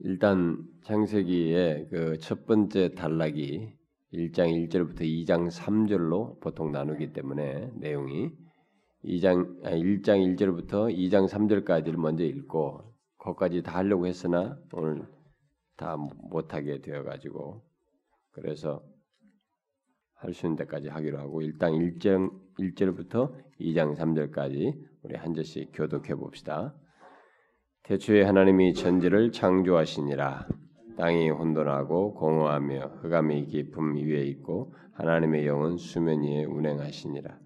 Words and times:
일단 0.00 0.56
창세기의 0.84 1.88
그 1.90 2.18
첫 2.20 2.46
번째 2.46 2.94
단락이 2.94 3.72
1장 4.12 4.68
1절부터 4.68 5.00
2장 5.02 5.50
3절로 5.50 6.40
보통 6.40 6.72
나누기 6.72 7.12
때문에 7.12 7.70
내용이 7.76 8.30
2장 9.04 9.62
1장 9.62 10.36
1절부터 10.36 10.94
2장 10.96 11.28
3절까지를 11.28 11.96
먼저 11.96 12.24
읽고 12.24 12.82
거기까지 13.18 13.62
다 13.62 13.76
하려고 13.76 14.06
했으나 14.06 14.58
오늘 14.72 15.06
다 15.76 15.96
못하게 15.96 16.80
되어 16.80 17.04
가지고 17.04 17.62
그래서 18.30 18.82
할 20.14 20.32
수 20.34 20.46
있는 20.46 20.56
데까지 20.56 20.88
하기로 20.88 21.18
하고 21.18 21.42
일단 21.42 21.72
1장 21.72 22.30
1절부터 22.58 23.34
2장 23.60 23.96
3절까지 23.96 24.82
우리 25.02 25.16
한 25.16 25.34
절씩 25.34 25.70
교독해 25.72 26.14
봅시다. 26.14 26.74
태초에 27.84 28.22
하나님이 28.22 28.74
천지를 28.74 29.32
창조하시니라. 29.32 30.46
땅이 30.96 31.30
혼돈하고 31.30 32.14
공허하며 32.14 32.98
흑암이 33.02 33.46
깊음 33.46 33.96
위에 33.96 34.24
있고 34.26 34.74
하나님의 34.92 35.46
영은 35.46 35.78
수면 35.78 36.22
위에 36.22 36.44
운행하시니라. 36.44 37.38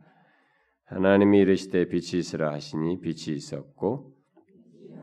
하나님이 0.87 1.39
이르시되 1.41 1.89
빛이 1.89 2.19
있으라 2.19 2.53
하시니 2.53 3.01
빛이 3.01 3.37
있었고 3.37 4.13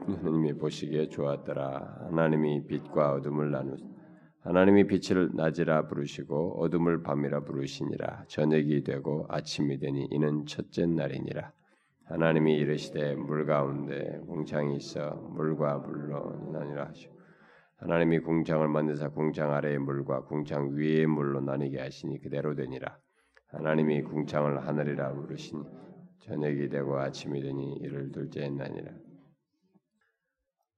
하나님이 0.05 0.57
보시기에 0.57 1.09
좋았더라. 1.09 2.07
하나님이 2.09 2.68
빛과 2.68 3.13
어둠을 3.13 3.52
나누 3.52 3.77
하나님이 4.41 4.88
빛을 4.88 5.32
낮이라 5.35 5.88
부르시고 5.88 6.62
어둠을 6.62 7.04
밤이라 7.04 7.45
부르시니라. 7.45 8.26
저녁이 8.27 8.84
되고 8.84 9.26
아침이 9.29 9.79
되니 9.79 10.07
이는 10.12 10.45
첫째 10.45 10.85
날이니라 10.85 11.52
하나님이 12.11 12.57
이르시되 12.57 13.15
물 13.15 13.45
가운데 13.45 14.20
궁창이 14.27 14.75
있어 14.75 15.15
물과 15.33 15.77
물로 15.77 16.51
나뉘라 16.51 16.89
하시고 16.89 17.15
하나님이 17.77 18.20
궁창을 18.20 18.67
만드사 18.67 19.09
궁창 19.11 19.53
아래의 19.53 19.79
물과 19.79 20.25
궁창 20.25 20.75
위의 20.75 21.07
물로 21.07 21.40
나뉘게 21.40 21.79
하시니 21.79 22.21
그대로 22.21 22.53
되니라. 22.53 22.98
하나님이 23.48 24.03
궁창을 24.03 24.68
하늘이라 24.68 25.13
부르시니 25.13 25.63
저녁이 26.20 26.68
되고 26.68 26.99
아침이 26.99 27.41
되니 27.41 27.77
이를 27.77 28.12
둘째 28.12 28.49
날이라. 28.49 28.91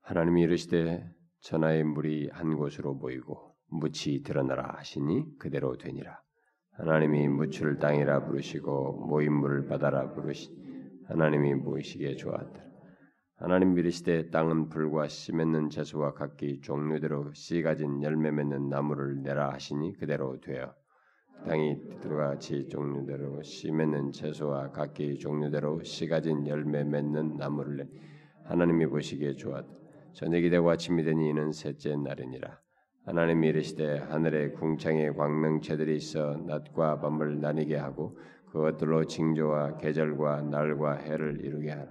하나님이 0.01 0.43
이르시되 0.43 1.09
천하의 1.39 1.83
물이 1.83 2.29
한 2.31 2.55
곳으로 2.55 2.93
모이고 2.93 3.55
묻이 3.71 4.21
드러나라 4.23 4.75
하시니 4.77 5.39
그대로 5.39 5.77
되니라. 5.77 6.21
하나님이 6.73 7.27
묻을 7.27 7.79
땅이라 7.79 8.25
부르시고 8.25 9.07
모인 9.07 9.33
물을 9.33 9.65
바다라 9.65 10.13
부르시니 10.13 10.72
하나님이 11.13 11.61
보이시기에 11.61 12.15
좋았다. 12.15 12.59
하나님 13.35 13.75
미르시되 13.75 14.31
땅은 14.31 14.69
불과 14.69 15.07
씨 15.07 15.31
맺는 15.31 15.69
채소와 15.69 16.15
각기 16.15 16.59
종류대로 16.59 17.33
씨 17.33 17.61
가진 17.61 18.01
열매 18.01 18.31
맺는 18.31 18.67
나무를 18.69 19.21
내라 19.21 19.53
하시니 19.53 19.93
그대로 19.99 20.39
되어 20.39 20.73
땅이 21.45 21.99
들과 22.01 22.29
같이 22.29 22.67
종류대로 22.67 23.43
씨 23.43 23.71
맺는 23.71 24.11
채소와 24.11 24.71
각기 24.71 25.19
종류대로 25.19 25.83
씨 25.83 26.07
가진 26.07 26.47
열매 26.47 26.83
맺는 26.83 27.37
나무를 27.37 27.77
내 27.77 27.87
하나님이 28.45 28.87
보시기에 28.87 29.35
좋았다. 29.35 29.69
저녁이 30.13 30.49
되고 30.49 30.67
아침이 30.67 31.03
되니 31.03 31.29
이는 31.29 31.51
셋째 31.51 31.95
날이니라. 31.95 32.59
하나님이 33.05 33.49
이르시되 33.49 33.99
하늘에 33.99 34.49
궁창의 34.53 35.13
광명체들이 35.15 35.95
있어 35.95 36.37
낮과 36.47 37.01
밤을 37.01 37.39
나뉘게 37.39 37.75
하고 37.75 38.17
그것들로 38.53 39.05
징조와 39.05 39.77
계절과 39.77 40.43
날과 40.43 40.97
해를 40.97 41.43
이루게 41.43 41.71
하라. 41.71 41.87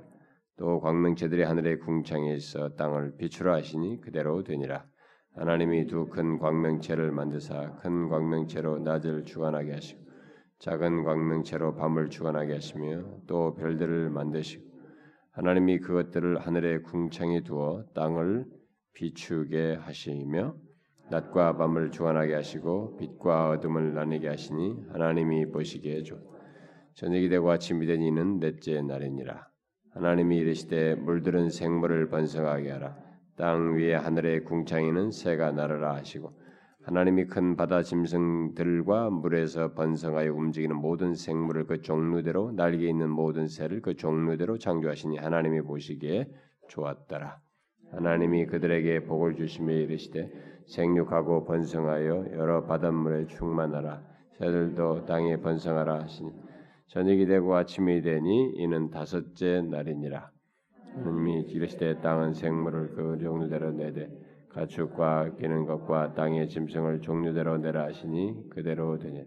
또 0.56 0.80
광명체들이 0.80 1.42
하늘의 1.42 1.80
궁창에 1.80 2.34
있어 2.34 2.76
땅을 2.76 3.16
비추라 3.16 3.54
하시니 3.54 4.00
그대로 4.00 4.44
되니라. 4.44 4.84
하나님이 5.34 5.86
두 5.88 6.08
큰 6.08 6.38
광명체를 6.38 7.10
만드사 7.10 7.78
큰 7.80 8.08
광명체로 8.08 8.78
낮을 8.78 9.24
주관하게 9.24 9.72
하시고 9.72 10.02
작은 10.60 11.02
광명체로 11.02 11.74
밤을 11.74 12.10
주관하게 12.10 12.52
하시며 12.52 13.02
또 13.26 13.54
별들을 13.54 14.10
만드시고 14.10 14.62
하나님이 15.32 15.80
그것들을 15.80 16.38
하늘의 16.38 16.82
궁창에 16.84 17.42
두어 17.42 17.86
땅을 17.94 18.44
비추게 18.92 19.78
하시며 19.80 20.54
낮과 21.10 21.56
밤을 21.56 21.90
주관하게 21.90 22.34
하시고 22.34 22.98
빛과 22.98 23.50
어둠을 23.50 23.94
나뉘게 23.94 24.28
하시니 24.28 24.84
하나님이 24.92 25.50
보시기에 25.50 26.02
좋. 26.04 26.31
저녁이 26.94 27.28
되고 27.28 27.50
아침이 27.50 27.86
되니 27.86 28.08
이는 28.08 28.38
넷째 28.38 28.80
날이니라. 28.82 29.46
하나님이 29.94 30.38
이르시되 30.38 30.94
물들은 30.96 31.50
생물을 31.50 32.08
번성하게 32.08 32.70
하라. 32.70 32.96
땅 33.36 33.76
위에 33.76 33.94
하늘의 33.94 34.44
궁창에는 34.44 35.10
새가 35.10 35.52
날아라 35.52 35.94
하시고 35.96 36.32
하나님이 36.84 37.26
큰 37.26 37.56
바다 37.56 37.82
짐승들과 37.82 39.10
물에서 39.10 39.72
번성하여 39.74 40.34
움직이는 40.34 40.76
모든 40.76 41.14
생물을 41.14 41.66
그 41.66 41.80
종류대로 41.80 42.52
날개 42.52 42.88
있는 42.88 43.08
모든 43.08 43.46
새를 43.46 43.80
그 43.80 43.94
종류대로 43.94 44.58
창조하시니 44.58 45.18
하나님이 45.18 45.62
보시기에 45.62 46.28
좋았더라. 46.68 47.38
하나님이 47.92 48.46
그들에게 48.46 49.04
복을 49.04 49.36
주시며 49.36 49.72
이르시되 49.72 50.30
생육하고 50.66 51.44
번성하여 51.44 52.32
여러 52.32 52.64
바닷물에 52.64 53.26
충만하라. 53.26 54.02
새들도 54.38 55.04
땅에 55.06 55.36
번성하라 55.36 56.00
하시니 56.00 56.32
저녁이 56.92 57.24
되고 57.24 57.56
아침이 57.56 58.02
되니 58.02 58.52
이는 58.56 58.90
다섯째 58.90 59.62
날이니라. 59.62 60.30
하나님이 60.94 61.44
이르시되 61.48 62.02
땅은 62.02 62.34
생물을 62.34 62.90
그 62.90 63.18
종류대로 63.18 63.72
내되 63.72 64.10
가축과 64.50 65.36
기는 65.36 65.64
것과 65.64 66.12
땅의 66.12 66.50
짐승을 66.50 67.00
종류대로 67.00 67.56
내라 67.56 67.84
하시니 67.84 68.50
그대로 68.50 68.98
되니 68.98 69.24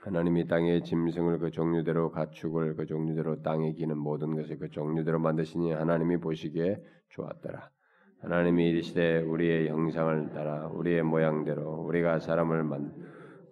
하나님이 0.00 0.46
땅의 0.46 0.84
짐승을 0.84 1.40
그 1.40 1.50
종류대로 1.50 2.10
가축을 2.10 2.76
그 2.76 2.86
종류대로 2.86 3.42
땅에 3.42 3.74
기는 3.74 3.98
모든 3.98 4.34
것을 4.34 4.58
그 4.58 4.70
종류대로 4.70 5.18
만드시니 5.18 5.72
하나님이 5.72 6.16
보시기에 6.16 6.82
좋았더라. 7.10 7.68
하나님이 8.22 8.70
이르시되 8.70 9.20
우리의 9.20 9.68
형상을 9.68 10.30
따라 10.30 10.68
우리의 10.68 11.02
모양대로 11.02 11.82
우리가 11.82 12.20
사람을 12.20 12.64
만 12.64 12.94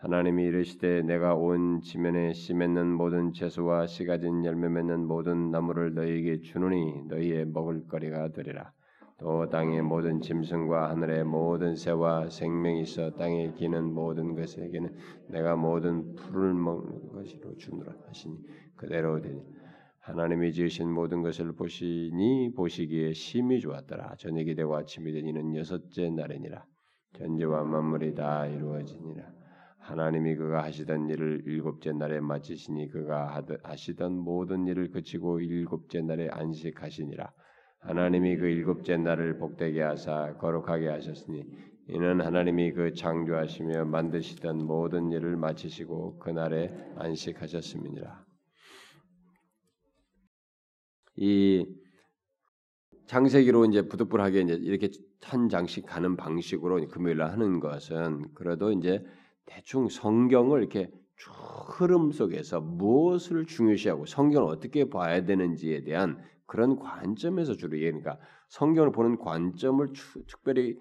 하나님이 0.00 0.44
이르시되 0.44 1.02
내가 1.02 1.34
온 1.34 1.80
지면에 1.80 2.32
씨 2.32 2.54
맺는 2.54 2.86
모든 2.86 3.32
채소와 3.32 3.88
씨 3.88 4.04
가진 4.04 4.44
열매 4.44 4.68
맺는 4.68 5.04
모든 5.04 5.50
나무를 5.50 5.92
너희에게 5.94 6.40
주노니 6.40 7.02
너희의 7.08 7.46
먹을 7.46 7.84
거리가 7.88 8.28
되리라. 8.28 8.72
또 9.18 9.48
땅의 9.48 9.82
모든 9.82 10.20
짐승과 10.20 10.90
하늘의 10.90 11.24
모든 11.24 11.74
새와 11.74 12.28
생명이 12.28 12.82
있어 12.82 13.10
땅에 13.16 13.52
기는 13.54 13.92
모든 13.92 14.36
것에게는 14.36 14.94
내가 15.30 15.56
모든 15.56 16.14
풀을 16.14 16.54
먹는 16.54 17.08
것으로 17.08 17.56
주노라 17.56 17.92
하시니 18.06 18.36
그대로 18.76 19.20
되니 19.20 19.42
하나님이 19.98 20.52
지으신 20.52 20.88
모든 20.88 21.22
것을 21.22 21.56
보시니 21.56 22.52
보시기에 22.54 23.14
심히 23.14 23.58
좋았더라. 23.58 24.14
저녁이 24.18 24.54
되고 24.54 24.76
아침이 24.76 25.10
되니는 25.10 25.56
여섯째 25.56 26.08
날이니라. 26.08 26.64
전제와 27.14 27.64
만물이 27.64 28.14
다 28.14 28.46
이루어지니라 28.46 29.37
하나님이 29.88 30.36
그가 30.36 30.62
하시던 30.64 31.08
일을 31.08 31.42
일곱째 31.46 31.92
날에 31.92 32.20
마치시니 32.20 32.90
그가 32.90 33.42
하시던 33.62 34.12
모든 34.18 34.66
일을 34.66 34.90
그치고 34.90 35.40
일곱째 35.40 36.02
날에 36.02 36.28
안식하시니라 36.30 37.32
하나님이 37.80 38.36
그 38.36 38.46
일곱째 38.46 38.96
날을 38.96 39.38
복되게 39.38 39.82
하사 39.82 40.36
거룩하게 40.36 40.88
하셨으니 40.88 41.44
이는 41.90 42.20
하나님이 42.20 42.72
그 42.72 42.92
창조하시며 42.92 43.86
만드시던 43.86 44.58
모든 44.58 45.10
일을 45.10 45.36
마치시고 45.36 46.18
그날에 46.18 46.68
안식하셨음이니라. 46.96 48.26
이 51.16 51.66
장세기로 53.06 53.64
이제 53.64 53.88
부득불하게 53.88 54.42
이제 54.42 54.52
이렇게 54.52 54.90
한 55.22 55.48
장씩 55.48 55.86
가는 55.86 56.14
방식으로 56.16 56.86
금요일 56.88 57.16
날 57.16 57.30
하는 57.30 57.58
것은 57.58 58.34
그래도 58.34 58.70
이제 58.70 59.02
대충 59.48 59.88
성경을 59.88 60.60
이렇게 60.60 60.90
쭉 61.16 61.32
흐름 61.66 62.12
속에서 62.12 62.60
무엇을 62.60 63.46
중요시하고 63.46 64.06
성경을 64.06 64.48
어떻게 64.48 64.88
봐야 64.88 65.24
되는지에 65.24 65.82
대한 65.82 66.22
그런 66.46 66.78
관점에서 66.78 67.54
주로 67.54 67.76
얘기하니까 67.76 68.18
성경을 68.48 68.92
보는 68.92 69.18
관점을 69.18 69.86
추, 69.92 70.24
특별히 70.26 70.78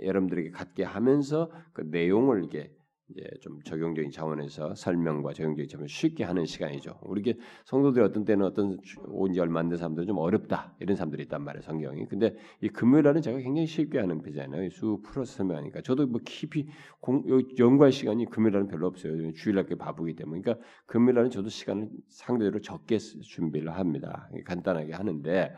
여러분들에게 0.00 0.50
갖게 0.50 0.84
하면서 0.84 1.50
그 1.72 1.82
내용을 1.82 2.44
이게 2.44 2.72
이제 3.10 3.22
좀 3.40 3.60
적용적인 3.62 4.10
차원에서 4.10 4.74
설명과 4.74 5.32
적용적인 5.32 5.68
차원에서 5.68 5.90
쉽게 5.90 6.24
하는 6.24 6.44
시간이죠. 6.44 6.98
우리 7.02 7.22
성도들이 7.64 8.04
어떤 8.04 8.24
때는 8.24 8.44
어떤 8.44 8.78
온지 9.06 9.40
얼마 9.40 9.60
안 9.60 9.68
된 9.68 9.78
사람들은 9.78 10.06
좀 10.06 10.18
어렵다 10.18 10.74
이런 10.80 10.96
사람들이 10.96 11.22
있단 11.24 11.42
말이에요 11.42 11.62
성경이. 11.62 12.06
근데 12.06 12.36
이 12.60 12.68
금요일날은 12.68 13.22
제가 13.22 13.38
굉장히 13.38 13.66
쉽게 13.66 13.98
하는 13.98 14.20
편이잖아요. 14.20 14.68
수 14.70 15.00
풀어서 15.02 15.32
설명하니까 15.36 15.80
저도 15.82 16.06
뭐 16.06 16.20
깊이 16.24 16.68
공, 17.00 17.24
연구할 17.58 17.92
시간이 17.92 18.26
금요일날은 18.26 18.68
별로 18.68 18.86
없어요. 18.86 19.32
주일날 19.32 19.66
게 19.66 19.74
바쁘기 19.74 20.14
때문에. 20.14 20.42
그러니까 20.42 20.64
금요일날은 20.86 21.30
저도 21.30 21.48
시간을 21.48 21.88
상대적으로 22.08 22.60
적게 22.60 22.98
준비를 22.98 23.74
합니다. 23.74 24.28
간단하게 24.44 24.92
하는데. 24.92 25.54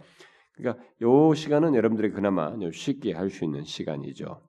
그러니까 0.55 0.85
요 1.03 1.35
시간은 1.35 1.75
여러분들이 1.75 2.11
그나마 2.11 2.55
쉽게 2.73 3.13
할 3.13 3.31
수 3.31 3.45
있는 3.45 3.65
시간이죠. 3.65 4.41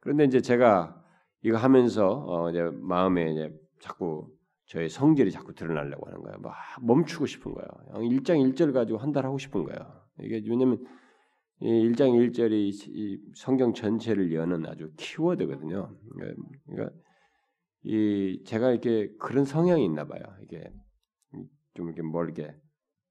그런데 0.00 0.24
이제 0.24 0.40
제가 0.40 1.01
이거 1.42 1.56
하면서 1.58 2.24
어 2.26 2.50
이제 2.50 2.62
마음에 2.74 3.32
이제 3.32 3.52
자꾸 3.80 4.28
저의 4.66 4.88
성질이 4.88 5.30
자꾸 5.32 5.54
드러나려고 5.54 6.06
하는 6.06 6.22
거예요. 6.22 6.38
막 6.38 6.54
멈추고 6.82 7.26
싶은 7.26 7.52
거예요. 7.54 7.68
1장 8.10 8.38
1절 8.54 8.72
가지고 8.72 8.98
한 8.98 9.12
달 9.12 9.26
하고 9.26 9.38
싶은 9.38 9.64
거예요. 9.64 9.80
이게 10.20 10.42
왜냐면 10.48 10.84
이 11.60 11.66
1장 11.90 12.10
1절이 12.32 12.70
이 12.88 13.20
성경 13.34 13.74
전체를 13.74 14.32
여는 14.34 14.66
아주 14.66 14.92
키워드거든요. 14.96 15.94
그러니까 16.66 16.94
이 17.84 18.42
제가 18.46 18.70
이렇게 18.70 19.10
그런 19.18 19.44
성향이 19.44 19.84
있나 19.84 20.06
봐요. 20.06 20.22
이게 20.42 20.72
좀 21.74 21.86
이렇게 21.88 22.02
뭘 22.02 22.26
이렇게 22.30 22.54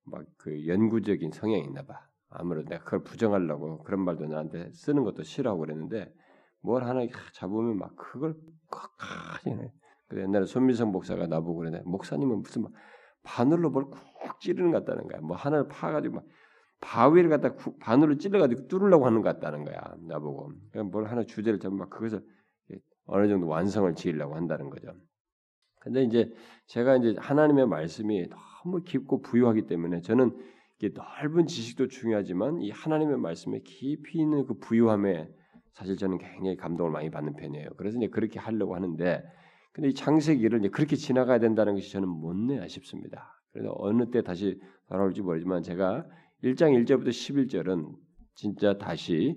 막 0.06 0.26
그 0.38 0.68
연구적인 0.68 1.32
성향이 1.32 1.64
있나 1.66 1.84
봐. 1.86 2.08
아무래도 2.30 2.70
내가 2.70 2.84
그걸 2.84 3.04
부정하려고 3.04 3.84
그런 3.84 4.04
말도 4.06 4.26
나한테 4.28 4.72
쓰는 4.74 5.04
것도 5.04 5.24
싫어하고 5.24 5.62
그랬는데 5.62 6.12
뭘 6.62 6.84
하나 6.84 7.02
잡으면 7.34 7.78
막 7.78 7.96
그걸 7.96 8.36
꽉하지 8.70 9.58
그래 10.08 10.24
옛날에 10.24 10.46
손민성 10.46 10.92
목사가 10.92 11.28
나보고 11.28 11.56
그러네. 11.60 11.82
목사님은 11.86 12.42
무슨 12.42 12.64
막 12.64 12.72
바늘로 13.24 13.70
뭘 13.70 13.90
쿡 13.90 14.40
찌르는 14.40 14.72
것 14.72 14.86
같다는 14.86 15.08
거야. 15.08 15.22
뭐 15.22 15.36
하나를 15.36 15.68
파가지고 15.68 16.16
막 16.16 16.26
바위를 16.82 17.30
갖다 17.30 17.56
바늘로 17.80 18.18
찔러가지고 18.18 18.68
뚫으려고 18.68 19.06
하는 19.06 19.22
것 19.22 19.30
같다는 19.34 19.66
거야. 19.66 19.80
나보고. 20.08 20.52
뭘 20.92 21.06
하나 21.06 21.24
주제를 21.24 21.60
잡으면 21.60 21.80
막 21.80 21.90
그것을 21.90 22.24
어느 23.06 23.28
정도 23.28 23.48
완성을 23.48 23.94
지으려고 23.96 24.36
한다는 24.36 24.70
거죠. 24.70 24.94
근데 25.80 26.04
이제 26.04 26.32
제가 26.68 26.98
이제 26.98 27.16
하나님의 27.18 27.68
말씀이 27.68 28.28
너무 28.30 28.84
깊고 28.84 29.22
부유하기 29.22 29.66
때문에 29.68 30.02
저는 30.02 30.38
넓은 30.94 31.48
지식도 31.48 31.88
중요하지만 31.88 32.62
이 32.62 32.72
하나님의 32.72 33.18
말씀에 33.18 33.62
깊이 33.64 34.20
있는 34.20 34.46
그 34.46 34.56
부유함에 34.56 35.30
사실 35.74 35.98
저는 35.98 36.18
굉장히 36.18 36.58
감동을 36.58 36.92
많이 36.92 37.10
받는 37.10 37.36
편이에요. 37.36 37.70
그래서 37.78 37.98
이제 37.98 38.08
그렇게 38.08 38.40
하려고 38.40 38.76
하는데 38.76 39.24
근데 39.74 39.90
이 39.90 39.94
창세기를 39.94 40.60
이제 40.60 40.70
그렇게 40.70 40.96
지나가야 40.96 41.40
된다는 41.40 41.76
것이 41.76 41.92
저는 41.92 42.08
못내야 42.08 42.68
싶습니다. 42.68 43.42
그래서 43.52 43.74
어느 43.78 44.10
때 44.12 44.22
다시 44.22 44.60
돌아올지 44.88 45.22
모르지만 45.22 45.62
제가 45.62 46.06
1장 46.44 46.74
1절부터 46.86 47.10
11절은 47.10 47.96
진짜 48.36 48.78
다시 48.78 49.36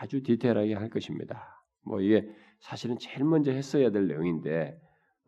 아주 0.00 0.22
디테일하게 0.22 0.74
할 0.74 0.88
것입니다. 0.88 1.62
뭐 1.82 2.00
이게 2.00 2.28
사실은 2.60 2.96
제일 2.98 3.24
먼저 3.24 3.50
했어야 3.50 3.90
될 3.90 4.06
내용인데 4.08 4.78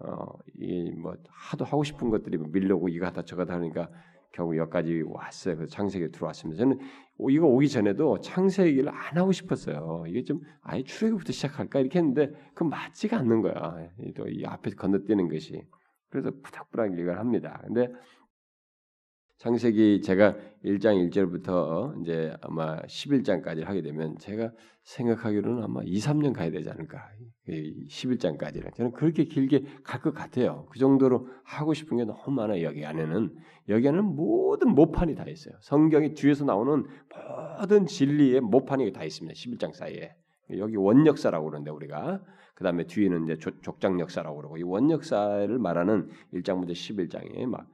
어, 0.00 0.38
이뭐 0.60 1.16
하도 1.28 1.64
하고 1.64 1.84
싶은 1.84 2.10
것들이 2.10 2.38
밀려고 2.38 2.88
이거 2.88 3.06
하다 3.06 3.22
저거 3.22 3.44
하니까 3.44 3.90
결국 4.32 4.56
여기까지 4.56 5.02
왔어요. 5.06 5.56
그래서 5.56 5.72
창세기에 5.72 6.08
들어왔습니다. 6.08 6.58
저는 6.62 6.78
이거 7.30 7.46
오기 7.46 7.68
전에도 7.68 8.20
창세기를 8.20 8.88
안 8.88 9.16
하고 9.16 9.32
싶었어요. 9.32 10.04
이게 10.06 10.22
좀 10.22 10.40
아예 10.62 10.82
출애굽부터 10.84 11.32
시작할까 11.32 11.80
이렇게 11.80 11.98
했는데 11.98 12.30
그 12.54 12.62
맞지가 12.64 13.16
않는 13.18 13.42
거야. 13.42 13.88
또 14.14 14.28
이 14.28 14.44
앞에 14.44 14.70
건너뛰는 14.70 15.28
것이. 15.28 15.62
그래서 16.10 16.30
부탁부탁 16.42 16.98
이걸 16.98 17.18
합니다. 17.18 17.60
근데 17.66 17.88
창세기 19.38 20.02
제가 20.02 20.34
1장 20.64 21.10
1절부터 21.10 22.00
이제 22.02 22.34
아마 22.40 22.80
11장까지 22.82 23.62
하게 23.62 23.82
되면 23.82 24.18
제가 24.18 24.50
생각하기로는 24.82 25.62
아마 25.62 25.80
2, 25.84 25.98
3년 25.98 26.32
가야 26.32 26.50
되지 26.50 26.68
않을까. 26.70 27.08
11장까지는 27.46 28.74
저는 28.74 28.92
그렇게 28.92 29.24
길게 29.24 29.64
갈 29.84 30.00
것 30.00 30.12
같아요. 30.12 30.66
그 30.70 30.78
정도로 30.78 31.28
하고 31.44 31.72
싶은 31.72 31.98
게 31.98 32.04
너무 32.04 32.30
많아요. 32.32 32.64
여기 32.64 32.84
안에는 32.84 33.34
여기 33.68 33.88
안에는 33.88 34.16
모든 34.16 34.74
모판이 34.74 35.14
다 35.14 35.24
있어요. 35.28 35.54
성경이 35.60 36.14
뒤에서 36.14 36.44
나오는 36.44 36.84
모든 37.60 37.86
진리의 37.86 38.40
모판이 38.40 38.92
다 38.92 39.04
있습니다. 39.04 39.34
11장 39.34 39.72
사이에 39.72 40.14
여기 40.56 40.76
원역사라고 40.76 41.46
그러는데 41.46 41.70
우리가 41.70 42.20
그 42.54 42.64
다음에 42.64 42.86
뒤에는 42.86 43.24
이제 43.24 43.36
족장 43.62 44.00
역사라고 44.00 44.36
그러고 44.38 44.56
이 44.56 44.62
원역사를 44.64 45.56
말하는 45.58 46.08
1장부터 46.32 46.72
11장에 46.72 47.46
막 47.46 47.68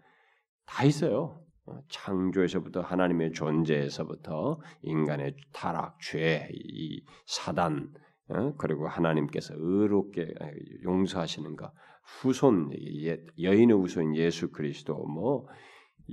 다 0.67 0.85
있어요. 0.85 1.44
어, 1.67 1.81
창조에서부터 1.89 2.83
하나님의 2.83 3.33
존재에서부터 3.33 4.61
인간의 4.83 5.37
타락, 5.53 5.99
죄, 6.01 6.49
이 6.53 7.03
사단, 7.27 7.93
어, 8.29 8.55
그리고 8.57 8.87
하나님께서 8.87 9.55
의롭게 9.57 10.35
용서하시는 10.83 11.57
것, 11.57 11.73
후손 12.21 12.71
여인의 13.41 13.77
후손 13.77 14.15
예수 14.17 14.51
그리스도 14.51 15.07
뭐 15.07 15.47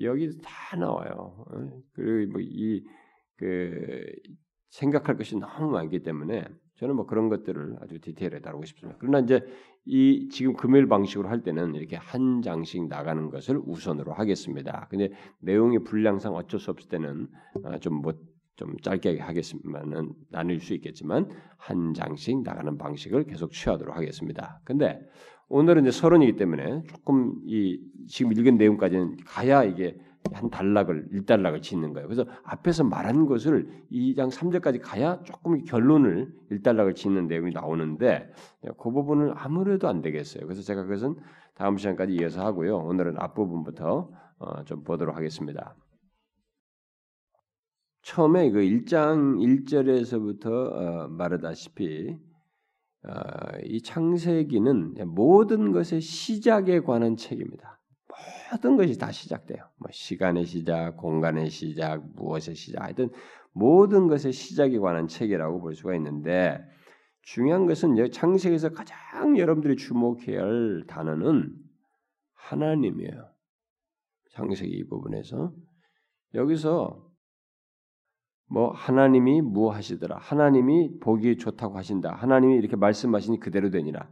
여기 0.02 0.30
다 0.42 0.78
나와요. 0.78 1.46
어, 1.48 1.82
그리고 1.94 2.32
뭐이그 2.34 4.06
생각할 4.70 5.18
것이 5.18 5.38
너무 5.38 5.72
많기 5.72 6.02
때문에 6.02 6.46
저는 6.82 6.96
뭐 6.96 7.06
그런 7.06 7.30
것들을 7.30 7.78
아주 7.80 8.00
디테일하게 8.00 8.42
다루고 8.42 8.66
싶습니다. 8.66 8.98
그러나 9.00 9.20
이제 9.20 9.46
이 9.86 10.28
지금 10.32 10.54
금요일 10.54 10.88
방식으로 10.88 11.30
할 11.30 11.44
때는 11.44 11.76
이렇게 11.76 11.96
한 11.96 12.42
장씩 12.42 12.88
나가는 12.88 13.30
것을 13.30 13.62
우선으로 13.64 14.14
하겠습니다. 14.14 14.88
근데 14.90 15.12
내용의 15.42 15.84
분량상 15.84 16.34
어쩔 16.34 16.60
수 16.60 16.72
없을 16.72 16.90
때는 16.90 17.28
아, 17.64 17.78
좀뭐좀 17.78 18.16
뭐, 18.66 18.76
짧게 18.82 19.20
하겠지만은 19.20 20.14
나눌 20.32 20.60
수 20.60 20.74
있겠지만 20.74 21.30
한 21.58 21.94
장씩 21.94 22.42
나가는 22.42 22.76
방식을 22.76 23.26
계속 23.26 23.52
취하도록 23.52 23.96
하겠습니다. 23.96 24.60
근데 24.64 25.00
오늘은 25.50 25.84
이제 25.84 25.92
서론이기 25.92 26.36
때문에 26.36 26.82
조금 26.88 27.36
이 27.46 27.80
지금 28.08 28.32
읽은 28.32 28.58
내용까지는 28.58 29.18
가야 29.28 29.64
이게 29.66 29.96
한 30.34 30.50
단락을 30.50 31.10
일단락을 31.12 31.62
짓는 31.62 31.94
거예요. 31.94 32.08
그래서 32.08 32.26
앞에서 32.44 32.84
말한 32.84 33.26
것을 33.26 33.68
2장 33.92 34.32
3절까지 34.32 34.80
가야 34.82 35.22
조금 35.24 35.64
결론을 35.64 36.32
일단락을 36.50 36.96
짓는 36.96 37.28
내용이 37.28 37.52
나오는데 37.52 38.32
그 38.78 38.92
부분을 38.92 39.34
아무래도 39.36 39.88
안 39.88 40.02
되겠어요. 40.02 40.46
그래서 40.46 40.62
제가 40.62 40.84
그것은 40.84 41.16
다음 41.56 41.78
시간까지 41.78 42.14
이어서 42.16 42.46
하고요. 42.46 42.78
오늘은 42.78 43.20
앞부분부터 43.20 44.10
어, 44.40 44.64
좀 44.64 44.84
보도록 44.84 45.16
하겠습니다. 45.16 45.76
처음에 48.04 48.50
그 48.50 48.60
1장 48.62 49.38
1절에서부터 49.38 50.48
어, 50.48 51.08
말하다시피 51.10 52.18
어, 53.04 53.12
이 53.64 53.82
창세기는 53.82 54.96
모든 55.08 55.72
것의 55.72 56.02
시작에 56.02 56.80
관한 56.80 57.16
책입니다. 57.16 57.81
모든 58.52 58.78
것이 58.78 58.98
다 58.98 59.12
시작돼요. 59.12 59.64
뭐 59.78 59.90
시간의 59.92 60.46
시작, 60.46 60.98
공간의 60.98 61.50
시작, 61.50 62.04
무엇의 62.16 62.56
시작, 62.56 62.84
하여튼 62.84 63.10
모든 63.54 64.08
것의 64.08 64.34
시작에 64.34 64.78
관한 64.80 65.08
책이라고 65.08 65.62
볼 65.62 65.76
수가 65.76 65.96
있는데 65.96 66.60
중요한 67.24 67.66
것은 67.66 67.96
창세기에서 68.12 68.70
가장 68.70 69.38
여러분들이 69.38 69.76
주목해야 69.76 70.42
할 70.42 70.84
단어는 70.88 71.54
하나님이에요. 72.34 73.30
창세기 74.32 74.72
이 74.72 74.88
부분에서 74.88 75.54
여기서 76.34 77.12
뭐 78.50 78.72
하나님이 78.72 79.42
무하시더라. 79.42 80.18
하나님이 80.18 81.00
보기 81.00 81.38
좋다고 81.38 81.78
하신다. 81.78 82.14
하나님이 82.16 82.56
이렇게 82.56 82.76
말씀하시니 82.76 83.40
그대로 83.40 83.70
되니라. 83.70 84.10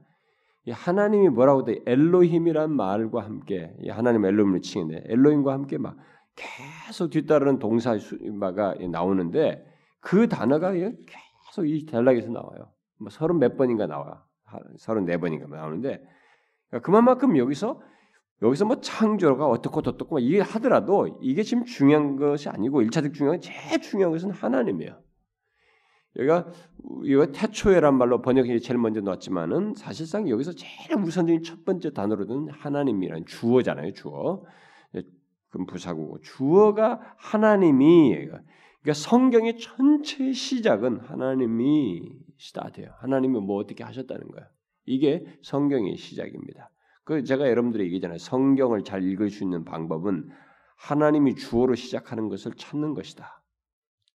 하나님이 0.69 1.29
뭐라고 1.29 1.63
돼? 1.63 1.79
엘로힘이란 1.85 2.71
말과 2.71 3.23
함께 3.23 3.73
하나님 3.89 4.25
엘로힘을 4.25 4.61
치는데 4.61 5.03
엘로힘과 5.05 5.53
함께 5.53 5.77
막 5.77 5.97
계속 6.35 7.09
뒤따르는 7.09 7.59
동사가 7.59 8.75
나오는데 8.91 9.65
그 9.99 10.27
단어가 10.27 10.71
계속 10.71 11.65
이 11.65 11.85
단락에서 11.85 12.29
나와요. 12.31 12.71
뭐 12.97 13.09
서른 13.09 13.39
몇 13.39 13.57
번인가 13.57 13.87
나와. 13.87 14.23
서른 14.77 15.05
네 15.05 15.17
번인가 15.17 15.47
나오는데 15.47 16.01
그러니까 16.69 16.85
그만큼 16.85 17.37
여기서 17.37 17.81
여기서 18.41 18.65
뭐 18.65 18.79
창조가 18.79 19.47
어떻고 19.47 19.81
어떻고 19.85 20.19
이게 20.19 20.39
하더라도 20.41 21.19
이게 21.21 21.43
지금 21.43 21.65
중요한 21.65 22.15
것이 22.15 22.49
아니고 22.49 22.81
일차적 22.81 23.13
중요한 23.13 23.41
제일 23.41 23.81
중요한 23.81 24.11
것은 24.13 24.31
하나님이에요. 24.31 24.97
여기가 26.19 26.47
이거 27.05 27.25
태초에란 27.27 27.97
말로 27.97 28.21
번역이 28.21 28.59
제일 28.61 28.77
먼저 28.77 28.99
넣었지만은 29.01 29.73
사실상 29.75 30.29
여기서 30.29 30.51
제일 30.53 30.99
우선적인 30.99 31.43
첫 31.43 31.63
번째 31.65 31.93
단어로는 31.93 32.49
하나님이라는 32.51 33.25
주어잖아요. 33.25 33.93
주어. 33.93 34.43
그럼 35.49 35.65
부사고 35.65 36.19
주어가 36.21 36.99
하나님이 37.17 38.27
그러니까 38.81 38.93
성경의 38.93 39.57
전체 39.57 40.31
시작은 40.31 40.99
하나님이 40.99 42.01
스타트예요. 42.37 42.91
하나님이 42.99 43.39
뭐 43.39 43.57
어떻게 43.57 43.83
하셨다는 43.83 44.27
거예요. 44.27 44.47
이게 44.85 45.25
성경의 45.41 45.97
시작입니다. 45.97 46.69
그 47.03 47.23
제가 47.23 47.49
여러분들이 47.49 47.85
얘기잖아요. 47.85 48.19
성경을 48.19 48.83
잘 48.83 49.03
읽을 49.03 49.29
수 49.29 49.43
있는 49.43 49.65
방법은 49.65 50.29
하나님이 50.75 51.35
주어로 51.35 51.75
시작하는 51.75 52.29
것을 52.29 52.53
찾는 52.53 52.93
것이다. 52.93 53.38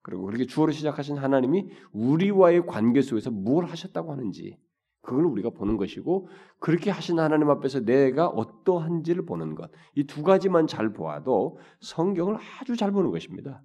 그리고 0.04 0.24
그렇게 0.26 0.44
주어로 0.44 0.70
시작하신 0.70 1.16
하나님이 1.16 1.70
우리와의 1.92 2.66
관계 2.66 3.00
속에서 3.00 3.30
뭘 3.30 3.64
하셨다고 3.64 4.12
하는지 4.12 4.58
그걸 5.00 5.24
우리가 5.24 5.50
보는 5.50 5.78
것이고 5.78 6.28
그렇게 6.58 6.90
하신 6.90 7.18
하나님 7.18 7.48
앞에서 7.50 7.80
내가 7.80 8.26
어떠한지를 8.28 9.24
보는 9.24 9.54
것. 9.54 9.70
이 9.94 10.04
두 10.06 10.22
가지만 10.22 10.66
잘 10.66 10.92
보아도 10.92 11.58
성경을 11.80 12.36
아주 12.60 12.76
잘 12.76 12.92
보는 12.92 13.10
것입니다. 13.10 13.62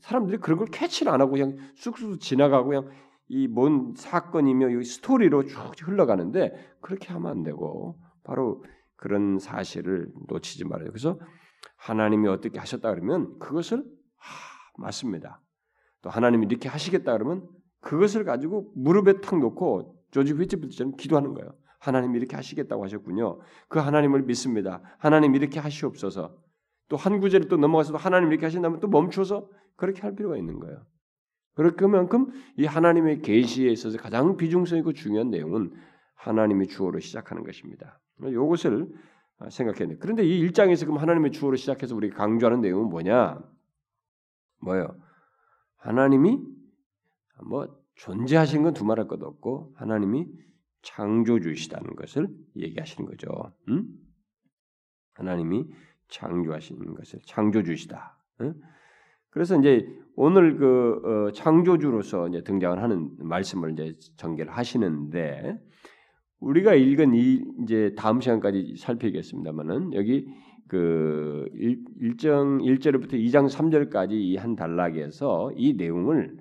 사람들이 0.00 0.38
그런 0.38 0.58
걸 0.58 0.66
캐치를 0.68 1.12
안 1.12 1.20
하고 1.20 1.32
그냥 1.32 1.56
쑥쑥 1.76 2.20
지나가고 2.20 2.68
그냥 2.68 2.90
이 3.28 3.48
뭔 3.48 3.94
사건이며 3.96 4.70
이 4.70 4.84
스토리로 4.84 5.44
쭉 5.46 5.56
흘러가는데 5.82 6.52
그렇게 6.80 7.12
하면 7.12 7.30
안 7.30 7.42
되고 7.44 7.96
바로 8.24 8.64
그런 8.96 9.38
사실을 9.38 10.08
놓치지 10.28 10.64
말아요. 10.64 10.88
그래서 10.88 11.18
하나님이 11.76 12.28
어떻게 12.28 12.58
하셨다 12.58 12.90
그러면 12.92 13.38
그것을 13.38 13.78
아, 13.78 14.22
맞습니다. 14.78 15.40
또 16.04 16.10
하나님이 16.10 16.46
이렇게 16.46 16.68
하시겠다 16.68 17.12
그러면 17.14 17.48
그것을 17.80 18.24
가지고 18.24 18.70
무릎에 18.76 19.22
탁 19.22 19.38
놓고 19.38 19.96
조지 20.10 20.34
휘츠필드처럼 20.34 20.96
기도하는 20.96 21.32
거예요. 21.32 21.54
하나님이 21.78 22.18
이렇게 22.18 22.36
하시겠다고 22.36 22.84
하셨군요. 22.84 23.40
그 23.68 23.78
하나님을 23.78 24.22
믿습니다. 24.22 24.82
하나님 24.98 25.34
이렇게 25.34 25.58
하시옵소서. 25.60 26.36
또 26.88 26.96
한 26.96 27.20
구절을 27.20 27.48
또 27.48 27.56
넘어가서도 27.56 27.96
하나님 27.96 28.30
이렇게 28.30 28.44
하신다면 28.44 28.80
또 28.80 28.88
멈춰서 28.88 29.48
그렇게 29.76 30.02
할 30.02 30.14
필요가 30.14 30.36
있는 30.36 30.60
거예요. 30.60 30.84
그렇게만큼 31.54 32.32
이 32.58 32.66
하나님의 32.66 33.22
계시에 33.22 33.70
있어서 33.70 33.96
가장 33.96 34.36
비중성 34.36 34.78
있고 34.80 34.92
중요한 34.92 35.30
내용은 35.30 35.72
하나님의 36.16 36.66
주어로 36.66 37.00
시작하는 37.00 37.44
것입니다. 37.44 37.98
이것을 38.20 38.88
생각해야 39.50 39.88
돼. 39.88 39.96
그런데 39.98 40.22
이 40.22 40.46
1장에서 40.46 40.84
그럼 40.84 40.98
하나님의 40.98 41.32
주어로 41.32 41.56
시작해서 41.56 41.96
우리가 41.96 42.16
강조하는 42.16 42.60
내용은 42.60 42.90
뭐냐? 42.90 43.38
뭐예요? 44.60 45.03
하나님이 45.84 46.40
뭐 47.44 47.68
존재하신 47.96 48.62
건 48.62 48.72
두말할 48.72 49.06
것도 49.06 49.26
없고 49.26 49.74
하나님이 49.76 50.26
창조주시다는 50.82 51.94
것을 51.94 52.28
얘기하시는 52.56 53.08
거죠. 53.08 53.52
음? 53.68 53.86
하나님이 55.12 55.66
창조하시는 56.08 56.94
것을 56.94 57.20
창조주시다. 57.26 58.18
음? 58.40 58.60
그래서 59.30 59.58
이제 59.58 59.86
오늘 60.16 60.56
그 60.56 61.00
어, 61.28 61.32
창조주로서 61.32 62.28
이제 62.28 62.42
등장을 62.42 62.82
하는 62.82 63.10
말씀을 63.18 63.72
이제 63.72 63.92
전개를 64.16 64.52
하시는데 64.52 65.60
우리가 66.40 66.74
읽은 66.74 67.14
이 67.14 67.44
이제 67.62 67.94
다음 67.96 68.20
시간까지 68.20 68.76
살피겠습니다만은 68.78 69.94
여기 69.94 70.28
그 70.68 71.48
1 71.54 72.16
정 72.18 72.58
1절부터 72.58 73.12
2장 73.14 73.48
3절까지 73.48 74.12
이 74.12 74.36
한 74.36 74.56
단락에서 74.56 75.52
이 75.56 75.74
내용을 75.74 76.36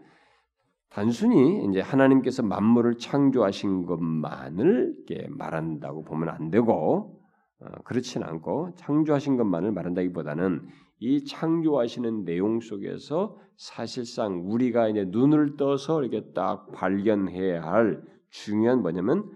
단순히 0.90 1.66
이제 1.70 1.82
하나님께서 1.82 2.44
만물을 2.44 2.98
창조하신 3.00 3.86
것만을 3.86 4.96
말한다고 5.30 6.04
보면 6.04 6.30
안 6.30 6.52
되고 6.52 7.20
어, 7.60 7.66
그렇지는 7.84 8.28
않고 8.28 8.76
창조하신 8.76 9.38
것만을 9.38 9.72
말한다기보다는 9.72 10.68
이 11.00 11.26
창조하시는 11.26 12.26
내용 12.26 12.60
속에서 12.60 13.38
사실상 13.58 14.44
우리가 14.46 14.90
이제 14.90 15.06
눈을 15.08 15.58
떠서 15.58 16.04
이렇게 16.04 16.32
딱 16.34 16.72
발견해야 16.72 17.64
할 17.64 18.04
중요한 18.30 18.82
뭐냐면 18.82 19.32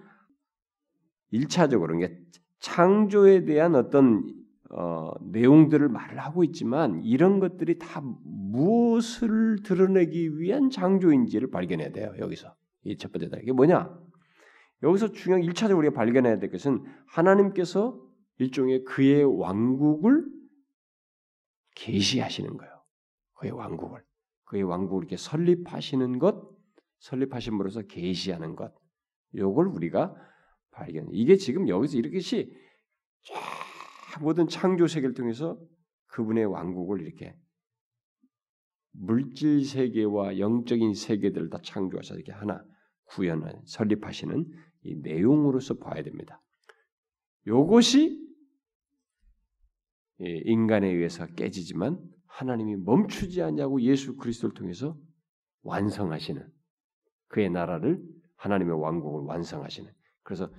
일차적으로 1.32 1.96
이게 1.96 2.20
창조에 2.60 3.46
대한 3.46 3.76
어떤 3.76 4.37
어, 4.70 5.12
내용들을 5.22 5.88
말을 5.88 6.20
하고 6.20 6.44
있지만 6.44 7.02
이런 7.04 7.40
것들이 7.40 7.80
다 7.80 8.02
무엇을 8.02 9.64
드러내기 9.64 10.40
위한 10.40 10.70
창조인지를 10.70 11.50
발견해야 11.52 11.92
돼요. 11.92 12.14
여기서 12.20 12.54
이 12.84 12.98
첫 12.98 13.12
번째다. 13.12 13.38
이게 13.42 13.52
뭐냐? 13.52 13.90
여기서 14.84 15.12
중요한 15.12 15.42
1차적으로 15.44 15.80
우리가 15.80 15.94
발견해야 15.94 16.40
될 16.40 16.52
것은 16.52 16.84
하나님께서 17.08 18.00
일종의 18.40 18.84
그의 18.84 19.24
왕국을 19.24 20.26
계시하시는 21.76 22.58
거예요. 22.58 22.74
그의 23.36 23.52
왕국을 23.54 24.04
그의 24.46 24.64
왕국을 24.64 25.04
이렇게 25.04 25.18
설립하시는 25.18 26.20
것, 26.20 26.50
설립하심으로써 27.00 27.84
계시하는 27.84 28.56
것. 28.56 28.74
요걸 29.36 29.68
우리가 29.68 30.16
발견. 30.72 31.08
이게 31.12 31.36
지금 31.36 31.68
여기서 31.68 31.98
이렇게씩 31.98 32.54
모든 34.22 34.48
창조 34.48 34.88
세계를 34.88 35.14
통해서 35.14 35.60
그분의 36.08 36.46
왕국을 36.46 37.02
이렇게 37.02 37.36
물질 38.92 39.64
세계와 39.64 40.40
영적인 40.40 40.94
세계들을 40.94 41.50
다 41.50 41.60
창조하셔서 41.64 42.16
이렇게 42.16 42.32
하나 42.32 42.64
구현을 43.06 43.62
설립하시는 43.66 44.46
이 44.84 44.96
내용으로서 44.96 45.78
봐야 45.78 46.02
됩니다. 46.02 46.42
요것이 47.46 48.26
인간에 50.20 50.90
의해서 50.90 51.28
깨지지만 51.28 52.02
하나님이 52.26 52.78
멈추지 52.78 53.42
않냐고 53.42 53.82
예수 53.82 54.16
그리스도를 54.16 54.54
통해서 54.56 54.98
완성하시는 55.62 56.48
그의 57.28 57.50
나라를 57.50 58.02
하나님의 58.38 58.80
왕국을 58.80 59.24
완성하시는 59.24 59.92
그래서 60.24 60.52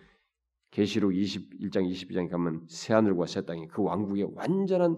계시록 0.71 1.13
21장 1.13 1.91
22장에 1.91 2.31
가면 2.31 2.67
새 2.69 2.95
하늘과 2.95 3.27
새 3.27 3.45
땅이 3.45 3.69
그 3.69 3.83
왕국의 3.83 4.31
완전한 4.35 4.97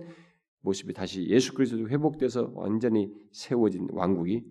모습이 0.63 0.93
다시 0.93 1.27
예수 1.29 1.55
그리스도 1.55 1.89
회복돼서 1.89 2.51
완전히 2.55 3.13
세워진 3.33 3.89
왕국이 3.91 4.45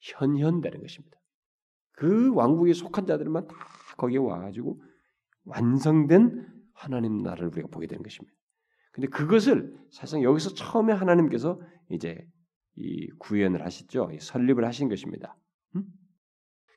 현현되는 0.00 0.80
것입니다. 0.80 1.16
그 1.92 2.34
왕국에 2.34 2.72
속한 2.72 3.06
자들만 3.06 3.46
다 3.46 3.54
거기에 3.96 4.18
와가지고 4.18 4.82
완성된 5.44 6.46
하나님 6.74 7.22
나라를 7.22 7.48
우리가 7.48 7.68
보게 7.68 7.86
되는 7.86 8.02
것입니다. 8.02 8.36
근데 8.92 9.08
그것을 9.08 9.74
사실상 9.90 10.22
여기서 10.22 10.54
처음에 10.54 10.92
하나님께서 10.92 11.60
이제 11.90 12.26
이 12.76 13.08
구현을 13.18 13.64
하셨죠. 13.64 14.10
설립을 14.20 14.64
하신 14.66 14.88
것입니다. 14.88 15.36
음? 15.74 15.84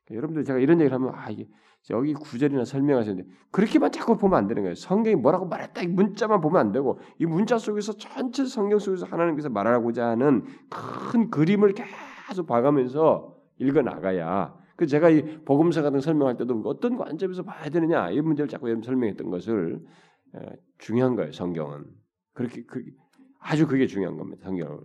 그러니까 0.05 0.15
여러분들 0.15 0.45
제가 0.45 0.59
이런 0.59 0.79
얘기를 0.79 0.93
하면 0.95 1.13
아 1.13 1.29
이게 1.29 1.47
여기 1.91 2.13
구절이나 2.13 2.65
설명하셨는데 2.65 3.29
그렇게만 3.51 3.91
자꾸 3.91 4.17
보면 4.17 4.37
안 4.37 4.47
되는 4.47 4.63
거예요. 4.63 4.75
성경이 4.75 5.15
뭐라고 5.15 5.45
말했다 5.47 5.81
이 5.81 5.87
문자만 5.87 6.41
보면 6.41 6.59
안 6.59 6.71
되고 6.71 6.99
이 7.17 7.25
문자 7.25 7.57
속에서 7.57 7.93
전체 7.93 8.45
성경 8.45 8.79
속에서 8.79 9.05
하나님께서 9.05 9.49
말하고자 9.49 10.07
하는 10.07 10.43
큰 10.69 11.29
그림을 11.29 11.73
계속 11.73 12.45
봐가면서 12.45 13.35
읽어 13.57 13.81
나가야. 13.81 14.55
그 14.75 14.87
제가 14.87 15.09
이 15.09 15.43
복음서 15.43 15.81
같은 15.81 15.99
설명할 15.99 16.37
때도 16.37 16.61
어떤 16.65 16.95
관점에서 16.95 17.43
봐야 17.43 17.69
되느냐 17.69 18.11
이 18.11 18.21
문제를 18.21 18.47
자꾸 18.47 18.67
설명했던 18.81 19.29
것을 19.29 19.81
중요한 20.77 21.15
거예요. 21.15 21.31
성경은 21.31 21.85
그렇게 22.33 22.63
그, 22.63 22.83
아주 23.39 23.67
그게 23.67 23.87
중요한 23.87 24.15
겁니다. 24.15 24.43
성경은 24.45 24.79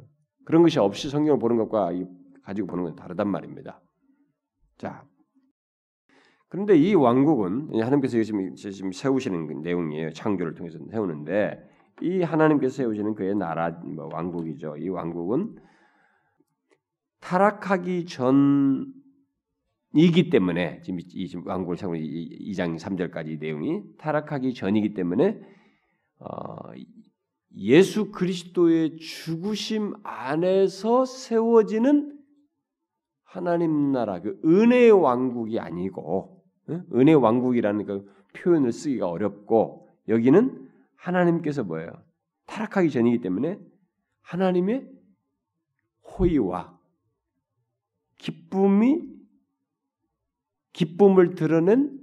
그런 0.44 0.62
것이 0.62 0.78
없이 0.78 1.10
성경을 1.10 1.38
보는 1.38 1.56
것과 1.58 1.92
가지고 2.42 2.66
보는 2.68 2.84
건 2.84 2.96
다르단 2.96 3.28
말입니다. 3.28 3.80
자, 4.78 5.04
그런데 6.54 6.76
이 6.76 6.94
왕국은 6.94 7.70
하나님께서 7.74 8.22
지금, 8.22 8.54
지금 8.54 8.92
세우시는 8.92 9.62
내용이에요. 9.62 10.12
창조를 10.12 10.54
통해서 10.54 10.78
세우는데 10.88 11.68
이 12.00 12.22
하나님께서 12.22 12.76
세우시는 12.76 13.16
그의 13.16 13.34
나라 13.34 13.70
뭐 13.70 14.08
왕국이죠. 14.12 14.76
이 14.76 14.88
왕국은 14.88 15.56
타락하기 17.18 18.06
전이기 18.06 18.92
때문에 20.30 20.80
지금 20.82 21.00
이 21.00 21.26
지금 21.26 21.44
왕국을 21.44 21.76
세우는 21.76 21.98
2장 21.98 22.78
3절까지 22.78 23.40
내용이 23.40 23.82
타락하기 23.98 24.54
전이기 24.54 24.94
때문에 24.94 25.40
어, 26.20 26.70
예수 27.56 28.12
그리스도의 28.12 28.98
죽으심 28.98 29.94
안에서 30.04 31.04
세워지는 31.04 32.16
하나님 33.24 33.90
나라 33.90 34.20
그 34.20 34.40
은혜의 34.44 34.92
왕국이 34.92 35.58
아니고 35.58 36.33
은혜 36.68 37.12
왕국이라는 37.12 37.84
그 37.84 38.12
표현을 38.34 38.72
쓰기가 38.72 39.08
어렵고 39.08 39.88
여기는 40.08 40.70
하나님께서 40.96 41.64
뭐예요? 41.64 41.90
타락하기 42.46 42.90
전이기 42.90 43.20
때문에 43.20 43.58
하나님의 44.22 44.88
호의와 46.02 46.78
기쁨이 48.18 49.14
기쁨을 50.72 51.34
드러낸 51.34 52.00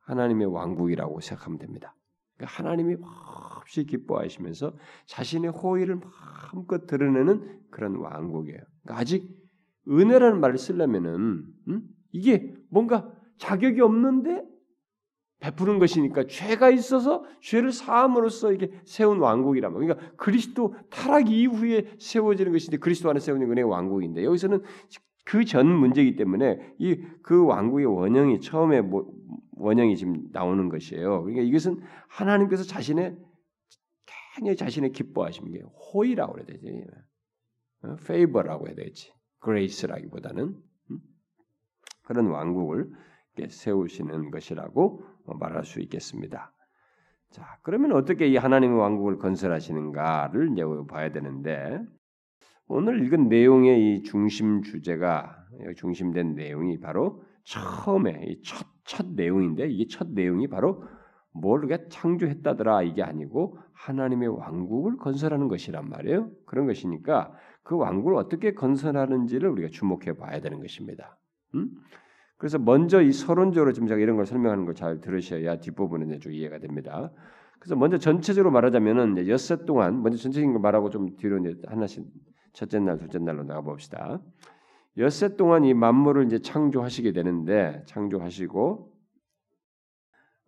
하나님의 0.00 0.46
왕국이라고 0.48 1.20
생각하면 1.20 1.58
됩니다. 1.58 1.94
그러니까 2.36 2.58
하나님이 2.58 2.96
몹시 2.96 3.84
기뻐하시면서 3.84 4.74
자신의 5.06 5.52
호의를 5.52 6.00
마음껏 6.00 6.86
드러내는 6.86 7.60
그런 7.70 7.96
왕국이에요. 7.96 8.58
그러니까 8.82 9.00
아직 9.00 9.28
은혜라는 9.88 10.40
말을 10.40 10.58
쓰려면은 10.58 11.46
음? 11.68 11.82
이게 12.12 12.54
뭔가 12.68 13.12
자격이 13.40 13.80
없는데 13.80 14.44
베푸는 15.40 15.78
것이니까 15.78 16.26
죄가 16.26 16.68
있어서 16.70 17.24
죄를 17.40 17.72
사함으로써 17.72 18.52
이게 18.52 18.70
세운 18.84 19.18
왕국이란 19.18 19.72
말이에요. 19.72 19.94
그러니까 19.94 20.16
그리스도 20.16 20.74
타락 20.90 21.30
이후에 21.30 21.96
세워지는 21.98 22.52
것인데 22.52 22.76
그리스도 22.76 23.08
안에 23.08 23.18
세우는 23.20 23.50
은혜의 23.50 23.64
왕국인데 23.68 24.22
여기서는 24.24 24.62
그 25.24 25.44
전 25.44 25.66
문제이기 25.66 26.16
때문에 26.16 26.74
이 26.78 27.02
그 27.22 27.44
왕국의 27.46 27.86
원형이 27.86 28.40
처음에 28.40 28.82
뭐, 28.82 29.10
원형이 29.52 29.96
지금 29.96 30.28
나오는 30.32 30.68
것이에요. 30.68 31.22
그러니까 31.22 31.42
이것은 31.42 31.80
하나님께서 32.08 32.64
자신의 32.64 33.16
굉장히 34.34 34.56
자신의 34.56 34.92
기뻐하시는 34.92 35.50
게 35.52 35.60
호의라고 35.62 36.38
해야 36.38 36.46
되지. 36.46 36.84
페이버라고 38.06 38.66
해야 38.68 38.74
되지. 38.74 39.12
그레이스라기보다는 39.38 40.54
음? 40.90 40.98
그런 42.02 42.26
왕국을 42.26 42.90
세우시는 43.48 44.30
것이라고 44.30 45.02
말할 45.26 45.64
수 45.64 45.80
있겠습니다. 45.80 46.52
자, 47.30 47.58
그러면 47.62 47.92
어떻게 47.92 48.26
이 48.26 48.36
하나님의 48.36 48.76
왕국을 48.76 49.18
건설하시는가를 49.18 50.52
이제 50.52 50.62
봐야 50.88 51.12
되는데 51.12 51.80
오늘 52.66 53.04
읽은 53.04 53.28
내용의 53.28 53.96
이 53.96 54.02
중심 54.02 54.62
주제가 54.62 55.36
중심된 55.76 56.34
내용이 56.34 56.80
바로 56.80 57.22
처음에 57.44 58.36
첫, 58.44 58.66
첫 58.84 59.06
내용인데 59.14 59.68
이게 59.68 59.86
첫 59.88 60.08
내용이 60.10 60.48
바로 60.48 60.84
뭘 61.32 61.64
우리가 61.64 61.88
창조했다더라 61.88 62.82
이게 62.82 63.02
아니고 63.02 63.58
하나님의 63.72 64.28
왕국을 64.28 64.96
건설하는 64.96 65.48
것이란 65.48 65.88
말이에요. 65.88 66.30
그런 66.46 66.66
것이니까 66.66 67.32
그 67.62 67.76
왕국을 67.76 68.14
어떻게 68.14 68.54
건설하는지를 68.54 69.48
우리가 69.48 69.68
주목해 69.68 70.14
봐야 70.16 70.40
되는 70.40 70.60
것입니다. 70.60 71.18
음? 71.54 71.70
그래서 72.40 72.58
먼저 72.58 73.02
이 73.02 73.12
서론적으로 73.12 73.74
지금 73.74 73.86
제가 73.86 74.00
이런 74.00 74.16
걸 74.16 74.24
설명하는 74.24 74.64
걸잘 74.64 75.02
들으셔야 75.02 75.56
뒷부분은 75.60 76.20
좀 76.20 76.32
이해가 76.32 76.58
됩니다. 76.58 77.12
그래서 77.58 77.76
먼저 77.76 77.98
전체적으로 77.98 78.50
말하자면은 78.50 79.28
엿새 79.28 79.66
동안 79.66 80.02
먼저 80.02 80.16
전체적인 80.16 80.54
걸 80.54 80.62
말하고 80.62 80.88
좀 80.88 81.16
뒤로 81.16 81.36
이제 81.36 81.60
하나씩 81.66 82.02
첫째 82.54 82.80
날, 82.80 82.96
둘째 82.96 83.18
날로 83.18 83.44
나가 83.44 83.60
봅시다. 83.60 84.22
엿새 84.96 85.36
동안 85.36 85.64
이 85.64 85.74
만물을 85.74 86.24
이제 86.24 86.38
창조하시게 86.38 87.12
되는데 87.12 87.82
창조하시고 87.84 88.90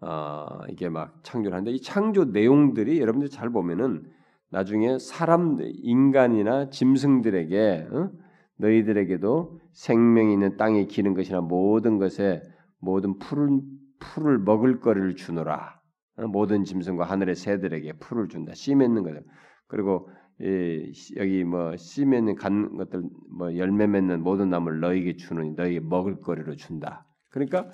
어, 0.01 0.47
이게 0.71 0.89
막 0.89 1.23
창조를 1.23 1.55
하는데 1.55 1.73
이 1.73 1.83
창조 1.83 2.25
내용들이 2.25 3.01
여러분들 3.01 3.29
잘 3.29 3.51
보면은 3.51 4.11
나중에 4.49 4.99
사람 4.99 5.59
인간이나 5.61 6.71
짐승들에게 6.71 7.89
어? 7.93 8.11
너희들에게도 8.59 9.61
생명이 9.73 10.33
있는 10.33 10.57
땅에 10.57 10.87
기는 10.87 11.15
것이나 11.15 11.41
모든 11.41 11.99
것에 11.99 12.43
모든 12.79 13.19
풀을 13.19 13.61
풀을 13.99 14.39
먹을 14.39 14.81
거리를 14.81 15.15
주노라. 15.17 15.81
어? 16.17 16.27
모든 16.27 16.65
짐승과 16.65 17.05
하늘의 17.05 17.37
새들에게 17.37 17.95
풀을 17.99 18.29
준다. 18.29 18.53
씨 18.55 18.75
맺는 18.75 19.03
거죠. 19.03 19.21
그리고 19.69 20.09
이, 20.41 20.93
여기 21.17 21.45
뭐씨 21.45 22.05
맺는 22.05 22.35
간 22.35 22.77
것들 22.77 23.03
뭐 23.37 23.57
열매 23.57 23.87
맺는 23.87 24.23
모든 24.23 24.51
나무를 24.51 24.81
너에게 24.81 25.17
주는 25.17 25.55
너에게 25.55 25.81
먹을 25.81 26.21
거리로 26.21 26.57
준다. 26.57 27.07
그러니까 27.31 27.73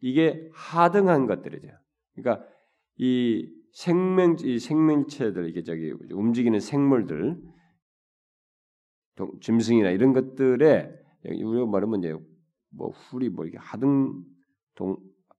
이게 0.00 0.48
하등한 0.52 1.26
것들이죠. 1.26 1.68
그러니까 2.14 2.46
이 2.96 3.50
생명 3.72 4.36
이 4.40 4.58
생명체들 4.58 5.48
이게 5.48 5.64
저기 5.64 5.92
움직이는 6.12 6.60
생물들 6.60 7.36
짐승이나 9.40 9.90
이런 9.90 10.12
것들에 10.12 10.90
우리가 11.24 11.66
말하면 11.66 12.00
이제 12.00 12.16
뭐 12.70 12.90
훌이 12.90 13.28
뭐 13.28 13.46
이게 13.46 13.56
하등 13.58 14.22
동 14.74 14.96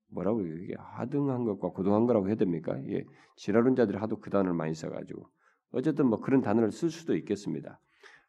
뭐라고 0.10 0.41
이게 0.41 0.75
하등한 0.77 1.44
것과 1.44 1.70
고등한 1.70 2.05
거라고 2.05 2.27
해야 2.27 2.36
됩니까? 2.36 2.77
이게 2.86 3.05
지라론자들이 3.36 3.98
하도 3.98 4.20
그 4.20 4.29
단어를 4.29 4.53
많이 4.53 4.74
써가지고 4.74 5.27
어쨌든 5.72 6.07
뭐 6.07 6.22
그런 6.22 6.42
단어를 6.42 6.72
쓸 6.72 6.90
수도 6.90 7.16
있겠습니다. 7.16 7.79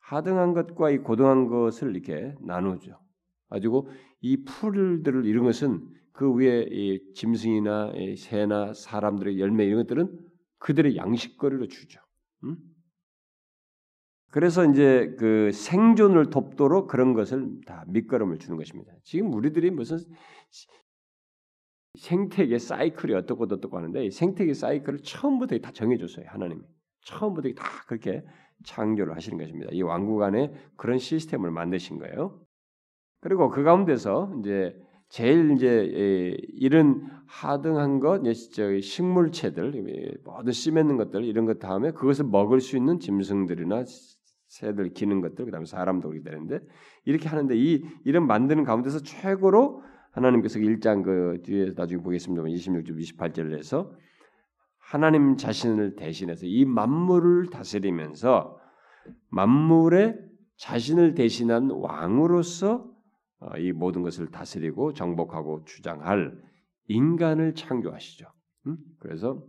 하등한 0.01 0.53
것과 0.53 0.91
이 0.91 0.99
고등한 0.99 1.47
것을 1.47 1.95
이렇게 1.95 2.35
나누죠. 2.41 2.99
가지고 3.49 3.89
이 4.21 4.45
풀들을 4.45 5.25
이런 5.27 5.45
것은 5.45 5.87
그 6.13 6.33
위에 6.35 6.67
이 6.71 7.13
짐승이나 7.15 7.93
이 7.95 8.17
새나 8.17 8.73
사람들의 8.73 9.39
열매 9.39 9.65
이런 9.67 9.83
것들은 9.83 10.19
그들의 10.59 10.97
양식거리로 10.97 11.69
주죠. 11.69 12.01
음? 12.45 12.57
그래서 14.31 14.65
이제 14.65 15.15
그 15.19 15.51
생존을 15.53 16.31
돕도록 16.31 16.89
그런 16.89 17.15
것을 17.15 17.61
다 17.65 17.85
밑거름을 17.89 18.39
주는 18.39 18.57
것입니다. 18.57 18.93
지금 19.03 19.33
우리들이 19.33 19.71
무슨 19.71 19.99
생태계 21.99 22.59
사이클이 22.59 23.15
어떻고 23.15 23.45
어떻고 23.45 23.79
하는데 23.79 24.11
생태계 24.11 24.53
사이클을 24.53 25.01
처음부터 25.01 25.59
다 25.59 25.71
정해줬어요 25.73 26.27
하나님이 26.29 26.61
처음부터 27.07 27.49
다 27.57 27.65
그렇게 27.87 28.23
창조를 28.65 29.15
하시는 29.15 29.39
것입니다. 29.39 29.71
이 29.73 29.81
왕국 29.83 30.23
안에 30.23 30.53
그런 30.77 30.99
시스템을 30.99 31.51
만드신 31.51 31.99
거예요. 31.99 32.41
그리고 33.21 33.49
그 33.49 33.63
가운데서 33.63 34.37
이제 34.41 34.77
제일 35.09 35.53
이제 35.53 36.37
이런 36.55 37.09
하등한 37.27 38.01
것, 38.01 38.23
식물체들, 38.83 40.19
모든 40.25 40.53
씨 40.53 40.71
맺는 40.73 40.97
것들 40.97 41.25
이런 41.25 41.47
것 41.47 41.59
다음에 41.59 41.93
그것을 41.93 42.27
먹을 42.27 42.61
수 42.61 42.77
있는 42.77 42.99
짐승들이나 42.99 43.85
새들 44.57 44.95
기는 44.95 45.21
것들 45.21 45.45
그다음에 45.45 45.67
사람도 45.67 46.09
그렇게 46.09 46.29
되는데 46.29 46.61
이렇게 47.05 47.29
하는데 47.29 47.55
이 47.55 47.85
이런 48.05 48.27
만드는 48.27 48.65
가운데서 48.65 49.01
최고로 49.01 49.83
하나님께서 50.13 50.59
1장 50.59 51.03
그 51.03 51.43
뒤에 51.45 51.73
나중에 51.77 52.03
보겠습니다만 52.03 52.51
26절 52.51 52.99
28절을 52.99 53.59
해서 53.59 53.93
하나님 54.79 55.37
자신을 55.37 55.97
대신해서 55.97 56.47
이 56.47 56.65
만물을 56.65 57.51
다스리면서 57.51 58.59
만물의 59.29 60.19
자신을 60.57 61.15
대신한 61.15 61.71
왕으로서 61.71 62.91
어, 63.39 63.59
이 63.59 63.73
모든 63.73 64.01
것을 64.01 64.31
다스리고 64.31 64.95
정복하고 64.95 65.65
주장할 65.67 66.33
인간을 66.89 67.55
창조하시죠. 67.55 68.27
그래서 69.01 69.45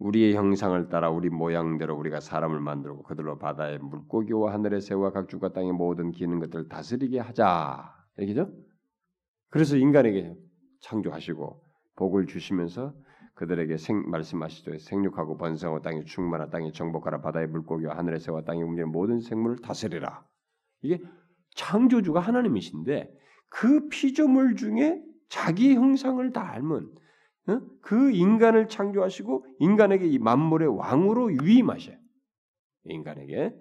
우리의 0.00 0.34
형상을 0.34 0.88
따라 0.88 1.10
우리 1.10 1.28
모양대로 1.28 1.94
우리가 1.94 2.20
사람을 2.20 2.58
만들고 2.60 3.02
그들로 3.02 3.38
바다의 3.38 3.78
물고기와 3.78 4.52
하늘의 4.54 4.80
새와 4.80 5.12
각주가 5.12 5.52
땅의 5.52 5.72
모든 5.72 6.10
기는 6.10 6.40
것들을 6.40 6.68
다스리게 6.68 7.20
하자. 7.20 7.94
얘기죠? 8.18 8.50
그래서 9.50 9.76
인간에게 9.76 10.34
창조하시고 10.80 11.62
복을 11.96 12.26
주시면서 12.26 12.94
그들에게 13.34 13.76
생, 13.76 14.08
말씀하시죠. 14.10 14.78
생육하고 14.78 15.36
번성하고 15.36 15.82
땅에 15.82 16.02
충만한 16.04 16.50
땅에 16.50 16.72
정복하라 16.72 17.20
바다의 17.20 17.48
물고기와 17.48 17.96
하늘의 17.98 18.20
새와 18.20 18.44
땅에 18.44 18.62
움직이는 18.62 18.90
모든 18.90 19.20
생물을 19.20 19.58
다스리라. 19.58 20.24
이게 20.80 21.02
창조주가 21.56 22.20
하나님이신데 22.20 23.12
그 23.50 23.88
피조물 23.88 24.56
중에 24.56 25.02
자기 25.28 25.74
형상을 25.74 26.32
다 26.32 26.52
닮은 26.52 26.88
그 27.80 28.10
인간을 28.12 28.68
창조하시고 28.68 29.46
인간에게 29.58 30.06
이 30.06 30.18
만물의 30.18 30.76
왕으로 30.76 31.30
위임하셔요. 31.42 31.96
인간에게 32.84 33.54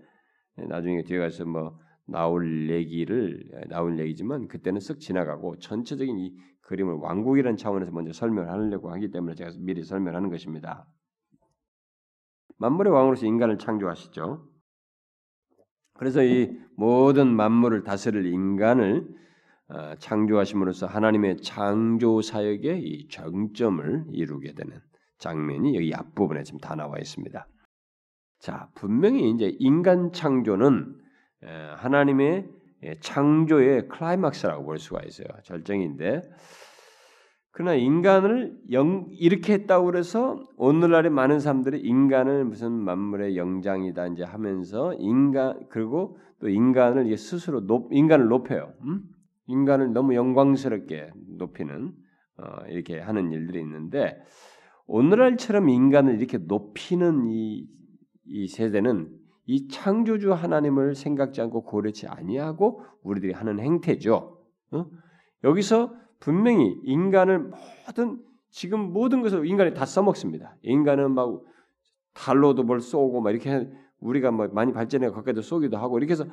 나중에 0.68 1.04
뒤에 1.04 1.20
가서 1.20 1.46
뭐 1.46 1.80
나올 2.06 2.70
얘기를 2.70 3.50
나올 3.70 4.00
얘기지만 4.00 4.48
그때는 4.48 4.80
쓱 4.80 5.00
지나가고 5.00 5.60
전체적인 5.60 6.18
이 6.18 6.36
그림을 6.62 6.96
왕국이라는 6.96 7.58
차원에서 7.58 7.92
먼저 7.92 8.14
설명하려고 8.14 8.92
하기 8.92 9.12
때문에 9.12 9.36
제가 9.36 9.52
미리 9.60 9.84
설명하는 9.84 10.30
것입니다. 10.30 10.88
만물의 12.58 12.94
왕으로서 12.94 13.26
인간을 13.26 13.58
창조하시죠. 13.58 14.48
그래서 15.94 16.24
이 16.24 16.58
모든 16.76 17.36
만물을 17.36 17.84
다스릴 17.84 18.26
인간을 18.26 19.08
어, 19.08 19.29
창조하심으로써 20.00 20.88
하나님의 20.88 21.38
창조 21.42 22.22
사역의 22.22 22.82
이 22.84 23.08
정점을 23.08 24.06
이루게 24.12 24.54
되는 24.54 24.80
장면이 25.20 25.76
여기 25.76 25.94
앞부분에 25.94 26.44
지금 26.44 26.60
다 26.60 26.76
나와 26.76 26.98
있습니다. 26.98 27.48
자, 28.40 28.70
분명히 28.74 29.30
이제 29.32 29.56
인간 29.60 30.12
창조는 30.12 30.96
하나님의 31.78 32.48
창조의 33.02 33.90
클라이막스라고 33.90 34.64
볼 34.64 34.80
수가 34.80 35.02
있어요. 35.06 35.28
절정인데 35.44 36.22
그러나 37.52 37.76
인간을 37.76 38.58
영, 38.72 39.08
이렇게 39.12 39.54
했다고 39.54 39.88
그래서 39.88 40.42
오늘날의 40.56 41.12
많은 41.12 41.40
사람들이 41.40 41.82
인간을 41.82 42.46
무슨 42.46 42.72
만물의 42.72 43.36
영장이다 43.36 44.08
이제 44.08 44.24
하면서 44.24 44.94
인간 44.94 45.68
그리고 45.70 46.18
또 46.40 46.48
인간을 46.48 47.16
스스로 47.18 47.66
높, 47.68 47.92
인간을 47.92 48.28
높여요. 48.28 48.72
음? 48.84 49.02
인간을 49.50 49.94
너무 49.94 50.14
영광스럽게 50.14 51.12
높이는 51.38 51.92
어, 52.38 52.66
이렇게 52.68 53.00
하는 53.00 53.32
일들이 53.32 53.60
있는데 53.60 54.16
오늘날처럼 54.86 55.70
인간을 55.70 56.18
이렇게 56.18 56.38
높이는 56.38 57.28
이, 57.28 57.68
이 58.26 58.48
세대는 58.48 59.10
이 59.46 59.68
창조주 59.68 60.34
하나님을 60.34 60.94
생각지 60.94 61.42
않고 61.42 61.64
고려치 61.64 62.08
아니하고 62.08 62.84
우리들이 63.02 63.34
하는 63.34 63.60
행태죠. 63.60 64.40
어? 64.72 64.86
여기서 65.44 65.96
분명히 66.20 66.80
인간을 66.84 67.52
모든 67.88 68.20
지금 68.52 68.94
모든 68.94 69.22
것을 69.22 69.48
인간이 69.48 69.74
다 69.74 69.86
써먹습니다. 69.86 70.58
인간은 70.62 71.12
막 71.14 71.42
달로도 72.14 72.64
뭘 72.64 72.80
쏘고 72.82 73.22
막 73.22 73.32
이렇게 73.32 73.68
우리가 74.00 74.32
뭐 74.32 74.48
많이 74.50 74.74
발전해 74.74 75.10
가까이도 75.10 75.42
쏘기도 75.42 75.78
하고 75.78 75.98
이렇게 75.98 76.12
해서 76.12 76.26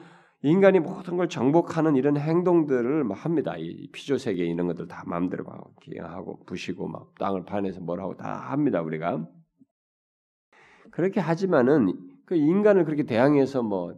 인간이 0.42 0.80
모든 0.80 1.16
걸 1.16 1.28
정복하는 1.28 1.96
이런 1.96 2.16
행동들을 2.16 3.04
막 3.04 3.24
합니다. 3.24 3.56
이 3.56 3.88
피조 3.92 4.18
세계 4.18 4.44
이런 4.44 4.66
것들 4.66 4.86
다 4.86 5.02
마음대로 5.06 5.44
막 5.44 5.72
하고 6.00 6.44
부시고 6.44 6.88
막 6.88 7.14
땅을 7.18 7.44
파내서 7.44 7.80
뭘 7.80 8.00
하고 8.00 8.16
다 8.16 8.50
합니다. 8.50 8.82
우리가 8.82 9.26
그렇게 10.90 11.20
하지만은 11.20 11.94
그 12.26 12.36
인간을 12.36 12.84
그렇게 12.84 13.04
대항해서 13.04 13.62
뭐 13.62 13.94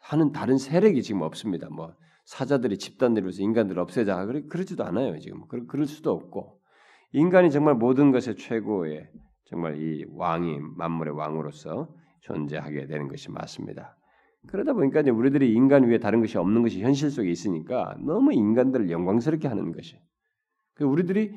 하는 0.00 0.32
다른 0.32 0.56
세력이 0.56 1.02
지금 1.02 1.22
없습니다. 1.22 1.68
뭐 1.70 1.94
사자들이 2.24 2.78
집단들로서 2.78 3.42
인간들을 3.42 3.80
없애자 3.80 4.24
그러, 4.26 4.40
그러지도 4.48 4.84
않아요. 4.84 5.18
지금 5.18 5.46
그럴, 5.48 5.66
그럴 5.66 5.86
수도 5.86 6.12
없고 6.12 6.60
인간이 7.12 7.50
정말 7.50 7.74
모든 7.74 8.10
것의 8.10 8.36
최고의 8.36 9.10
정말 9.44 9.80
이 9.82 10.04
왕이 10.14 10.58
만물의 10.76 11.14
왕으로서 11.14 11.94
존재하게 12.20 12.86
되는 12.86 13.08
것이 13.08 13.30
맞습니다. 13.30 13.96
그러다 14.48 14.72
보니까 14.72 15.00
이제 15.00 15.10
우리들이 15.10 15.52
인간 15.54 15.84
위에 15.84 15.98
다른 15.98 16.20
것이 16.20 16.36
없는 16.36 16.62
것이 16.62 16.82
현실 16.82 17.10
속에 17.10 17.30
있으니까 17.30 17.96
너무 18.00 18.32
인간들을 18.32 18.90
영광스럽게 18.90 19.48
하는 19.48 19.72
것이. 19.72 19.98
그 20.74 20.84
우리들이 20.84 21.32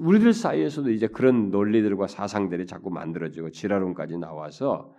우리들 0.00 0.32
사이에서도 0.32 0.90
이제 0.90 1.08
그런 1.08 1.50
논리들과 1.50 2.06
사상들이 2.06 2.66
자꾸 2.66 2.90
만들어지고 2.90 3.50
지라론까지 3.50 4.18
나와서 4.18 4.94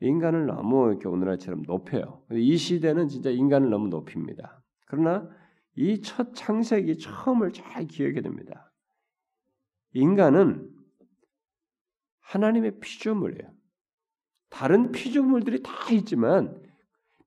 인간을 0.00 0.46
너무 0.46 0.88
이렇게 0.88 1.08
오늘날처럼 1.08 1.62
높여요. 1.66 2.22
이 2.30 2.56
시대는 2.56 3.08
진짜 3.08 3.30
인간을 3.30 3.68
너무 3.70 3.88
높입니다. 3.88 4.62
그러나 4.86 5.28
이 5.76 6.00
첫 6.02 6.34
창세기 6.34 6.98
처음을 6.98 7.52
잘 7.52 7.86
기억해야 7.86 8.22
됩니다. 8.22 8.72
인간은 9.92 10.70
하나님의 12.20 12.78
피조물이에요. 12.80 13.50
다른 14.50 14.92
피조물들이 14.92 15.62
다 15.62 15.72
있지만 15.92 16.60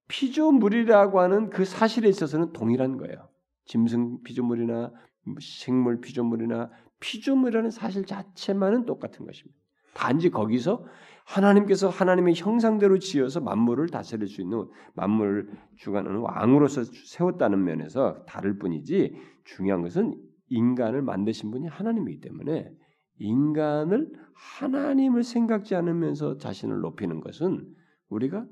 피조물이라고 0.08 1.20
하는 1.20 1.50
그 1.50 1.66
사실에 1.66 2.08
있어서는 2.10 2.54
동일한 2.54 2.98
거예요. 2.98 3.30
짐승 3.66 4.22
피조물이나 4.24 4.92
생물 5.42 6.02
피조물이나 6.02 6.70
피조물이라는 7.00 7.72
사실 7.72 8.06
자체만은 8.06 8.86
똑같은 8.86 9.26
것입니다. 9.26 9.58
단지 9.94 10.30
거기서 10.30 10.86
하나님께서 11.26 11.88
하나님의 11.88 12.36
형상대로 12.36 13.00
지어서 13.00 13.40
만물을 13.40 13.88
다스릴 13.88 14.28
수 14.28 14.42
있는 14.42 14.68
만물을 14.96 15.50
주관하는 15.78 16.20
왕으로서 16.20 16.84
세웠다는 16.84 17.64
면에서 17.64 18.24
다를 18.26 18.58
뿐이지 18.58 19.16
중요한 19.46 19.82
것은 19.82 20.16
인간을 20.50 21.02
만드신 21.02 21.52
분이 21.52 21.68
하나님이기 21.68 22.20
때문에 22.22 22.70
인간을 23.20 24.12
하나님을 24.34 25.24
생각지 25.24 25.76
않으면서 25.76 26.38
자신을 26.38 26.80
높이는 26.80 27.22
것은 27.22 27.68
우리가 28.10 28.46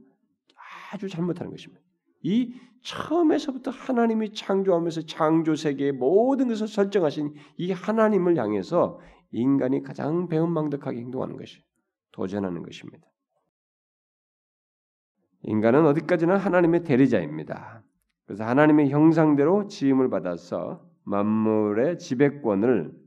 아주 0.91 1.09
잘못하는 1.09 1.51
것입니다. 1.51 1.81
이 2.23 2.53
처음에서부터 2.83 3.71
하나님이 3.71 4.33
창조하면서 4.33 5.01
창조 5.05 5.55
세계의 5.55 5.93
모든 5.93 6.47
것을 6.47 6.67
설정하신 6.67 7.33
이 7.57 7.71
하나님을 7.71 8.37
향해서 8.37 8.99
인간이 9.31 9.81
가장 9.81 10.27
배은망덕하게 10.27 10.99
행동하는 10.99 11.37
것이 11.37 11.63
도전하는 12.11 12.63
것입니다. 12.63 13.07
인간은 15.43 15.85
어디까지나 15.85 16.37
하나님의 16.37 16.83
대리자입니다. 16.83 17.83
그래서 18.25 18.43
하나님의 18.43 18.89
형상대로 18.89 19.67
지음을 19.67 20.09
받아서 20.09 20.85
만물의 21.03 21.97
지배권을 21.97 23.00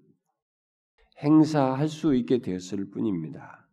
행사할 1.23 1.89
수 1.89 2.15
있게 2.15 2.39
되었을 2.39 2.91
뿐입니다. 2.91 3.67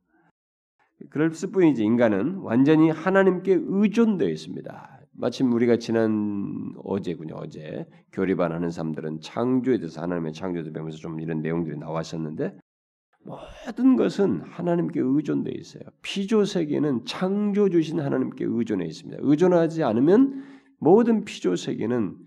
그럴 1.09 1.29
뿐이지 1.29 1.83
인간은 1.83 2.35
완전히 2.37 2.89
하나님께 2.89 3.59
의존되어 3.61 4.29
있습니다. 4.29 5.01
마침 5.13 5.51
우리가 5.51 5.77
지난 5.77 6.73
어제군요. 6.83 7.35
어제 7.35 7.85
교리반 8.11 8.51
하는 8.51 8.69
사람들은 8.69 9.21
창조에 9.21 9.77
대해서 9.77 10.01
하나님의 10.01 10.33
창조에 10.33 10.63
배우면서 10.71 10.97
좀 10.97 11.19
이런 11.19 11.41
내용들이 11.41 11.77
나왔었는데 11.77 12.57
모든 13.23 13.95
것은 13.95 14.41
하나님께 14.41 14.99
의존되어 14.99 15.53
있어요. 15.55 15.83
피조 16.01 16.45
세계는 16.45 17.05
창조 17.05 17.69
주신 17.69 17.99
하나님께 17.99 18.45
의존해 18.47 18.85
있습니다. 18.85 19.21
의존하지 19.21 19.83
않으면 19.83 20.43
모든 20.79 21.23
피조 21.23 21.55
세계는 21.55 22.17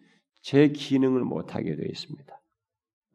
제 0.43 0.69
기능을 0.69 1.25
못하게 1.25 1.75
되어 1.75 1.87
있습니다. 1.87 2.41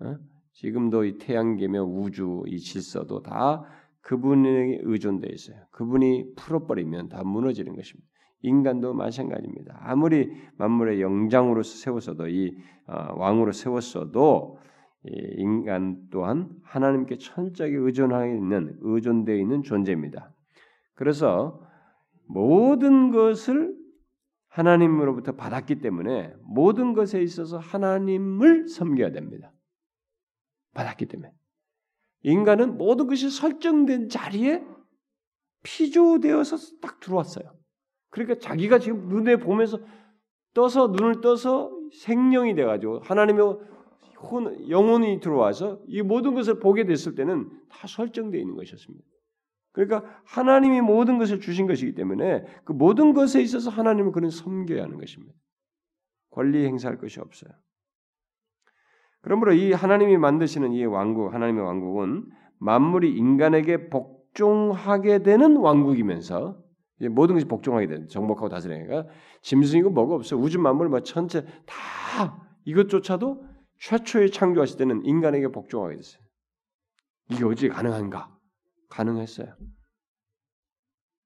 어? 0.01 0.17
지금도 0.53 1.05
이 1.05 1.17
태양계며 1.17 1.83
우주 1.83 2.43
이 2.47 2.59
질서도 2.59 3.23
다 3.23 3.63
그분에게 4.01 4.81
의존되어 4.83 5.31
있어요. 5.31 5.57
그분이 5.71 6.35
풀어버리면 6.35 7.09
다 7.09 7.23
무너지는 7.23 7.75
것입니다. 7.75 8.09
인간도 8.41 8.93
마찬가지입니다. 8.93 9.79
아무리 9.81 10.31
만물의 10.57 11.01
영장으로서 11.01 11.77
세웠어도 11.77 12.29
이 12.29 12.57
어, 12.87 13.13
왕으로 13.17 13.51
세웠어도 13.51 14.57
인간 15.03 15.97
또한 16.11 16.49
하나님께 16.63 17.17
철저하게 17.17 17.75
의존하고 17.75 18.35
있는 18.35 18.77
의존되어 18.81 19.35
있는 19.35 19.63
존재입니다. 19.63 20.33
그래서 20.93 21.61
모든 22.27 23.11
것을 23.11 23.75
하나님으로부터 24.49 25.33
받았기 25.33 25.79
때문에 25.79 26.33
모든 26.43 26.93
것에 26.93 27.21
있어서 27.21 27.57
하나님을 27.57 28.67
섬겨야 28.67 29.11
됩니다. 29.11 29.53
받았기 30.79 31.05
때문에 31.07 31.31
인간은 32.23 32.77
모든 32.77 33.07
것이 33.07 33.29
설정된 33.29 34.09
자리에 34.09 34.63
피조되어서 35.63 36.79
딱 36.81 36.99
들어왔어요. 36.99 37.53
그러니까 38.09 38.39
자기가 38.39 38.79
지금 38.79 39.07
눈에 39.09 39.37
보면서 39.37 39.79
떠서 40.53 40.87
눈을 40.87 41.21
떠서 41.21 41.71
생명이 42.01 42.55
돼가지고 42.55 42.99
하나님의 42.99 43.57
혼, 44.21 44.69
영혼이 44.69 45.19
들어와서 45.19 45.81
이 45.87 46.01
모든 46.01 46.33
것을 46.33 46.59
보게 46.59 46.85
됐을 46.85 47.15
때는 47.15 47.49
다 47.69 47.87
설정되어 47.87 48.39
있는 48.39 48.55
것이었습니다. 48.55 49.05
그러니까 49.71 50.21
하나님이 50.25 50.81
모든 50.81 51.19
것을 51.19 51.39
주신 51.39 51.67
것이기 51.67 51.93
때문에 51.93 52.43
그 52.65 52.73
모든 52.73 53.13
것에 53.13 53.41
있어서 53.41 53.69
하나님을 53.69 54.11
그는 54.11 54.29
섬겨야 54.29 54.83
하는 54.83 54.97
것입니다. 54.97 55.33
권리 56.31 56.65
행사할 56.65 56.97
것이 56.97 57.19
없어요. 57.19 57.51
그러므로 59.21 59.53
이 59.53 59.73
하나님이 59.73 60.17
만드시는 60.17 60.73
이 60.73 60.85
왕국, 60.85 61.33
하나님의 61.33 61.63
왕국은 61.63 62.25
만물이 62.59 63.15
인간에게 63.15 63.89
복종하게 63.89 65.23
되는 65.23 65.57
왕국이면서 65.57 66.57
모든 67.11 67.35
것이 67.35 67.45
복종하게 67.45 67.87
되는 67.87 68.07
정복하고 68.07 68.49
다스리니까 68.49 69.07
짐승이고 69.41 69.89
뭐가 69.89 70.15
없어 70.15 70.35
우주 70.35 70.59
만물 70.59 70.89
뭐 70.89 71.01
전체 71.01 71.45
다 71.65 72.45
이것조차도 72.65 73.45
최초에 73.79 74.27
창조하실 74.27 74.77
때는 74.77 75.05
인간에게 75.05 75.49
복종하게 75.49 75.95
됐어요. 75.95 76.21
이게 77.31 77.45
어찌 77.45 77.69
가능한가? 77.69 78.35
가능했어요. 78.89 79.55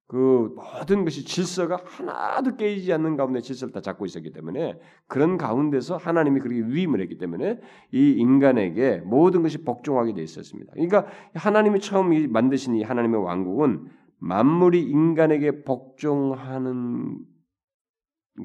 그 0.08 0.54
모든 0.56 1.06
것이 1.06 1.26
질서가 1.26 1.82
하나도 1.84 2.58
깨지지 2.58 2.92
않는 2.94 3.16
가운데 3.16 3.42
질서를 3.42 3.72
다 3.74 3.82
잡고 3.82 4.06
있었기 4.06 4.32
때문에 4.32 4.80
그런 5.08 5.38
가운데서 5.38 5.98
하나님이 5.98 6.40
그렇게 6.40 6.62
위임을 6.62 7.02
했기 7.02 7.18
때문에 7.18 7.60
이 7.92 8.12
인간에게 8.12 8.98
모든 8.98 9.42
것이 9.42 9.64
복종하게 9.64 10.14
돼 10.14 10.22
있었습니다. 10.22 10.74
그러니까 10.74 11.08
하나님이 11.34 11.80
처음 11.80 12.32
만드신 12.32 12.76
이 12.76 12.84
하나님의 12.84 13.24
왕국은 13.24 13.88
만물이 14.20 14.84
인간에게 14.84 15.64
복종하는 15.64 17.20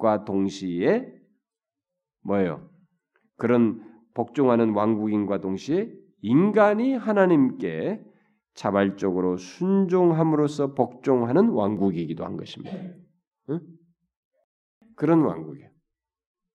과 0.00 0.24
동시에 0.24 1.12
뭐예요? 2.22 2.68
그런 3.36 3.82
복종하는 4.14 4.74
왕국인과 4.74 5.40
동시에 5.40 5.92
인간이 6.20 6.94
하나님께 6.94 8.04
자발적으로 8.58 9.36
순종함으로써 9.36 10.74
복종하는 10.74 11.48
왕국이기도 11.50 12.24
한 12.24 12.36
것입니다. 12.36 12.76
응? 13.50 13.60
그런 14.96 15.20
왕국이에요. 15.22 15.70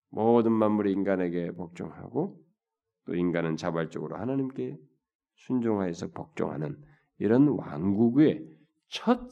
모든 0.09 0.51
만물이 0.51 0.91
인간에게 0.91 1.51
복종하고 1.51 2.39
또 3.05 3.15
인간은 3.15 3.55
자발적으로 3.55 4.17
하나님께 4.17 4.77
순종하여서 5.35 6.09
복종하는 6.11 6.77
이런 7.17 7.47
왕국의 7.47 8.47
첫 8.89 9.29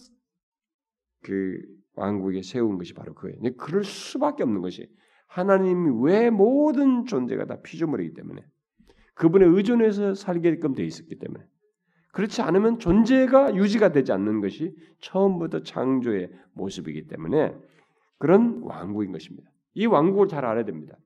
그 1.23 1.62
왕국에 1.95 2.41
세운 2.41 2.77
것이 2.77 2.93
바로 2.93 3.13
그예요. 3.13 3.38
그럴 3.57 3.84
수밖에 3.84 4.43
없는 4.43 4.62
것이 4.62 4.88
하나님이 5.27 6.03
왜 6.03 6.29
모든 6.29 7.05
존재가 7.05 7.45
다 7.45 7.62
피조물이기 7.62 8.13
때문에 8.15 8.43
그분의 9.15 9.49
의존해서 9.49 10.13
살게끔 10.13 10.73
돼 10.73 10.84
있었기 10.84 11.19
때문에 11.19 11.45
그렇지 12.12 12.41
않으면 12.41 12.80
존재가 12.80 13.56
유지가 13.56 13.91
되지 13.91 14.12
않는 14.12 14.41
것이 14.41 14.76
처음부터 15.00 15.63
창조의 15.63 16.30
모습이기 16.54 17.08
때문에 17.08 17.56
그런 18.17 18.62
왕국인 18.63 19.12
것입니다. 19.12 19.50
이 19.74 19.86
왕국을 19.86 20.28
잘 20.28 20.45
알아야 20.45 20.65
됩니다. 20.65 20.97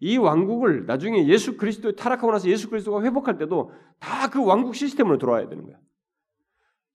이 0.00 0.16
왕국을 0.16 0.86
나중에 0.86 1.26
예수 1.26 1.56
그리스도 1.56 1.92
타락하고 1.96 2.30
나서 2.30 2.48
예수 2.48 2.70
그리스도가 2.70 3.02
회복할 3.02 3.38
때도 3.38 3.72
다 3.98 4.28
그 4.28 4.44
왕국 4.44 4.74
시스템으로 4.74 5.18
돌아와야 5.18 5.48
되는 5.48 5.64
거야. 5.64 5.76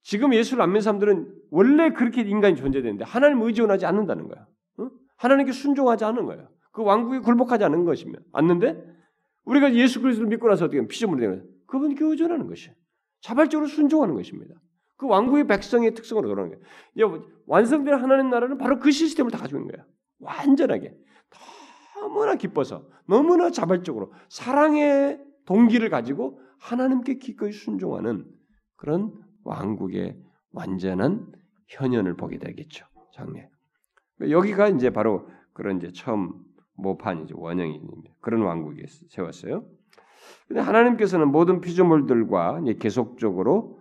지금 0.02 0.34
예수를 0.34 0.62
안 0.62 0.70
믿는 0.70 0.82
사람들은 0.82 1.34
원래 1.50 1.90
그렇게 1.90 2.22
인간이 2.22 2.56
존재되는데 2.56 3.04
하나님 3.04 3.42
의존하지 3.42 3.86
않는다는 3.86 4.28
거야. 4.28 4.46
응? 4.80 4.90
하나님께 5.16 5.52
순종하지 5.52 6.04
않는 6.04 6.26
거야. 6.26 6.48
그 6.70 6.82
왕국에 6.82 7.20
굴복하지 7.20 7.64
않는 7.64 7.84
것이면 7.84 8.20
않는데 8.32 8.84
우리가 9.44 9.74
예수 9.74 10.00
그리스도를 10.00 10.28
믿고 10.28 10.48
나서 10.48 10.66
어떻게 10.66 10.86
피조물이 10.86 11.20
되는 11.20 11.36
거야. 11.40 11.53
그분께 11.74 12.04
의존하는 12.04 12.46
것이 12.46 12.70
자발적으로 13.20 13.66
순종하는 13.66 14.14
것입니다. 14.14 14.54
그 14.96 15.06
왕국의 15.06 15.46
백성의 15.46 15.94
특성으로 15.94 16.28
돌아가는 16.28 16.58
거예요. 16.94 17.24
완성된 17.46 17.94
하나님 17.94 18.30
나라는 18.30 18.58
바로 18.58 18.78
그 18.78 18.90
시스템을 18.90 19.30
다 19.30 19.38
가지고 19.38 19.60
있는 19.60 19.74
거야. 19.74 19.84
완전하게 20.20 20.96
너무나 21.96 22.36
기뻐서 22.36 22.88
너무나 23.06 23.50
자발적으로 23.50 24.12
사랑의 24.28 25.20
동기를 25.46 25.90
가지고 25.90 26.40
하나님께 26.58 27.18
기꺼이 27.18 27.52
순종하는 27.52 28.26
그런 28.76 29.12
왕국의 29.42 30.16
완전한 30.52 31.32
현현을 31.68 32.16
보게 32.16 32.38
되겠죠. 32.38 32.86
장래. 33.14 33.48
여기가 34.20 34.68
이제 34.68 34.90
바로 34.90 35.28
그런 35.52 35.78
이제 35.78 35.90
처음 35.92 36.44
모판이죠. 36.76 37.38
원형입니다. 37.38 38.14
그런 38.20 38.42
왕국이 38.42 38.84
세웠어요. 39.08 39.66
근데 40.48 40.60
하나님께서는 40.60 41.28
모든 41.28 41.60
피조물들과 41.60 42.62
계속적으로 42.78 43.80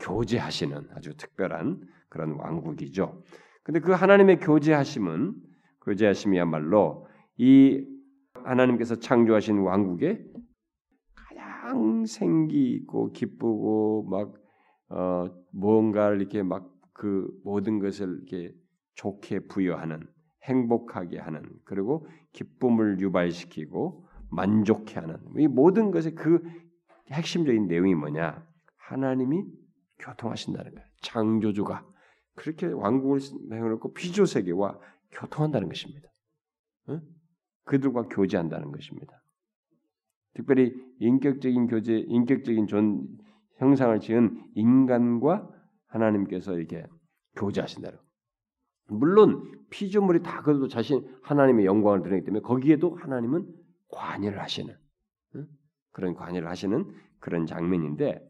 교제하시는 0.00 0.88
아주 0.94 1.16
특별한 1.16 1.82
그런 2.08 2.32
왕국이죠. 2.32 3.22
근데 3.62 3.80
그 3.80 3.92
하나님의 3.92 4.40
교제하심은 4.40 5.34
교제하심이야말로 5.82 7.06
이 7.36 7.86
하나님께서 8.34 8.96
창조하신 8.96 9.58
왕국에 9.58 10.24
가장 11.14 12.04
생기 12.06 12.72
있고 12.72 13.12
기쁘고 13.12 14.06
막 14.10 14.34
어, 14.90 15.30
무언가를 15.50 16.20
이렇게 16.20 16.42
막 16.42 16.74
그 16.94 17.28
모든 17.44 17.80
것을 17.80 18.16
이렇게 18.16 18.54
좋게 18.94 19.40
부여하는 19.40 20.06
행복하게 20.44 21.18
하는 21.18 21.42
그리고 21.64 22.06
기쁨을 22.32 23.00
유발시키고 23.00 24.06
만족해 24.34 25.00
하는 25.00 25.18
이 25.36 25.46
모든 25.46 25.90
것의 25.90 26.14
그 26.14 26.42
핵심적인 27.10 27.66
내용이 27.66 27.94
뭐냐? 27.94 28.46
하나님이 28.76 29.44
교통하신다는 29.98 30.74
거예요. 30.74 30.86
창조주가 31.02 31.86
그렇게 32.34 32.66
왕국을 32.66 33.20
내놓고 33.48 33.92
피조 33.92 34.24
세계와 34.26 34.78
교통한다는 35.12 35.68
것입니다. 35.68 36.08
응? 36.88 37.00
그들과 37.64 38.08
교제한다는 38.08 38.72
것입니다. 38.72 39.22
특별히 40.34 40.74
인격적인 40.98 41.68
교제, 41.68 41.96
인격적인 41.96 42.66
존 42.66 43.06
형상을 43.58 43.98
지은 44.00 44.50
인간과 44.54 45.48
하나님께서 45.86 46.54
이렇게 46.58 46.84
교제하신다는. 47.36 47.98
물론 48.88 49.50
피조물이 49.70 50.22
다 50.22 50.42
그래도 50.42 50.68
자신 50.68 51.06
하나님의 51.22 51.64
영광을 51.64 52.02
드러내기 52.02 52.26
때문에 52.26 52.42
거기에도 52.42 52.96
하나님은 52.96 53.46
관여를 53.88 54.40
하시는 54.40 54.76
응? 55.36 55.46
그런 55.92 56.14
관여를 56.14 56.48
하시는 56.48 56.92
그런 57.20 57.46
장면인데, 57.46 58.20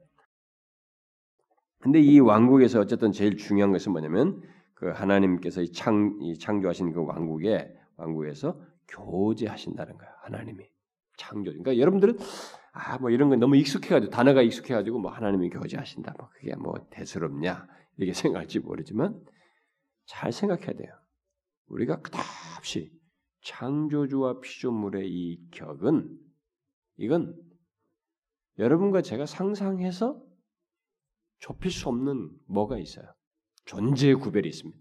근데 1.81 2.01
이 2.01 2.19
왕국에서 2.21 2.81
어쨌든 2.81 3.13
제일 3.13 3.37
중요한 3.37 3.73
것은 3.73 3.93
뭐냐면 3.93 4.43
그 4.75 4.89
하나님께서 4.91 5.63
이 5.63 5.73
창, 5.73 6.17
이 6.21 6.39
창조하신 6.39 6.93
그 6.93 7.05
왕국에 7.05 7.75
왕국에서 7.97 8.59
교제하신다는 8.89 9.99
거야 9.99 10.11
하나님이 10.23 10.65
창조. 11.17 11.51
그러니까 11.51 11.79
여러분들은 11.79 12.19
아 12.73 12.99
뭐 12.99 13.11
이런 13.11 13.29
건 13.29 13.39
너무 13.39 13.57
익숙해가지고 13.57 14.11
단어가 14.11 14.43
익숙해가지고 14.43 14.99
뭐 14.99 15.13
하나님이 15.13 15.49
교제하신다. 15.51 16.15
뭐 16.19 16.29
그게 16.33 16.57
뭐 16.57 16.75
대수롭냐 16.91 17.67
이렇게 17.97 18.13
생각할지 18.15 18.59
모르지만 18.59 19.21
잘 20.07 20.33
생각해야 20.33 20.73
돼요. 20.73 20.93
우리가 21.67 22.01
그다없이 22.01 22.93
창조주와 23.45 24.41
피조물의 24.41 25.09
이 25.09 25.51
격은 25.51 26.19
이건 26.97 27.41
여러분과 28.59 29.03
제가 29.03 29.27
상상해서 29.27 30.23
좁힐 31.39 31.71
수 31.71 31.89
없는 31.89 32.31
뭐가 32.47 32.79
있어요. 32.79 33.13
존재의 33.67 34.15
구별이 34.17 34.49
있습니다. 34.49 34.79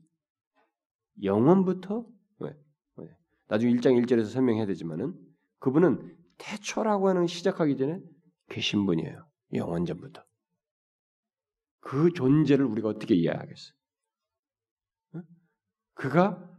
영원부터 1.24 2.06
왜? 2.40 2.56
왜? 2.96 3.18
나중에 3.48 3.74
1장 3.74 4.02
1절에서 4.02 4.26
설명해야 4.26 4.66
되지만은 4.66 5.14
그분은 5.60 6.18
태초라고 6.38 7.10
하는 7.10 7.28
시작하기 7.28 7.78
전에 7.78 8.00
계신 8.50 8.86
분이에요. 8.86 9.28
영원 9.54 9.86
전부터. 9.86 10.24
그 11.80 12.14
존재를 12.14 12.66
우리가 12.66 12.90
어떻게 12.90 13.14
이해하겠어? 13.16 13.74
그가 15.96 16.50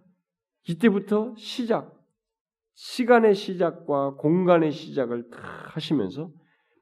이때부터 0.66 1.34
시작, 1.36 1.93
시간의 2.74 3.34
시작과 3.34 4.14
공간의 4.14 4.72
시작을 4.72 5.30
다 5.30 5.38
하시면서 5.68 6.30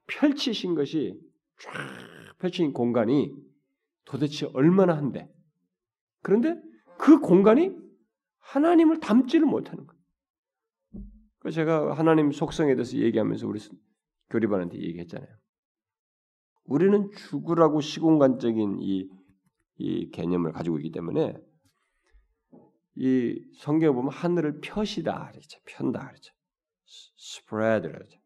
펼치신 0.07 0.74
것이 0.74 1.14
쫙 1.59 1.72
펼친 2.38 2.72
공간이 2.72 3.33
도대체 4.05 4.48
얼마나 4.52 4.96
한데. 4.96 5.28
그런데 6.22 6.61
그 6.98 7.20
공간이 7.20 7.70
하나님을 8.38 9.00
담지를 9.00 9.46
못하는 9.46 9.87
거예요. 9.87 10.02
제가 11.52 11.94
하나님 11.94 12.31
속성에 12.31 12.74
대해서 12.74 12.96
얘기하면서 12.96 13.46
우리 13.46 13.61
교리반한테 14.31 14.78
얘기했잖아요. 14.78 15.28
우리는 16.64 17.11
죽으라고 17.16 17.81
시공간적인 17.81 18.78
이, 18.81 19.09
이 19.78 20.11
개념을 20.11 20.52
가지고 20.52 20.78
있기 20.78 20.92
때문에 20.92 21.37
이 22.94 23.42
성경에 23.57 23.92
보면 23.92 24.12
하늘을 24.12 24.61
펴시다 24.61 25.31
그랬죠. 25.31 25.59
편다 25.64 26.07
그랬죠. 26.09 26.33
spread 27.18 27.88
그랬죠. 27.90 28.18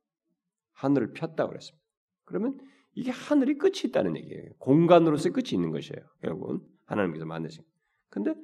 하늘을 0.73 1.13
폈다 1.13 1.47
그랬습니다. 1.47 1.85
그러면 2.25 2.59
이게 2.95 3.11
하늘이 3.11 3.59
끝이 3.59 3.83
있다는 3.87 4.17
얘기예요. 4.17 4.53
공간으로서의 4.59 5.33
끝이 5.33 5.51
있는 5.53 5.71
것이에요. 5.71 6.03
결국은 6.23 6.61
하나님께서 6.87 7.27
만드신. 7.27 7.63
근데 8.09 8.35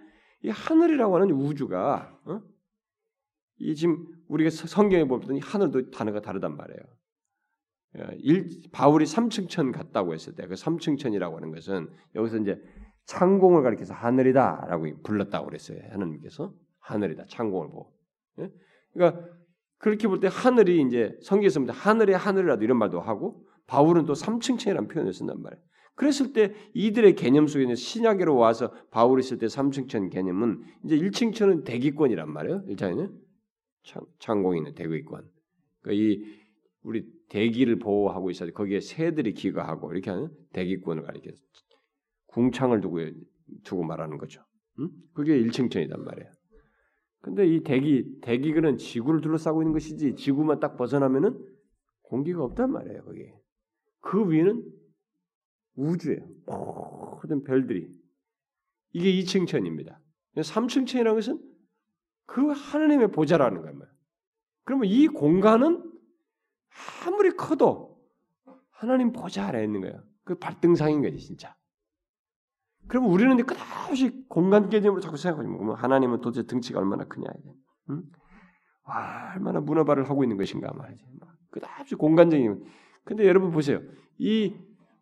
이 0.42 0.48
하늘이라고 0.48 1.16
하는 1.16 1.30
우주가 1.32 2.18
어? 2.24 2.40
이 3.58 3.74
지금 3.74 4.06
우리가 4.28 4.50
성경에 4.50 5.04
보면 5.04 5.40
하늘도 5.40 5.90
단어가 5.90 6.20
다르단 6.20 6.56
말이에요. 6.56 6.80
어, 7.94 8.12
일, 8.18 8.48
바울이 8.72 9.06
삼층천 9.06 9.72
갔다고 9.72 10.14
했을 10.14 10.34
때그 10.34 10.56
삼층천이라고 10.56 11.36
하는 11.36 11.52
것은 11.52 11.90
여기서 12.14 12.38
이제 12.38 12.60
창공을 13.06 13.62
가리켜서 13.62 13.94
하늘이다라고 13.94 15.02
불렀다고 15.02 15.46
그랬어요. 15.46 15.78
하나님께서 15.90 16.54
하늘이다 16.80 17.26
창공을 17.28 17.68
보고. 17.68 17.92
예? 18.40 18.50
그러니까 18.92 19.24
그렇게 19.78 20.06
볼 20.06 20.20
때 20.20 20.28
하늘이 20.30 20.82
이제 20.82 21.16
성경에서 21.22 21.64
하늘의 21.64 22.16
하늘이라도 22.16 22.62
이런 22.62 22.78
말도 22.78 23.00
하고 23.00 23.44
바울은 23.66 24.06
또 24.06 24.14
삼층천이라는 24.14 24.88
표현을 24.88 25.12
쓴단 25.12 25.42
말이에요. 25.42 25.62
그랬을 25.94 26.32
때 26.32 26.54
이들의 26.74 27.16
개념 27.16 27.46
속에 27.46 27.66
는 27.66 27.74
신약으로 27.74 28.36
와서 28.36 28.72
바울이 28.90 29.22
쓸 29.22 29.38
때 29.38 29.48
삼층천 29.48 30.08
개념은 30.10 30.62
이제 30.84 30.96
1층천은 30.96 31.64
대기권이란 31.64 32.32
말이에요. 32.32 32.64
일장에는 32.66 33.12
창, 34.18 34.42
공이 34.42 34.58
있는 34.58 34.74
대기권. 34.74 35.28
그러니까 35.80 36.02
이 36.02 36.24
우리 36.82 37.04
대기를 37.28 37.78
보호하고 37.78 38.30
있어야 38.30 38.50
거기에 38.50 38.80
새들이 38.80 39.34
기거하고 39.34 39.92
이렇게 39.92 40.10
하는 40.10 40.28
대기권을 40.52 41.02
가리켜서 41.02 41.36
궁창을 42.32 42.80
두고 42.80 42.98
두고 43.64 43.84
말하는 43.84 44.18
거죠. 44.18 44.44
응? 44.78 44.90
그게 45.12 45.40
1층천이단 45.42 45.98
말이에요. 45.98 46.30
근데 47.20 47.46
이 47.46 47.62
대기 47.62 48.20
대기근은 48.20 48.78
지구를 48.78 49.20
둘러싸고 49.20 49.62
있는 49.62 49.72
것이지 49.72 50.16
지구만 50.16 50.58
딱 50.58 50.76
벗어나면은 50.76 51.38
공기가 52.02 52.42
없단 52.42 52.72
말이에요. 52.72 53.04
거기 53.04 53.30
그 54.00 54.30
위는 54.30 54.64
우주예요. 55.76 56.26
모든 56.46 57.44
별들이 57.44 57.88
이게 58.92 59.12
2층천입니다. 59.22 59.98
3층천이라는 60.36 61.14
것은 61.14 61.40
그 62.26 62.48
하나님의 62.48 63.12
보좌라는 63.12 63.62
거예요. 63.62 63.78
그러면 64.64 64.88
이 64.88 65.06
공간은 65.06 65.92
아무리 67.06 67.30
커도 67.36 68.00
하나님 68.70 69.12
보좌 69.12 69.46
아래 69.46 69.62
있는 69.62 69.82
거예요. 69.82 70.02
그 70.24 70.34
발등상인 70.38 71.02
거지 71.02 71.18
진짜. 71.18 71.54
그러면 72.88 73.10
우리는 73.10 73.36
끝없이 73.44 74.24
공간 74.28 74.68
개념으로 74.68 75.00
자꾸 75.00 75.16
생각하면 75.16 75.56
그러면 75.56 75.76
하나님은 75.76 76.20
도대체 76.20 76.46
등치가 76.46 76.80
얼마나 76.80 77.04
크냐 77.04 77.26
이제. 77.38 77.50
응? 77.90 78.02
와, 78.84 79.32
얼마나 79.34 79.60
문어발을 79.60 80.08
하고 80.08 80.24
있는 80.24 80.36
것인가 80.36 80.72
말이지. 80.72 81.04
끝없이 81.50 81.94
공간적인. 81.94 82.64
근데 83.04 83.26
여러분 83.26 83.50
보세요. 83.50 83.80
이 84.18 84.54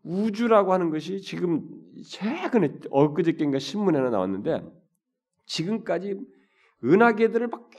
우주라고 0.03 0.73
하는 0.73 0.91
것이 0.91 1.21
지금 1.21 1.69
최근에 2.05 2.79
엊그저께인가 2.91 3.59
신문에 3.59 3.99
하나 3.99 4.11
나왔는데 4.11 4.63
지금까지 5.47 6.19
은하계들을 6.85 7.49
막 7.49 7.71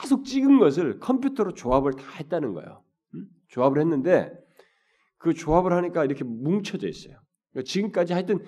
계속 0.00 0.24
찍은 0.24 0.58
것을 0.58 0.98
컴퓨터로 1.00 1.54
조합을 1.54 1.94
다 1.94 2.04
했다는 2.20 2.52
거예요. 2.52 2.82
음? 3.14 3.26
조합을 3.48 3.80
했는데 3.80 4.32
그 5.18 5.34
조합을 5.34 5.72
하니까 5.72 6.04
이렇게 6.04 6.22
뭉쳐져 6.24 6.88
있어요. 6.88 7.16
그러니까 7.50 7.68
지금까지 7.68 8.12
하여튼 8.12 8.44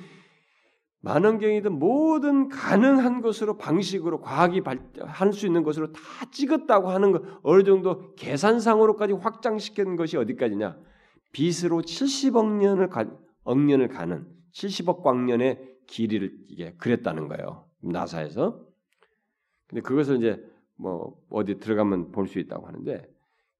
만원경이든 1.00 1.78
모든 1.78 2.48
가능한 2.48 3.20
것으로 3.20 3.56
방식으로 3.56 4.20
과학이 4.20 4.62
할 5.06 5.32
수 5.32 5.46
있는 5.46 5.62
것으로 5.62 5.92
다 5.92 6.00
찍었다고 6.32 6.90
하는 6.90 7.12
것 7.12 7.22
어느 7.42 7.62
정도 7.62 8.14
계산상으로까지 8.16 9.12
확장시킨 9.14 9.96
것이 9.96 10.16
어디까지냐? 10.16 10.76
빛으로 11.32 11.82
70억 11.82 12.56
년을 12.58 12.88
가, 12.88 13.06
억년을 13.44 13.88
가는 13.88 14.26
70억 14.52 15.02
광년의 15.02 15.76
길이를 15.86 16.36
이게 16.48 16.74
그렸다는 16.78 17.28
거예요. 17.28 17.66
나사에서. 17.80 18.66
근데 19.68 19.82
그것을 19.82 20.16
이제 20.16 20.42
뭐 20.76 21.16
어디 21.30 21.58
들어가면 21.60 22.10
볼 22.12 22.26
수 22.26 22.38
있다고 22.38 22.66
하는데 22.66 23.06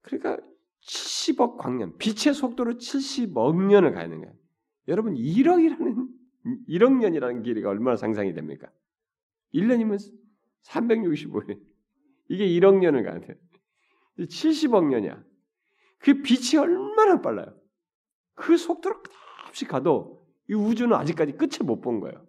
그러니까 0.01 0.37
70억 0.81 1.57
광년, 1.57 1.97
빛의 1.97 2.33
속도로 2.33 2.73
70억 2.73 3.55
년을 3.65 3.91
가야 3.93 4.03
되는 4.03 4.19
거예요. 4.21 4.33
여러분 4.87 5.13
1억이라는 5.13 6.07
1억 6.45 6.97
년이라는 6.99 7.43
길이가 7.43 7.69
얼마나 7.69 7.97
상상이 7.97 8.33
됩니까? 8.33 8.71
1년이면 9.53 9.99
365일. 10.63 11.59
이게 12.29 12.47
1억 12.47 12.79
년을 12.79 13.03
돼요. 13.21 13.37
70억 14.19 14.85
년이야. 14.87 15.23
그 15.99 16.21
빛이 16.21 16.59
얼마나 16.59 17.21
빨라요. 17.21 17.55
그 18.35 18.57
속도로 18.57 19.01
끝없이 19.01 19.65
가도 19.65 20.25
이 20.49 20.53
우주는 20.53 20.93
아직까지 20.95 21.33
끝을 21.33 21.65
못 21.65 21.81
본 21.81 21.99
거예요. 21.99 22.25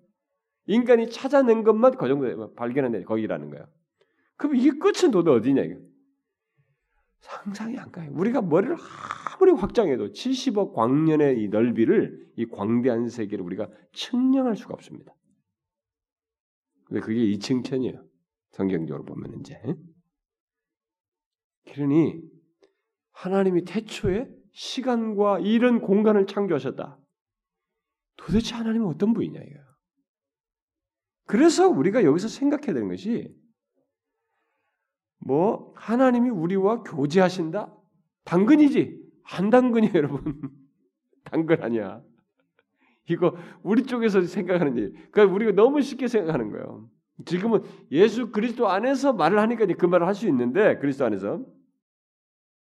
인간이 0.67 1.11
찾아낸 1.11 1.65
것만 1.65 1.97
그 1.97 2.07
정도 2.09 2.55
발견한 2.55 3.05
거기라는 3.05 3.51
거예요. 3.51 3.67
그럼 4.37 4.57
이게 4.57 4.71
끝은 4.71 5.11
도대체 5.11 5.37
어디냐 5.37 5.63
이거? 5.63 5.81
상상이 7.21 7.79
안 7.79 7.91
가요. 7.93 8.11
우리가 8.13 8.43
머리를 8.43 8.77
아무리 9.33 9.53
확장해도 9.53 10.09
70억 10.13 10.73
광년의 10.73 11.43
이 11.43 11.49
넓이를 11.49 12.31
이 12.37 12.47
광대한 12.47 13.09
세계를 13.09 13.45
우리가 13.45 13.71
측량할 13.93 14.57
수가 14.57 14.75
없습니다. 14.75 15.15
근데 16.85 17.01
그게 17.01 17.23
이층천이에요. 17.25 18.05
성경적으로 18.51 19.05
보면 19.05 19.41
이제. 19.41 19.61
그러니 21.73 22.21
하나님이 23.13 23.65
태초에 23.65 24.29
시간과 24.53 25.41
이런 25.41 25.81
공간을 25.81 26.27
창조하셨다. 26.27 26.99
도대체 28.17 28.55
하나님은 28.55 28.87
어떤 28.87 29.13
분이냐 29.15 29.41
이거야. 29.41 29.65
그래서 31.27 31.69
우리가 31.69 32.03
여기서 32.03 32.29
생각해야 32.29 32.75
되는 32.75 32.89
것이 32.89 33.33
뭐 35.21 35.73
하나님이 35.77 36.31
우리와 36.31 36.83
교제하신다? 36.83 37.75
당근이지. 38.25 39.01
안 39.33 39.51
당근이에요, 39.51 39.93
여러분. 39.95 40.41
당근 41.25 41.63
아니야. 41.63 42.03
이거 43.09 43.37
우리 43.63 43.85
쪽에서 43.85 44.23
생각하는 44.23 44.77
일. 44.77 44.93
그러니까 45.11 45.35
우리가 45.35 45.53
너무 45.53 45.83
쉽게 45.83 46.09
생각하는 46.09 46.51
거예요. 46.51 46.89
지금은 47.27 47.63
예수 47.91 48.31
그리스도 48.31 48.69
안에서 48.69 49.13
말을 49.13 49.39
하니까 49.39 49.67
그 49.67 49.87
말을 49.87 50.07
할 50.07 50.15
수 50.15 50.27
있는데 50.29 50.79
그리스도 50.79 51.05
안에서 51.05 51.45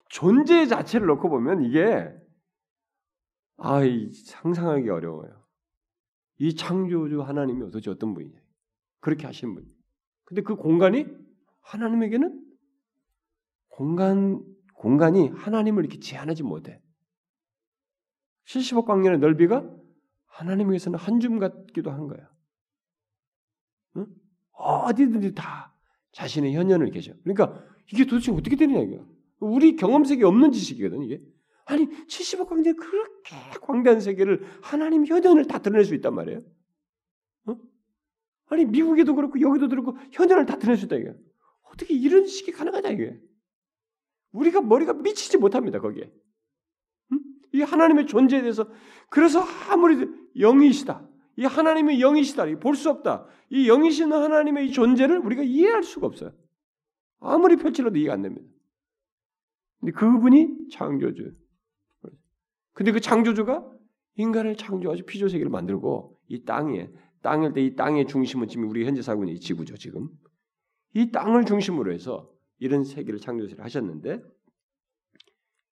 존재 0.10 0.66
자체를 0.66 1.08
놓고 1.08 1.30
보면 1.30 1.64
이게 1.64 2.12
아, 3.58 3.80
상상하기 4.26 4.90
어려워요. 4.90 5.42
이 6.40 6.56
창조주 6.56 7.22
하나님이 7.22 7.60
도대체 7.62 7.92
어떤 7.92 8.14
분이냐. 8.14 8.38
그렇게 9.00 9.28
하신 9.28 9.54
분. 9.54 9.66
근데 10.26 10.42
그 10.42 10.56
공간이 10.56 11.06
하나님에게는 11.62 12.41
공간 13.82 14.46
공간이 14.76 15.30
하나님을 15.30 15.84
이렇게 15.84 16.00
제한하지 16.00 16.44
못해. 16.44 16.80
70억 18.46 18.86
광년의 18.86 19.18
넓이가 19.18 19.68
하나님에게서는 20.28 21.00
한 21.00 21.20
줌 21.20 21.40
같기도 21.40 21.90
한 21.90 22.08
거야. 22.08 22.30
응? 23.98 24.06
어디든지 24.52 25.34
다 25.34 25.76
자신의 26.12 26.54
현현을 26.54 26.92
계셔. 26.92 27.12
그러니까 27.24 27.60
이게 27.92 28.06
도대체 28.06 28.32
어떻게 28.32 28.56
되느냐 28.56 28.82
이거. 28.82 29.04
우리 29.40 29.76
경험 29.76 30.06
세계 30.06 30.26
없는 30.26 30.52
지식이거든 30.52 31.02
이게. 31.02 31.20
아니 31.66 31.88
70억 32.06 32.50
광년 32.50 32.76
그렇게 32.76 33.36
광대한 33.62 34.00
세계를 34.00 34.46
하나님 34.62 35.08
현현을 35.08 35.48
다 35.48 35.58
드러낼 35.58 35.86
수 35.86 35.96
있단 35.96 36.14
말이에요. 36.14 36.44
어? 37.48 37.58
아니 38.50 38.66
미국에도 38.66 39.16
그렇고 39.16 39.42
여기도 39.42 39.68
그렇고 39.70 39.98
현현을 40.12 40.46
다 40.46 40.60
드러낼 40.60 40.78
수 40.78 40.86
있다 40.86 40.98
이게. 40.98 41.16
어떻게 41.64 41.96
이런 41.96 42.28
식이 42.28 42.52
가능하냐 42.52 42.90
이게. 42.90 43.20
우리가 44.32 44.62
머리가 44.62 44.94
미치지 44.94 45.38
못합니다 45.38 45.80
거기에. 45.80 46.12
음? 47.12 47.20
이 47.54 47.62
하나님의 47.62 48.08
존재에 48.08 48.42
대해서 48.42 48.68
그래서 49.10 49.42
아무리 49.70 50.08
영이시다. 50.38 51.08
이 51.38 51.46
하나님의 51.46 52.00
영이시다. 52.00 52.46
볼 52.60 52.76
수 52.76 52.90
없다. 52.90 53.26
이 53.50 53.68
영이신 53.68 54.12
하나님의 54.12 54.68
이 54.68 54.72
존재를 54.72 55.20
우리가 55.20 55.44
이해할 55.44 55.84
수가 55.84 56.08
없어요. 56.08 56.32
아무리 57.20 57.56
펼치려도 57.58 57.98
이해가 57.98 58.14
안 58.14 58.22
됩니다. 58.22 58.48
근데 59.80 59.92
그분이 59.94 60.70
창조주. 60.72 61.34
근데 62.74 62.92
그 62.92 63.00
창조주가 63.02 63.70
인간을 64.16 64.56
창조하시 64.56 65.04
피조 65.04 65.28
세계를 65.28 65.50
만들고 65.52 66.18
이 66.28 66.44
땅에 66.46 66.90
땅일 67.22 67.54
때 67.54 67.62
이 67.62 67.76
땅의 67.76 68.08
중심은 68.08 68.48
지금 68.48 68.70
우리 68.70 68.86
현재 68.86 69.02
살고 69.02 69.24
있는 69.24 69.36
이 69.36 69.40
지구죠 69.40 69.78
지금 69.78 70.10
이 70.96 71.12
땅을 71.12 71.46
중심으로 71.46 71.94
해서 71.94 72.31
이런 72.62 72.84
세계를 72.84 73.20
창조를 73.20 73.60
하셨는데 73.60 74.22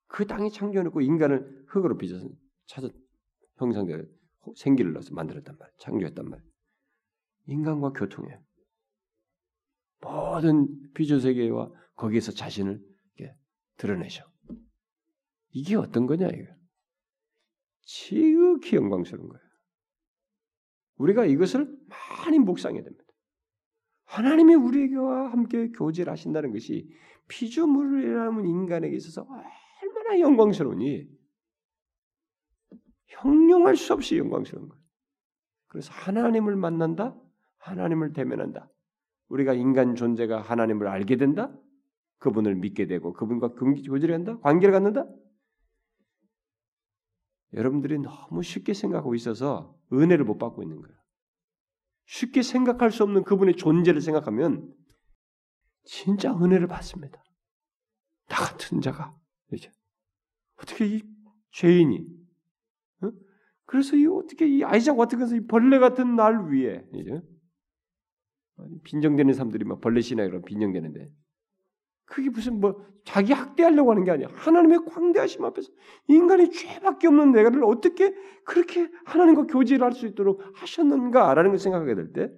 그 0.07 0.25
땅이 0.25 0.51
창조해놓고 0.51 1.01
인간을 1.01 1.65
흙으로 1.67 1.97
빚어서 1.97 2.27
찾아 2.65 2.89
형상대로 3.57 4.05
생기를 4.55 4.93
넣어서 4.93 5.13
만들었단 5.13 5.55
말이에요. 5.55 5.77
창조했단 5.77 6.27
말이에요. 6.27 6.51
인간과 7.45 7.91
교통해. 7.91 8.39
모든 10.01 10.67
비조 10.93 11.19
세계와 11.19 11.71
거기에서 11.95 12.31
자신을 12.31 12.83
드러내셔. 13.77 14.25
이게 15.51 15.75
어떤 15.75 16.07
거냐 16.07 16.27
이거. 16.27 16.53
지극히 17.83 18.77
영광스러운 18.77 19.29
거예요. 19.29 19.43
우리가 20.95 21.25
이것을 21.25 21.67
많이 21.87 22.39
묵상해야 22.39 22.83
됩니다. 22.83 23.05
하나님이 24.09 24.55
우리와 24.55 25.31
함께 25.31 25.69
교제를 25.71 26.11
하신다는 26.11 26.51
것이 26.51 26.89
피조물이라는 27.27 28.43
인간에게 28.43 28.95
있어서 28.95 29.21
얼마나 29.21 30.19
영광스러우니 30.19 31.07
형용할 33.05 33.75
수 33.75 33.93
없이 33.93 34.17
영광스러운 34.17 34.67
거예요. 34.67 34.83
그래서 35.67 35.93
하나님을 35.93 36.55
만난다, 36.55 37.15
하나님을 37.59 38.13
대면한다. 38.13 38.67
우리가 39.27 39.53
인간 39.53 39.93
존재가 39.93 40.41
하나님을 40.41 40.87
알게 40.87 41.17
된다, 41.17 41.55
그분을 42.17 42.55
믿게 42.55 42.87
되고 42.87 43.13
그분과 43.13 43.53
교제를 43.53 44.15
한다, 44.15 44.39
관계를 44.39 44.73
갖는다. 44.73 45.07
여러분들이 47.53 47.99
너무 47.99 48.41
쉽게 48.41 48.73
생각하고 48.73 49.13
있어서 49.13 49.77
은혜를 49.93 50.25
못 50.25 50.39
받고 50.39 50.63
있는 50.63 50.81
거예요. 50.81 50.98
쉽게 52.09 52.41
생각할 52.41 52.91
수 52.91 53.03
없는 53.03 53.23
그분의 53.23 53.55
존재를 53.55 54.01
생각하면 54.01 54.73
진짜 55.83 56.35
은혜를 56.35 56.67
받습니다. 56.67 57.23
나 58.27 58.35
같은 58.37 58.81
자가 58.81 59.15
이제 59.53 59.71
어떻게 60.57 60.87
이 60.87 61.03
죄인이 61.51 62.07
어? 63.03 63.11
그래서 63.65 63.95
이 63.95 64.07
어떻게 64.07 64.47
이 64.47 64.63
아이작 64.63 64.97
같은 64.97 65.19
것이 65.19 65.45
벌레 65.45 65.77
같은 65.77 66.15
날 66.15 66.51
위에 66.51 66.83
이제 66.95 67.21
빈정되는 68.85 69.33
사람들이 69.33 69.63
막 69.65 69.79
벌레 69.79 70.01
신앙 70.01 70.25
이런 70.25 70.41
빈정되는데 70.41 71.11
그게 72.09 72.29
무슨 72.29 72.59
뭐 72.59 72.83
자기 73.05 73.33
학대하려고 73.33 73.91
하는 73.91 74.03
게 74.03 74.11
아니야. 74.11 74.27
하나님의 74.33 74.79
광대하심 74.85 75.45
앞에서 75.45 75.71
인간이 76.07 76.49
죄밖에 76.51 77.07
없는 77.07 77.31
내가를 77.31 77.63
어떻게 77.63 78.13
그렇게 78.45 78.89
하나님과 79.05 79.43
교제를 79.43 79.85
할 79.85 79.93
수 79.93 80.05
있도록 80.07 80.41
하셨는가라는 80.55 81.51
걸 81.51 81.59
생각하게 81.59 81.95
될 81.95 82.13
때, 82.13 82.31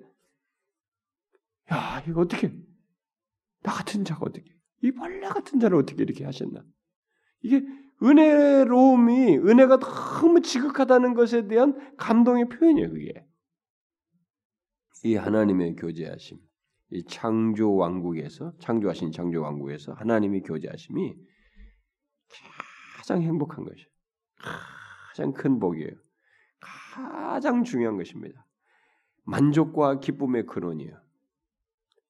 야 1.71 2.03
이거 2.07 2.21
어떻게 2.21 2.51
나 3.63 3.71
같은 3.71 4.03
자가 4.03 4.25
어떻게 4.25 4.45
이 4.83 4.91
벌레 4.91 5.27
같은 5.27 5.59
자를 5.59 5.77
어떻게 5.77 6.03
이렇게 6.03 6.25
하셨나? 6.25 6.63
이게 7.41 7.63
은혜로움이 8.03 9.37
은혜가 9.37 9.77
너무 9.79 10.41
지극하다는 10.41 11.13
것에 11.13 11.47
대한 11.47 11.95
감동의 11.97 12.49
표현이에요. 12.49 12.89
그게 12.89 13.25
이 15.03 15.15
하나님의 15.15 15.75
교제하심. 15.75 16.39
이 16.91 17.03
창조 17.05 17.75
왕국에서 17.75 18.53
창조하신 18.59 19.11
창조 19.11 19.41
왕국에서 19.41 19.93
하나님이 19.93 20.41
교제하심이 20.41 21.15
가장 22.97 23.21
행복한 23.21 23.63
것이에요. 23.63 23.87
가장 25.09 25.33
큰 25.33 25.59
복이에요. 25.59 25.91
가장 26.59 27.63
중요한 27.63 27.97
것입니다. 27.97 28.45
만족과 29.23 29.99
기쁨의 29.99 30.45
근원이에요. 30.45 31.01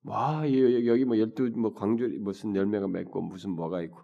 와 0.04 0.44
여기 0.44 1.06
뭐 1.06 1.20
열두 1.20 1.52
뭐 1.58 1.74
광주 1.74 2.08
무슨 2.20 2.56
열매가 2.56 2.88
맺고 2.88 3.22
무슨 3.22 3.52
뭐가 3.52 3.84
있고 3.84 4.02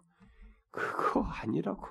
그거 0.69 1.23
아니라고. 1.23 1.87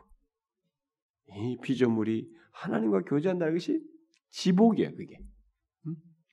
이 1.28 1.58
피조물이 1.60 2.32
하나님과 2.52 3.02
교제한다는 3.02 3.54
것이 3.54 3.82
지복이에요. 4.30 4.94
그게 4.94 5.18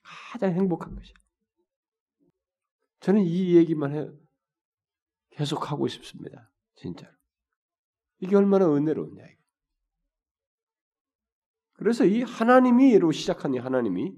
가장 0.02 0.52
행복한 0.52 0.94
것이. 0.94 1.12
저는 3.04 3.20
이 3.20 3.54
얘기만 3.54 3.94
해 3.94 4.08
계속 5.32 5.70
하고 5.70 5.86
싶습니다. 5.88 6.50
진짜로. 6.76 7.12
이게 8.20 8.34
얼마나 8.34 8.66
은혜로우냐 8.74 9.22
이거. 9.22 9.42
그래서 11.74 12.06
이 12.06 12.22
하나님이로 12.22 13.12
시작한 13.12 13.52
이 13.52 13.58
하나님이 13.58 14.14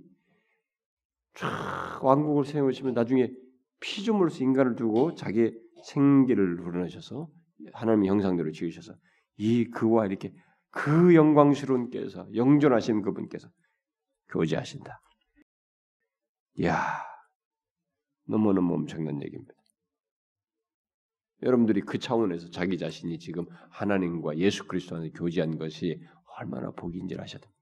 쫙 1.35 1.99
왕국을 2.01 2.45
세우시면 2.45 2.95
나중에 2.95 3.29
피조물로서 3.81 4.45
인간을 4.45 4.77
두고 4.77 5.17
자기 5.17 5.53
생기를 5.87 6.61
우러내셔서 6.61 7.29
하나님의 7.73 8.09
형상대로 8.09 8.53
지으셔서 8.53 8.95
이 9.37 9.69
그와 9.69 10.07
이렇게 10.07 10.33
그 10.71 11.13
영광스러운 11.17 11.91
께서 11.91 12.29
영존하신 12.37 13.03
그분께서 13.03 13.49
교제하신다. 14.29 15.01
야 16.63 17.16
너무너무 18.27 18.75
엄청난 18.75 19.23
얘기입니다. 19.23 19.55
여러분들이 21.43 21.83
그 21.83 21.99
차원에서 21.99 22.51
자기 22.51 22.79
자신이 22.79 23.19
지금 23.19 23.47
하나님과 23.71 24.39
예수 24.39 24.67
그리스도 24.67 24.97
안에 24.97 25.11
교제한 25.11 25.59
것이 25.59 26.03
얼마나 26.39 26.71
복인지를 26.71 27.23
아셔야 27.23 27.41
됩니다. 27.41 27.61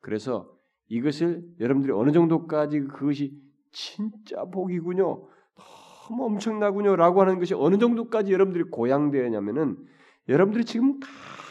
그래서 0.00 0.56
이것을 0.88 1.44
여러분들이 1.58 1.92
어느 1.92 2.12
정도까지 2.12 2.80
그것이 2.82 3.40
진짜 3.72 4.44
복이군요. 4.44 5.28
너무 6.08 6.24
엄청나군요라고 6.24 7.20
하는 7.20 7.38
것이 7.38 7.54
어느 7.54 7.78
정도까지 7.78 8.32
여러분들이 8.32 8.64
고양되었냐면은 8.70 9.76
여러분들이 10.28 10.64
지금 10.64 11.00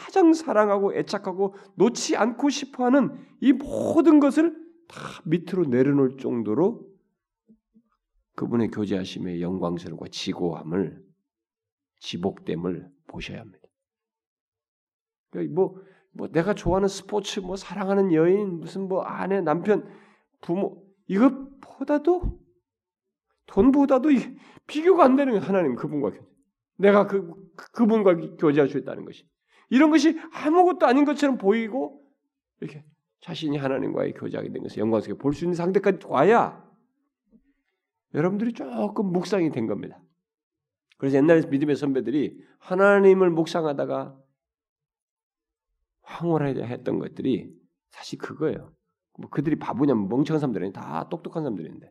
가장 0.06 0.32
사랑하고 0.32 0.94
애착하고 0.94 1.54
놓지 1.74 2.16
않고 2.16 2.48
싶어하는 2.48 3.18
이 3.40 3.52
모든 3.52 4.20
것을 4.20 4.56
다 4.88 4.98
밑으로 5.26 5.64
내려놓을 5.66 6.16
정도로 6.16 6.95
그분의 8.36 8.68
교제하심의 8.70 9.42
영광스러움과 9.42 10.06
지고함을 10.10 11.02
지복됨을 12.00 12.88
보셔야 13.08 13.40
합니다. 13.40 13.66
그러니까 15.30 15.54
뭐, 15.54 15.80
뭐 16.12 16.28
내가 16.28 16.54
좋아하는 16.54 16.88
스포츠, 16.88 17.40
뭐 17.40 17.56
사랑하는 17.56 18.12
여인, 18.12 18.60
무슨 18.60 18.88
뭐 18.88 19.02
아내, 19.02 19.40
남편, 19.40 19.88
부모 20.40 20.82
이것보다도 21.08 22.38
돈보다도 23.46 24.10
비교가 24.66 25.04
안 25.04 25.16
되는 25.16 25.38
하나님 25.38 25.74
그분과 25.74 26.10
교제. 26.10 26.26
내가 26.78 27.06
그 27.06 27.32
그분과 27.72 28.36
교제할 28.36 28.68
수 28.68 28.76
있다는 28.78 29.04
것이 29.06 29.26
이런 29.70 29.90
것이 29.90 30.18
아무것도 30.32 30.86
아닌 30.86 31.04
것처럼 31.04 31.38
보이고 31.38 32.02
이렇게 32.60 32.84
자신이 33.20 33.56
하나님과의 33.56 34.12
교제하게 34.14 34.50
된 34.52 34.62
것을 34.62 34.78
영광스럽게 34.78 35.22
볼 35.22 35.32
수 35.32 35.44
있는 35.44 35.54
상태까지 35.54 36.06
와야 36.06 36.65
여러분들이 38.14 38.52
조금 38.52 39.12
묵상이 39.12 39.50
된 39.50 39.66
겁니다. 39.66 40.00
그래서 40.98 41.16
옛날 41.18 41.42
믿음의 41.42 41.76
선배들이 41.76 42.42
하나님을 42.58 43.30
묵상하다가 43.30 44.18
황홀했던 46.02 46.98
것들이 46.98 47.54
사실 47.90 48.18
그거예요. 48.18 48.72
뭐 49.18 49.28
그들이 49.30 49.58
바보냐면 49.58 50.08
멍청한 50.08 50.40
사람들이 50.40 50.72
다 50.72 51.08
똑똑한 51.08 51.42
사람들인데 51.42 51.90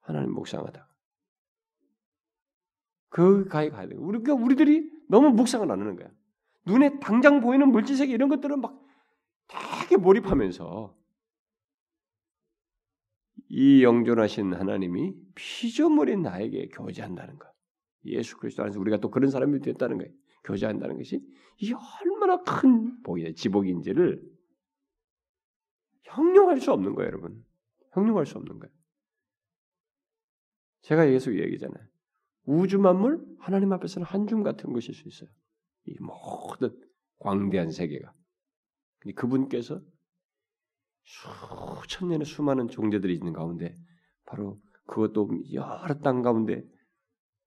하나님 0.00 0.32
묵상하다가 0.32 0.88
그 3.08 3.46
가에 3.46 3.70
가야 3.70 3.88
돼요. 3.88 4.00
우리가 4.00 4.22
그러니까 4.24 4.44
우리들이 4.44 4.90
너무 5.08 5.30
묵상을 5.30 5.70
안 5.70 5.80
하는 5.80 5.96
거야. 5.96 6.08
눈에 6.66 6.98
당장 6.98 7.40
보이는 7.40 7.70
물질 7.70 7.96
세계 7.96 8.12
이런 8.12 8.28
것들은 8.28 8.60
막 8.60 8.80
되게 9.48 9.96
몰입하면서 9.96 10.96
이 13.48 13.82
영존하신 13.82 14.54
하나님이 14.54 15.14
피조물인 15.34 16.22
나에게 16.22 16.68
교제한다는 16.68 17.38
것. 17.38 17.48
예수 18.04 18.36
그리스도 18.38 18.62
안에서 18.62 18.78
우리가 18.80 18.98
또 18.98 19.10
그런 19.10 19.30
사람이 19.30 19.60
됐다는 19.60 19.98
거예요. 19.98 20.12
교제한다는 20.44 20.96
것이 20.96 21.20
이게 21.58 21.74
얼마나 21.74 22.42
큰 22.42 23.02
복이에요. 23.02 23.34
지복인지를 23.34 24.22
형용할 26.04 26.60
수 26.60 26.72
없는 26.72 26.94
거예요, 26.94 27.08
여러분. 27.08 27.44
형용할 27.92 28.26
수 28.26 28.38
없는 28.38 28.58
거예요. 28.58 28.72
제가 30.82 31.04
계속 31.06 31.36
얘기잖아요. 31.36 31.84
우주 32.44 32.78
만물 32.78 33.24
하나님 33.40 33.72
앞에서는 33.72 34.06
한 34.06 34.26
줌 34.28 34.42
같은 34.44 34.72
것일 34.72 34.94
수 34.94 35.08
있어요. 35.08 35.28
이 35.86 35.96
모든 35.98 36.80
광대한 37.18 37.70
세계가. 37.70 38.12
그분께서 39.16 39.80
수천 41.06 42.08
년의 42.08 42.26
수많은 42.26 42.68
종제들이 42.68 43.14
있는 43.14 43.32
가운데 43.32 43.74
바로 44.26 44.60
그것도 44.86 45.30
여러 45.52 45.94
땅 46.00 46.22
가운데 46.22 46.64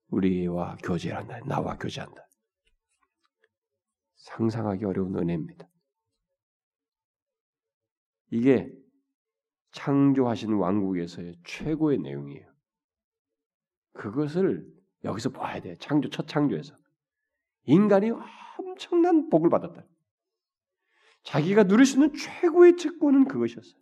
우리와 0.07 0.77
교제한다. 0.77 1.41
나와 1.45 1.77
교제한다. 1.77 2.25
상상하기 4.15 4.85
어려운 4.85 5.15
은혜입니다. 5.17 5.67
이게 8.31 8.71
창조하신 9.71 10.53
왕국에서의 10.53 11.35
최고의 11.45 11.99
내용이에요. 11.99 12.47
그것을 13.93 14.65
여기서 15.03 15.31
봐야 15.31 15.59
돼. 15.59 15.75
창조 15.75 16.09
첫 16.09 16.27
창조에서 16.27 16.75
인간이 17.65 18.11
엄청난 18.57 19.29
복을 19.29 19.49
받았다. 19.49 19.83
자기가 21.29 21.65
누릴 21.65 21.85
수 21.85 21.97
있는 21.97 22.11
최고의 22.13 22.75
특권은 22.75 23.27
그것이었어요. 23.27 23.79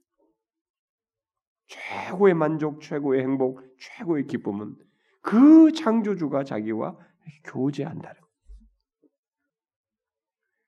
최고의 1.68 2.34
만족, 2.34 2.82
최고의 2.82 3.22
행복, 3.22 3.62
최고의 3.80 4.28
기쁨은 4.28 4.76
그 5.22 5.72
창조주가 5.72 6.44
자기와 6.44 6.98
교제한다는 7.46 8.20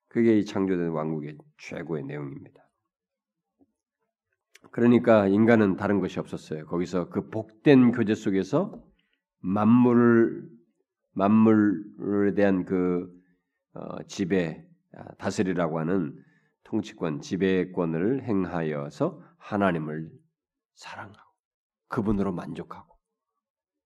그게 0.07 0.37
이 0.37 0.45
창조된 0.45 0.89
왕국의 0.89 1.37
최고의 1.57 2.03
내용입니다. 2.05 2.65
그러니까 4.71 5.27
인간은 5.27 5.75
다른 5.75 5.99
것이 5.99 6.19
없었어요. 6.19 6.65
거기서 6.65 7.09
그 7.09 7.29
복된 7.29 7.91
교제 7.91 8.15
속에서 8.15 8.81
만물 9.39 10.49
만물에 11.11 12.33
대한 12.35 12.63
그 12.65 13.09
어, 13.73 14.03
지배 14.03 14.65
아, 14.93 15.13
다스리라고 15.15 15.79
하는 15.79 16.15
통치권 16.69 17.21
지배권을 17.21 18.25
행하여서 18.25 19.19
하나님을 19.39 20.11
사랑하고 20.75 21.31
그분으로 21.87 22.31
만족하고 22.31 22.95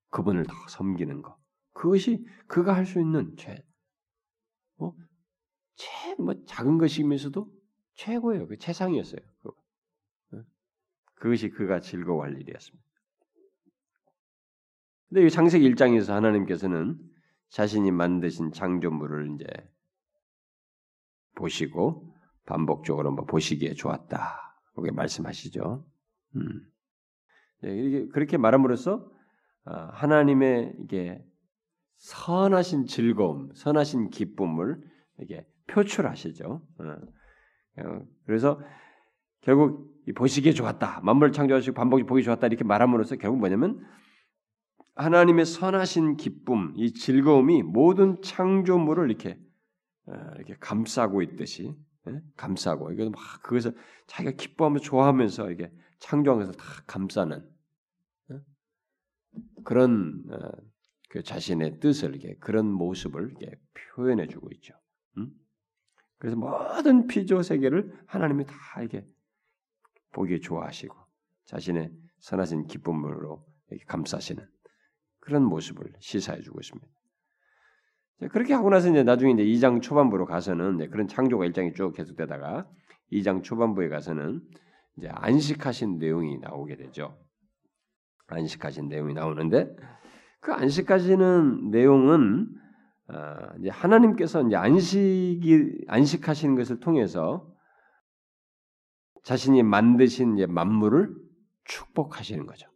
그분을 0.09 0.43
더 0.43 0.53
섬기는 0.67 1.21
것 1.21 1.37
그것이 1.71 2.25
그가 2.47 2.75
할 2.75 2.85
수 2.85 2.99
있는 2.99 3.35
죄, 3.37 3.65
뭐, 4.75 4.93
최, 5.75 6.15
뭐 6.15 6.35
작은 6.45 6.77
것이면서도 6.77 7.49
최고예요. 7.95 8.47
그 8.47 8.57
최상이었어요. 8.57 9.21
그것이 11.15 11.49
그가 11.49 11.79
즐거워할 11.79 12.37
일이었습니다. 12.39 12.85
근데 15.07 15.25
이 15.25 15.29
창세기 15.29 15.73
1장에서 15.73 16.09
하나님께서는 16.09 16.99
자신이 17.49 17.91
만드신 17.91 18.51
창조물을 18.51 19.35
이제 19.35 19.45
보시고 21.35 22.12
반복적으로 22.45 23.11
뭐 23.11 23.25
보시기에 23.25 23.73
좋았다. 23.73 24.39
그렇게 24.73 24.91
말씀하시죠. 24.91 25.85
음. 26.35 26.67
네, 27.61 28.07
그렇게 28.07 28.37
말함으로써 28.37 29.09
아, 29.65 29.89
하나님의 29.93 30.75
이게 30.79 31.23
선하신 31.97 32.85
즐거움, 32.85 33.53
선하신 33.55 34.09
기쁨을 34.09 34.81
이게 35.21 35.47
표출하시죠. 35.67 36.61
어. 36.79 36.83
어, 37.75 38.01
그래서 38.25 38.59
결국 39.41 39.93
보시기에 40.15 40.51
좋았다. 40.51 41.01
만물 41.03 41.31
창조하시고 41.31 41.75
반복이 41.75 42.03
보기 42.03 42.23
좋았다. 42.23 42.47
이렇게 42.47 42.63
말함으로써 42.65 43.15
결국 43.15 43.39
뭐냐면 43.39 43.85
하나님의 44.95 45.45
선하신 45.45 46.17
기쁨, 46.17 46.73
이 46.75 46.93
즐거움이 46.93 47.63
모든 47.63 48.21
창조물을 48.21 49.09
이렇게 49.09 49.39
어, 50.07 50.13
이렇게 50.35 50.55
감싸고 50.59 51.21
있듯이 51.21 51.67
예? 51.67 51.92
감싸고 52.35 52.91
이거 52.91 53.09
막 53.09 53.41
그것을 53.41 53.75
자기가 54.07 54.35
기뻐하면서 54.35 54.83
좋아하면서 54.83 55.51
이게 55.51 55.71
창조하면서 55.99 56.53
다 56.53 56.63
감싸는 56.85 57.49
예? 58.31 58.39
그런 59.63 60.23
어, 60.29 60.51
그 61.09 61.23
자신의 61.23 61.79
뜻을 61.79 62.15
이렇게 62.15 62.35
그런 62.39 62.65
모습을 62.65 63.29
이렇게 63.29 63.59
표현해 63.95 64.27
주고 64.27 64.49
있죠. 64.53 64.73
음? 65.17 65.31
그래서 66.17 66.35
모든 66.35 67.07
피조 67.07 67.41
세계를 67.41 67.93
하나님이 68.07 68.45
다 68.45 68.81
이게 68.81 69.07
보기에 70.11 70.39
좋아하시고 70.39 70.95
자신의 71.45 71.91
선하신 72.19 72.67
기쁨으로 72.67 73.45
감싸시는 73.87 74.47
그런 75.19 75.43
모습을 75.43 75.93
시사해 75.99 76.41
주고 76.41 76.59
있습니다. 76.59 76.87
그렇게 78.31 78.53
하고 78.53 78.69
나서 78.69 78.89
이제 78.89 79.03
나중에 79.03 79.31
이제 79.33 79.43
2장 79.43 79.81
초반부로 79.81 80.25
가서는 80.25 80.89
그런 80.89 81.07
창조가 81.07 81.45
1장이 81.47 81.75
쭉 81.75 81.93
계속되다가 81.93 82.67
2장 83.11 83.43
초반부에 83.43 83.89
가서는 83.89 84.41
이제 84.97 85.09
안식하신 85.09 85.97
내용이 85.97 86.39
나오게 86.39 86.75
되죠. 86.77 87.17
안식하신 88.27 88.87
내용이 88.87 89.13
나오는데 89.13 89.75
그 90.39 90.53
안식하시는 90.53 91.71
내용은 91.71 92.47
어, 93.07 93.15
이제 93.59 93.69
하나님께서 93.69 94.45
이제 94.47 94.55
안식이 94.55 95.85
안식하시는 95.87 96.55
것을 96.55 96.79
통해서 96.79 97.49
자신이 99.23 99.63
만드신 99.63 100.37
이제 100.37 100.45
만물을 100.45 101.13
축복하시는 101.65 102.45
거죠. 102.45 102.67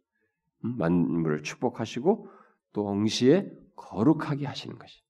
음, 0.64 0.76
만물을 0.78 1.42
축복하시고 1.42 2.28
또 2.72 2.84
동시에 2.84 3.50
거룩하게 3.76 4.46
하시는 4.46 4.78
것이. 4.78 5.07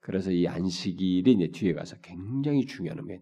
그래서 0.00 0.30
이 0.30 0.46
안식일이 0.48 1.32
이제 1.32 1.50
뒤에 1.52 1.74
가서 1.74 1.96
굉장히 2.02 2.66
중요한 2.66 2.98
의미예요. 2.98 3.20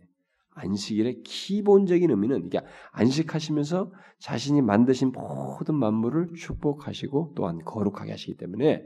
안식일의 0.58 1.22
기본적인 1.22 2.10
의미는 2.10 2.46
이게 2.46 2.60
안식하시면서 2.92 3.92
자신이 4.18 4.62
만드신 4.62 5.12
모든 5.12 5.76
만물을 5.76 6.34
축복하시고 6.34 7.34
또한 7.36 7.58
거룩하게 7.64 8.10
하시기 8.10 8.36
때문에 8.36 8.82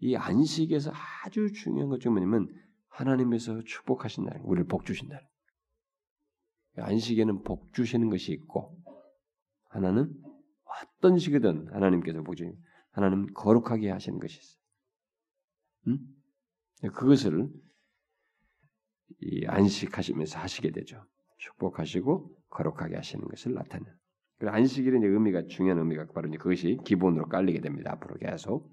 이 0.00 0.16
안식에서 0.16 0.90
아주 1.24 1.52
중요한 1.52 1.88
것중 1.90 2.12
뭐냐면 2.12 2.48
하나님에서 2.88 3.62
축복하신 3.62 4.24
날, 4.24 4.40
우리를 4.42 4.66
복 4.66 4.84
주신 4.84 5.08
날. 5.08 5.26
안식에는 6.76 7.42
복 7.42 7.72
주시는 7.72 8.10
것이 8.10 8.32
있고 8.32 8.76
하나는 9.68 10.12
어떤 10.64 11.18
식이든 11.18 11.68
하나님께서 11.72 12.22
복 12.22 12.36
주신 12.36 12.56
하나님 12.90 13.26
거룩하게 13.32 13.90
하시는 13.90 14.18
것이 14.18 14.38
있어요. 14.38 14.62
음? 15.88 16.21
그것을 16.90 17.48
이 19.20 19.46
안식하시면서 19.46 20.38
하시게 20.38 20.70
되죠. 20.72 21.04
축복하시고 21.38 22.30
거룩하게 22.50 22.96
하시는 22.96 23.24
것을 23.26 23.54
나타내. 23.54 23.84
그 24.38 24.48
안식일의 24.48 25.00
의미가 25.02 25.46
중요한 25.46 25.78
의미가 25.78 26.06
바로 26.12 26.30
그것이 26.30 26.78
기본으로 26.84 27.28
깔리게 27.28 27.60
됩니다. 27.60 27.92
앞으로 27.92 28.16
계속 28.16 28.72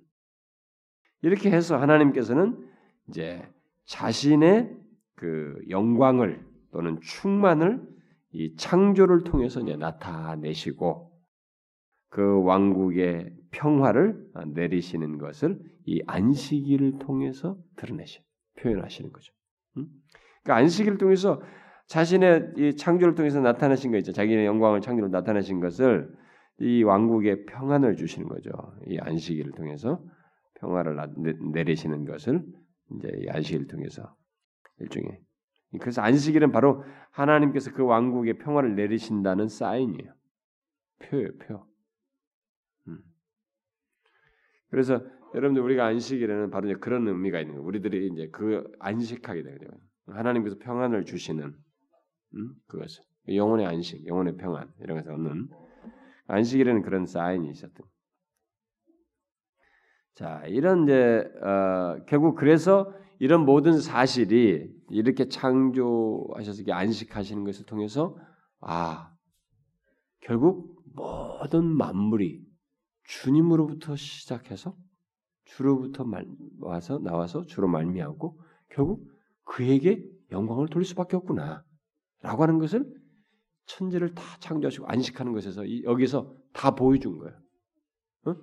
이렇게 1.21 1.51
해서 1.51 1.77
하나님께서는 1.77 2.67
이제 3.07 3.47
자신의 3.85 4.75
그 5.15 5.61
영광을 5.69 6.45
또는 6.71 6.99
충만을 7.01 7.87
이 8.31 8.55
창조를 8.55 9.23
통해서 9.23 9.59
이제 9.59 9.75
나타내시고 9.75 11.11
그 12.09 12.43
왕국의 12.43 13.35
평화를 13.51 14.29
내리시는 14.53 15.17
것을 15.17 15.59
이 15.85 16.01
안식일을 16.05 16.99
통해서 16.99 17.57
드러내시 17.75 18.21
표현하시는 18.59 19.11
거죠. 19.11 19.33
음? 19.77 19.87
그러니까 20.43 20.61
안식일을 20.61 20.97
통해서 20.97 21.41
자신의 21.87 22.53
이 22.57 22.75
창조를 22.75 23.15
통해서 23.15 23.39
나타내신 23.39 23.91
거 23.91 23.97
있죠. 23.97 24.11
자기의 24.11 24.45
영광을 24.45 24.81
창조로 24.81 25.09
나타내신 25.09 25.59
것을 25.59 26.13
이 26.59 26.83
왕국의 26.83 27.45
평안을 27.45 27.95
주시는 27.95 28.27
거죠. 28.27 28.51
이 28.85 28.99
안식일을 28.99 29.53
통해서 29.53 30.03
평화를 30.59 30.97
내리시는 31.53 32.05
것을 32.05 32.43
이제 32.95 33.09
안식일을 33.29 33.67
통해서 33.67 34.15
일종의 34.79 35.19
그래서 35.79 36.01
안식일은 36.01 36.51
바로 36.51 36.83
하나님께서 37.11 37.71
그 37.73 37.83
왕국의 37.83 38.39
평화를 38.39 38.75
내리신다는 38.75 39.47
사인이에요. 39.47 40.13
표예요, 40.99 41.29
표. 41.37 41.65
음. 42.87 42.99
그래서 44.69 45.01
여러분들 45.35 45.61
우리가 45.61 45.85
안식일에는 45.85 46.49
바로 46.49 46.69
이제 46.69 46.79
그런 46.79 47.07
의미가 47.07 47.39
있는 47.39 47.55
거예요. 47.55 47.67
우리들이 47.67 48.09
이제 48.13 48.29
그 48.31 48.63
안식하게 48.79 49.43
되거요 49.43 49.69
하나님께서 50.07 50.57
평안을 50.59 51.05
주시는 51.05 51.55
음? 52.35 52.53
그것을 52.67 53.03
영혼의 53.27 53.65
안식, 53.65 54.07
영혼의 54.07 54.37
평안 54.37 54.71
이런 54.79 54.97
것을 54.97 55.11
얻는 55.13 55.49
안식일에는 56.27 56.81
그런 56.81 57.05
사인이 57.05 57.49
있었던. 57.49 57.85
자, 60.15 60.43
이런 60.47 60.83
이제 60.83 61.23
어, 61.41 62.03
결국 62.07 62.35
그래서 62.35 62.93
이런 63.19 63.45
모든 63.45 63.79
사실이 63.79 64.69
이렇게 64.89 65.27
창조하셔서 65.27 66.61
이렇게 66.61 66.73
안식하시는 66.73 67.43
것을 67.43 67.65
통해서 67.65 68.17
아 68.59 69.13
결국 70.21 70.83
모든 70.95 71.65
만물이 71.65 72.48
주님으로부터 73.09 73.95
시작해서 73.95 74.75
주로부터 75.43 76.03
말, 76.03 76.27
와서 76.59 76.99
나와서 76.99 77.43
주로 77.45 77.67
말미암고 77.67 78.39
결국 78.69 79.03
그에게 79.43 80.03
영광을 80.31 80.67
돌릴 80.67 80.85
수밖에 80.85 81.15
없구나. 81.17 81.65
라고 82.21 82.43
하는 82.43 82.59
것을 82.59 82.85
천지를 83.65 84.13
다 84.13 84.21
창조하시고 84.41 84.85
안식하는 84.85 85.33
것에서 85.33 85.65
이, 85.65 85.83
여기서 85.85 86.35
다 86.53 86.75
보여준 86.75 87.17
거예요. 87.17 87.35
어? 88.25 88.35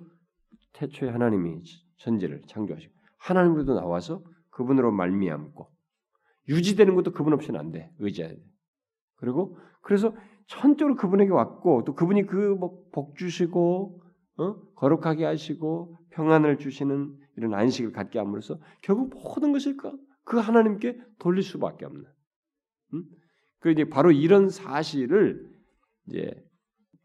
태초에 0.73 1.09
하나님이 1.09 1.63
천지를 1.99 2.41
창조하시고 2.47 2.93
하나님으로도 3.19 3.73
나와서 3.73 4.21
그분으로 4.49 4.91
말미암고 4.91 5.71
유지되는 6.49 6.93
것도 6.95 7.13
그분 7.13 7.31
없이는 7.33 7.57
안 7.57 7.71
돼. 7.71 7.89
의지해야 7.99 8.33
돼. 8.33 8.41
그리고 9.15 9.57
그래서 9.81 10.13
천적으로 10.47 10.95
그분에게 10.95 11.31
왔고 11.31 11.85
또 11.85 11.95
그분이 11.95 12.25
그복 12.25 12.89
뭐 12.93 13.13
주시고 13.15 14.06
어? 14.37 14.55
거룩하게 14.75 15.25
하시고 15.25 15.97
평안을 16.11 16.59
주시는 16.59 17.17
이런 17.35 17.53
안식을 17.53 17.91
갖게 17.91 18.19
함으로써 18.19 18.59
결국 18.81 19.09
모든 19.09 19.51
것을 19.51 19.77
그, 19.77 19.91
그 20.23 20.37
하나님께 20.37 20.99
돌릴 21.19 21.43
수밖에 21.43 21.85
없는. 21.85 22.05
음? 22.93 23.03
그 23.59 23.71
이제 23.71 23.85
바로 23.85 24.11
이런 24.11 24.49
사실을 24.49 25.49
이제 26.07 26.31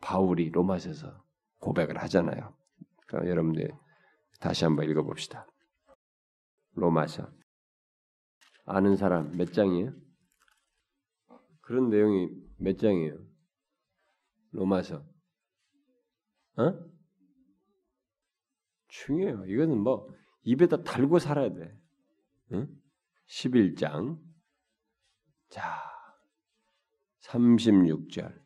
바울이 0.01 0.51
로마서에서 0.51 1.23
고백을 1.61 1.99
하잖아요. 2.03 2.55
그러니까 3.07 3.31
여러분들 3.31 3.73
다시 4.41 4.65
한번 4.65 4.89
읽어봅시다. 4.89 5.47
로마서 6.75 7.31
아는 8.65 8.97
사람 8.97 9.37
몇 9.37 9.53
장이에요? 9.53 9.93
그런 11.61 11.91
내용이 11.91 12.31
몇 12.59 12.79
장이에요? 12.79 13.19
로마서 14.53 15.05
어? 16.57 16.92
중요해요. 18.93 19.45
이거는 19.47 19.79
뭐 19.79 20.07
입에다 20.45 20.83
달고 20.83 21.19
살아야 21.19 21.53
돼. 21.53 21.75
응? 22.53 22.69
11장 23.27 24.19
자 25.49 25.63
36절 27.23 28.43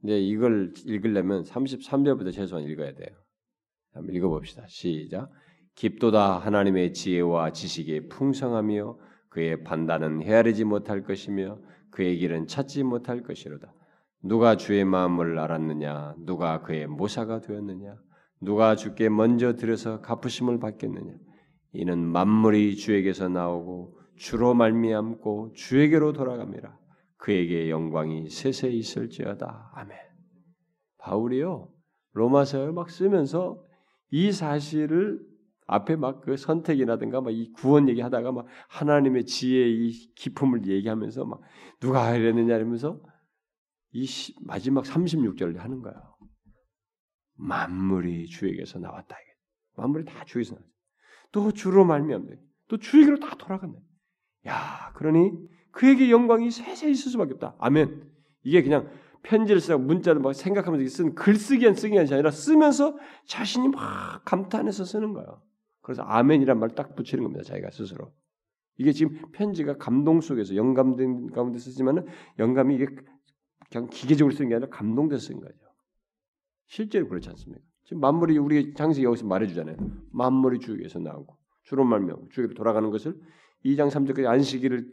근데 0.00 0.20
이걸 0.20 0.72
읽으려면 0.84 1.42
33절부터 1.42 2.32
최소한 2.32 2.64
읽어야 2.64 2.94
돼요. 2.94 3.08
한번 3.92 4.14
읽어봅시다. 4.14 4.66
시작. 4.68 5.30
깊도다 5.74 6.38
하나님의 6.38 6.92
지혜와 6.92 7.52
지식이 7.52 8.08
풍성하며 8.08 8.98
그의 9.28 9.64
판단은 9.64 10.22
헤아리지 10.22 10.64
못할 10.64 11.02
것이며 11.02 11.58
그의 11.90 12.18
길은 12.18 12.46
찾지 12.46 12.84
못할 12.84 13.22
것이로다. 13.22 13.74
누가 14.22 14.56
주의 14.56 14.84
마음을 14.84 15.38
알았느냐? 15.38 16.14
누가 16.18 16.62
그의 16.62 16.86
모사가 16.86 17.40
되었느냐? 17.40 17.96
누가 18.40 18.76
주께 18.76 19.08
먼저 19.08 19.54
들여서 19.54 20.00
갚으심을 20.00 20.58
받겠느냐? 20.60 21.14
이는 21.72 21.98
만물이 21.98 22.76
주에게서 22.76 23.28
나오고 23.28 23.98
주로 24.16 24.54
말미암고 24.54 25.52
주에게로 25.54 26.12
돌아갑니다. 26.12 26.78
그에게 27.18 27.70
영광이 27.70 28.30
세세 28.30 28.68
있을지어다. 28.68 29.72
아멘. 29.74 29.96
바울이요 30.98 31.70
로마서를 32.12 32.72
막 32.72 32.90
쓰면서 32.90 33.62
이 34.10 34.32
사실을 34.32 35.20
앞에 35.66 35.96
막 35.96 36.20
그 36.20 36.36
선택이라든가 36.36 37.20
막 37.20 37.30
이 37.30 37.50
구원 37.52 37.88
얘기하다가 37.88 38.32
막 38.32 38.46
하나님의 38.68 39.24
지혜의 39.26 39.88
이 39.88 40.14
기품을 40.14 40.66
얘기하면서 40.66 41.24
막 41.24 41.40
누가 41.80 42.14
이랬느냐 42.14 42.56
이러면서 42.56 43.00
이 43.92 44.06
마지막 44.44 44.84
36절을 44.84 45.56
하는 45.56 45.82
거야. 45.82 45.94
만물이 47.36 48.26
주에게서 48.26 48.78
나왔다. 48.78 49.16
만물이 49.76 50.04
다 50.04 50.24
주에서 50.24 50.54
나왔다. 50.54 50.70
또 51.32 51.52
주로 51.52 51.84
말미암네. 51.84 52.36
또 52.68 52.78
주에게로 52.78 53.18
다 53.18 53.34
돌아간다. 53.36 53.78
야, 54.46 54.92
그러니 54.94 55.32
그에게 55.70 56.10
영광이 56.10 56.50
세세 56.50 56.90
있을 56.90 57.12
수밖에 57.12 57.34
없다. 57.34 57.56
아멘. 57.58 58.10
이게 58.42 58.62
그냥 58.62 58.90
편지를 59.22 59.60
쓰고 59.60 59.82
문자를 59.82 60.20
막 60.20 60.32
생각하면서 60.32 60.88
쓴 60.88 61.14
글쓰기한 61.14 61.74
쓰기 61.74 61.98
아니라 61.98 62.30
쓰면서 62.30 62.96
자신이 63.26 63.68
막 63.68 64.24
감탄해서 64.24 64.84
쓰는 64.84 65.12
거예요. 65.12 65.42
그래서 65.82 66.02
아멘이란 66.02 66.58
말 66.58 66.70
딱 66.74 66.94
붙이는 66.96 67.22
겁니다. 67.24 67.44
자기가 67.44 67.70
스스로. 67.70 68.12
이게 68.78 68.92
지금 68.92 69.20
편지가 69.32 69.78
감동 69.78 70.20
속에서 70.20 70.54
영감 70.56 70.96
가운데 71.32 71.58
쓰지만은 71.58 72.06
영감이 72.38 72.74
이게 72.74 72.86
그냥 73.70 73.88
기계적으로 73.90 74.34
쓴게 74.34 74.54
아니라 74.54 74.68
감동돼서 74.70 75.28
쓴 75.28 75.40
거죠. 75.40 75.65
실제로 76.66 77.08
그렇지 77.08 77.28
않습니까? 77.30 77.64
지금 77.84 78.00
만물이 78.00 78.38
우리 78.38 78.74
장식 78.74 79.04
여기서 79.04 79.26
말해주잖아요. 79.26 79.76
만물이 80.12 80.58
주에서 80.58 80.98
나오고 80.98 81.36
주로 81.62 81.84
말며 81.84 82.18
주에게 82.30 82.54
돌아가는 82.54 82.90
것을 82.90 83.20
2장 83.64 83.88
3절까지 83.90 84.26
안식일을 84.26 84.92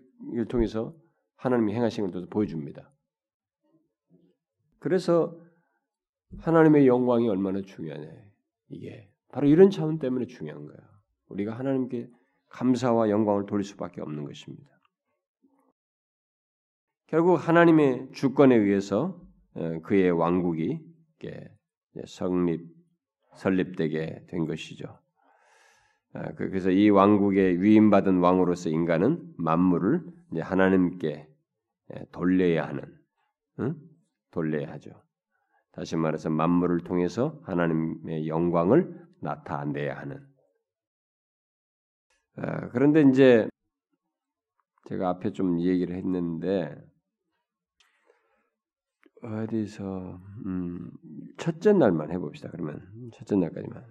통해서 0.49 0.95
하나님이 1.36 1.74
행하신 1.74 2.05
것을 2.05 2.28
보여줍니다. 2.30 2.91
그래서 4.80 5.39
하나님의 6.39 6.88
영광이 6.88 7.28
얼마나 7.30 7.61
중요하냐 7.61 8.09
이게 8.69 9.09
바로 9.32 9.47
이런 9.47 9.69
차원 9.69 9.99
때문에 9.99 10.26
중요한 10.28 10.65
거야. 10.65 10.78
우리가 11.30 11.57
하나님께 11.57 12.09
감사와 12.49 13.09
영광을 13.09 13.45
돌릴 13.45 13.63
수밖에 13.63 14.01
없는 14.01 14.26
것입니다. 14.26 14.69
결국 17.07 17.36
하나님의 17.36 18.09
주권에 18.13 18.55
의해서 18.55 19.19
어, 19.55 19.80
그의 19.82 20.11
왕국이 20.11 20.80
성립 22.06 22.68
설립되게 23.36 24.26
된 24.28 24.46
것이죠. 24.46 25.00
아, 26.14 26.34
그, 26.34 26.50
그래서 26.50 26.70
이 26.70 26.89
왕국에 26.89 27.60
위임받은 27.60 28.20
왕으로서 28.20 28.70
인간은 28.70 29.34
만물을 29.38 30.04
하나님께 30.39 31.28
돌려야 32.12 32.68
하는, 32.68 32.84
응? 33.60 33.76
돌려야 34.32 34.72
하죠. 34.74 34.91
다시 35.72 35.96
말해서 35.96 36.30
만물을 36.30 36.82
통해서 36.82 37.39
하나님의 37.46 38.28
영광을 38.28 39.04
나타내야 39.22 39.98
하는. 39.98 40.24
아, 42.36 42.70
그런데 42.70 43.02
이제 43.02 43.48
제가 44.88 45.10
앞에 45.10 45.32
좀 45.32 45.60
얘기를 45.62 45.96
했는데 45.96 46.76
어디서 49.24 50.19
음, 50.45 50.91
첫째 51.38 51.74
날만 51.74 52.11
해봅시다. 52.11 52.49
그러면 52.51 52.82
첫째 53.13 53.36
날까지만. 53.38 53.86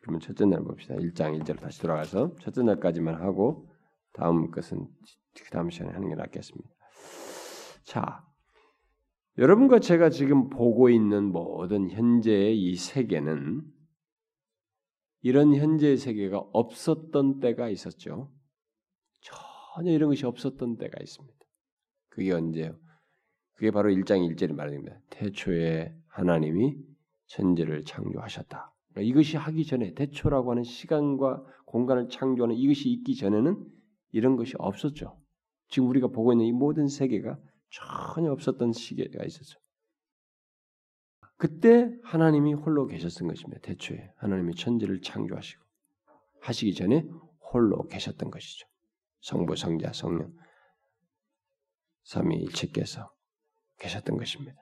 그러면 0.00 0.20
첫째 0.20 0.46
날 0.46 0.62
봅시다. 0.62 0.94
1장 0.94 1.40
1절 1.40 1.58
다시 1.60 1.80
돌아가서 1.80 2.36
첫째 2.40 2.62
날까지만 2.62 3.16
하고 3.20 3.68
다음 4.12 4.50
것은 4.50 4.86
그 5.34 5.50
다음 5.50 5.70
시간에 5.70 5.92
하는 5.92 6.08
게 6.08 6.14
낫겠습니다. 6.14 6.70
자, 7.84 8.24
여러분과 9.38 9.80
제가 9.80 10.10
지금 10.10 10.50
보고 10.50 10.88
있는 10.88 11.32
모든 11.32 11.90
현재의 11.90 12.60
이 12.60 12.76
세계는 12.76 13.62
이런 15.22 15.54
현재의 15.54 15.96
세계가 15.96 16.38
없었던 16.52 17.40
때가 17.40 17.68
있었죠. 17.68 18.32
전혀 19.20 19.92
이런 19.92 20.10
것이 20.10 20.26
없었던 20.26 20.78
때가 20.78 20.98
있습니다. 21.00 21.38
그게 22.08 22.32
언제요? 22.32 22.76
그게 23.62 23.70
바로 23.70 23.90
1장 23.90 24.28
1절이 24.28 24.54
말합니다. 24.54 24.98
태초에 25.10 25.94
하나님이 26.08 26.76
천지를 27.26 27.84
창조하셨다. 27.84 28.74
그러니까 28.88 29.08
이것이 29.08 29.36
하기 29.36 29.64
전에 29.64 29.94
대초라고 29.94 30.50
하는 30.50 30.64
시간과 30.64 31.44
공간을 31.66 32.08
창조하는 32.08 32.56
이것이 32.56 32.90
있기 32.90 33.14
전에는 33.14 33.64
이런 34.10 34.34
것이 34.34 34.54
없었죠. 34.58 35.16
지금 35.68 35.88
우리가 35.90 36.08
보고 36.08 36.32
있는 36.32 36.44
이 36.46 36.50
모든 36.50 36.88
세계가 36.88 37.38
전혀 37.70 38.32
없었던 38.32 38.72
시기가 38.72 39.24
있었죠. 39.24 39.60
그때 41.36 41.96
하나님이 42.02 42.54
홀로 42.54 42.88
계셨던 42.88 43.28
것입니다. 43.28 43.60
대초에 43.60 44.10
하나님이 44.16 44.56
천지를 44.56 45.02
창조하시고 45.02 45.62
하시기 46.40 46.74
전에 46.74 47.06
홀로 47.52 47.86
계셨던 47.86 48.28
것이죠. 48.32 48.66
성부, 49.20 49.54
성자, 49.54 49.92
성령 49.92 50.34
삼위일체께서 52.02 53.21
계셨던 53.82 54.16
것입니다. 54.16 54.56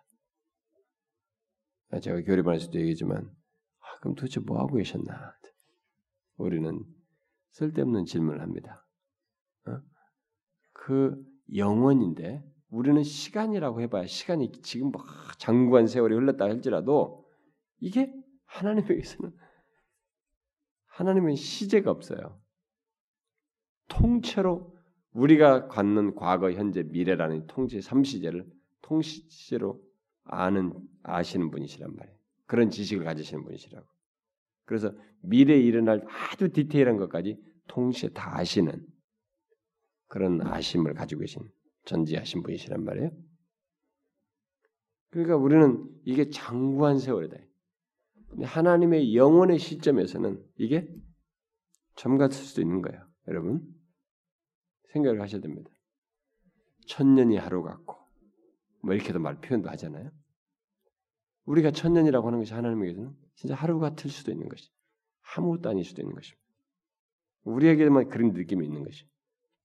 제가 2.02 2.22
교리반에서도 2.22 2.78
얘기지만 2.80 3.30
그럼 4.00 4.14
도대체 4.14 4.40
뭐 4.40 4.58
하고 4.58 4.76
계셨나? 4.76 5.34
우리는 6.36 6.82
쓸데없는 7.50 8.06
질문을 8.06 8.40
합니다. 8.40 8.86
어? 9.66 9.80
그 10.72 11.22
영원인데 11.54 12.42
우리는 12.70 13.02
시간이라고 13.02 13.82
해봐야 13.82 14.06
시간이 14.06 14.52
지금 14.62 14.90
막 14.90 15.04
장구한 15.38 15.86
세월이 15.86 16.14
흘렀다 16.14 16.44
할지라도 16.44 17.26
이게 17.78 18.14
하나님에게서는 18.46 19.36
하나님은 20.86 21.34
시제가 21.34 21.90
없어요. 21.90 22.40
통째로 23.88 24.74
우리가 25.12 25.66
갖는 25.66 26.14
과거, 26.14 26.52
현재, 26.52 26.84
미래라는 26.84 27.48
통째 27.48 27.80
삼시제를 27.80 28.46
통시제로 28.82 29.82
아는 30.24 30.72
아시는 31.02 31.50
분이시란 31.50 31.94
말이에요. 31.94 32.18
그런 32.46 32.70
지식을 32.70 33.04
가지시는 33.04 33.44
분이시라고. 33.44 33.86
그래서 34.64 34.92
미래에 35.22 35.60
일어날 35.60 36.04
아주 36.08 36.50
디테일한 36.50 36.96
것까지 36.96 37.36
동시에 37.68 38.10
다 38.10 38.38
아시는 38.38 38.86
그런 40.08 40.40
아심을 40.44 40.94
가지고 40.94 41.20
계신 41.20 41.42
전지하신 41.84 42.42
분이시란 42.42 42.84
말이에요. 42.84 43.10
그러니까 45.10 45.36
우리는 45.36 45.88
이게 46.04 46.30
장구한 46.30 46.98
세월이다. 46.98 47.36
하나님의 48.42 49.16
영원의 49.16 49.58
시점에서는 49.58 50.44
이게 50.56 50.88
점 51.96 52.16
같을 52.16 52.36
수도 52.36 52.62
있는 52.62 52.80
거예요. 52.80 53.04
여러분 53.28 53.62
생각을 54.92 55.20
하셔야 55.20 55.40
됩니다. 55.40 55.70
천년이 56.86 57.36
하루 57.36 57.62
같고 57.62 57.99
뭐 58.82 58.94
이렇게도 58.94 59.18
말 59.18 59.40
표현도 59.40 59.68
하잖아요. 59.70 60.10
우리가 61.44 61.70
천년이라고 61.70 62.26
하는 62.26 62.38
것이 62.38 62.54
하나님에게서는 62.54 63.14
진짜 63.34 63.54
하루 63.54 63.78
같을 63.78 64.10
수도 64.10 64.30
있는 64.30 64.48
것이 64.48 64.70
아무것도 65.36 65.68
아닐 65.68 65.84
수도 65.84 66.02
있는 66.02 66.14
것입니다. 66.14 66.40
우리에게만 67.44 68.08
그런 68.08 68.32
느낌이 68.32 68.64
있는 68.64 68.84
것이. 68.84 69.06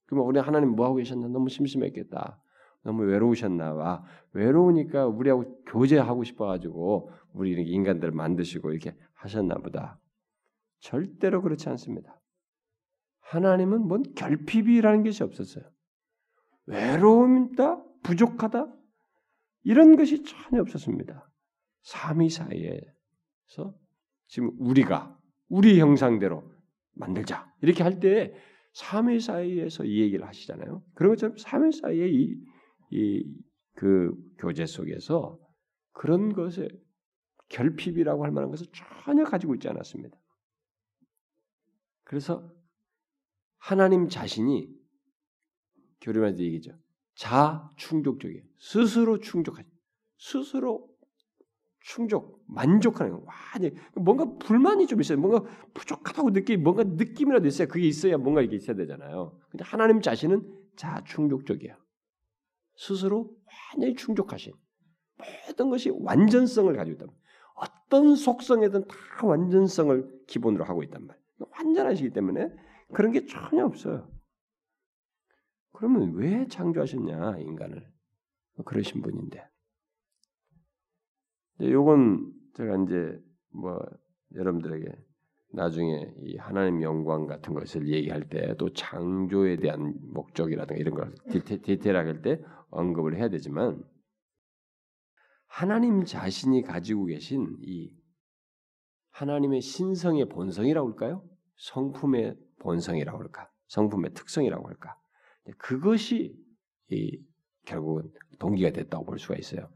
그러면 0.06 0.28
우리 0.28 0.40
하나님 0.40 0.70
뭐 0.70 0.86
하고 0.86 0.96
계셨나? 0.96 1.28
너무 1.28 1.50
심심했겠다. 1.50 2.42
너무 2.84 3.04
외로우셨나 3.04 3.74
봐. 3.74 4.04
외로우니까 4.34 5.08
우리하고 5.08 5.64
교제하고 5.66 6.24
싶어가지고 6.24 7.12
우리 7.34 7.52
인간들 7.52 8.12
만드시고 8.12 8.72
이렇게 8.72 8.96
하셨나 9.14 9.56
보다. 9.56 10.00
절대로 10.80 11.42
그렇지 11.42 11.68
않습니다. 11.70 12.22
하나님은 13.22 13.88
뭔 13.88 14.04
결핍이라는 14.14 15.04
것이 15.04 15.24
없었어요. 15.24 15.66
외로움이다, 16.68 17.84
부족하다 18.04 18.72
이런 19.66 19.96
것이 19.96 20.24
전혀 20.24 20.62
없었습니다. 20.62 21.30
삼위 21.82 22.30
사이에서 22.30 23.76
지금 24.28 24.52
우리가 24.60 25.20
우리 25.50 25.80
형상대로 25.80 26.52
만들자 26.94 27.52
이렇게 27.62 27.84
할때 27.84 28.34
삼위 28.74 29.20
사이에서 29.20 29.84
이 29.86 30.02
얘기를 30.02 30.26
하시잖아요. 30.28 30.84
그런 30.94 31.12
것처럼 31.14 31.38
삼위 31.38 31.72
사이의 31.72 32.36
이그 32.92 34.14
교제 34.38 34.66
속에서 34.66 35.40
그런 35.92 36.34
것에 36.34 36.68
결핍이라고 37.50 38.24
할 38.24 38.32
만한 38.32 38.52
것을 38.52 38.68
전혀 39.04 39.24
가지고 39.24 39.56
있지 39.56 39.68
않았습니다. 39.68 40.18
그래서 42.04 42.52
하나님 43.58 44.10
자신이 44.10 44.70
교리만에서 46.02 46.44
얘기죠. 46.44 46.78
자 47.16 47.72
충족적이에요. 47.78 48.44
스스로 48.58 49.20
충족하죠. 49.20 49.68
스스로 50.18 50.90
충족, 51.80 52.44
만족하는 52.48 53.12
거. 53.14 53.26
완전 53.26 53.76
뭔가 53.96 54.26
불만이 54.40 54.88
좀 54.88 55.00
있어요. 55.02 55.20
뭔가 55.20 55.48
부족하다고 55.74 56.32
느끼, 56.32 56.58
뭔가 56.58 56.84
느낌이라도 56.84 57.48
있어야 57.48 57.68
그게 57.68 57.88
있어야 57.88 58.18
뭔가 58.18 58.42
이게 58.42 58.56
있어야 58.56 58.76
되잖아요. 58.76 59.40
근데 59.50 59.64
하나님 59.64 60.02
자신은 60.02 60.42
자 60.76 61.04
충족적이야. 61.06 61.78
스스로 62.78 63.32
완전히 63.74 63.96
충족하신 63.96 64.54
모든 65.48 65.70
것이 65.70 65.92
완전성을 65.92 66.76
가지고 66.76 67.04
있다. 67.04 67.14
어떤 67.54 68.16
속성에든 68.16 68.88
다 68.88 68.96
완전성을 69.28 70.26
기본으로 70.28 70.66
하고 70.66 70.84
있단 70.84 71.06
말이에요. 71.06 71.26
완전하시기 71.52 72.10
때문에 72.10 72.50
그런 72.94 73.12
게 73.12 73.26
전혀 73.26 73.64
없어요. 73.64 74.10
그러면 75.76 76.14
왜 76.16 76.48
창조하셨냐 76.48 77.40
인간을? 77.40 77.86
그러신 78.66 79.02
분인데. 79.02 79.46
요건 81.62 82.32
제가 82.56 82.78
이제 82.84 83.20
뭐 83.54 83.80
여러분들에게 84.34 84.86
나중에 85.54 86.14
이 86.24 86.38
하나님 86.38 86.82
영광 86.82 87.28
같은 87.28 87.54
것을 87.54 87.88
얘기할 87.90 88.28
때 88.30 88.56
또 88.58 88.72
창조에 88.74 89.58
대한 89.58 89.94
목적이라든가 90.14 90.80
이런 90.80 90.96
걸 90.96 91.14
디테, 91.30 91.62
디테일하게 91.62 92.10
할 92.12 92.22
때 92.22 92.42
언급을 92.70 93.16
해야 93.16 93.30
되지만 93.30 93.82
하나님 95.48 96.04
자신이 96.04 96.62
가지고 96.64 97.06
계신 97.06 97.56
이 97.62 97.94
하나님의 99.12 99.62
신성의 99.62 100.28
본성이라고 100.28 100.90
할까요? 100.90 101.24
성품의 101.58 102.36
본성이라고 102.60 103.18
할까? 103.18 103.50
성품의 103.68 104.14
특성이라고 104.14 104.68
할까? 104.68 104.98
그것이 105.58 106.36
이 106.90 107.20
결국은 107.66 108.12
동기가 108.40 108.72
됐다고 108.72 109.06
볼 109.06 109.20
수가 109.20 109.36
있어요. 109.38 109.70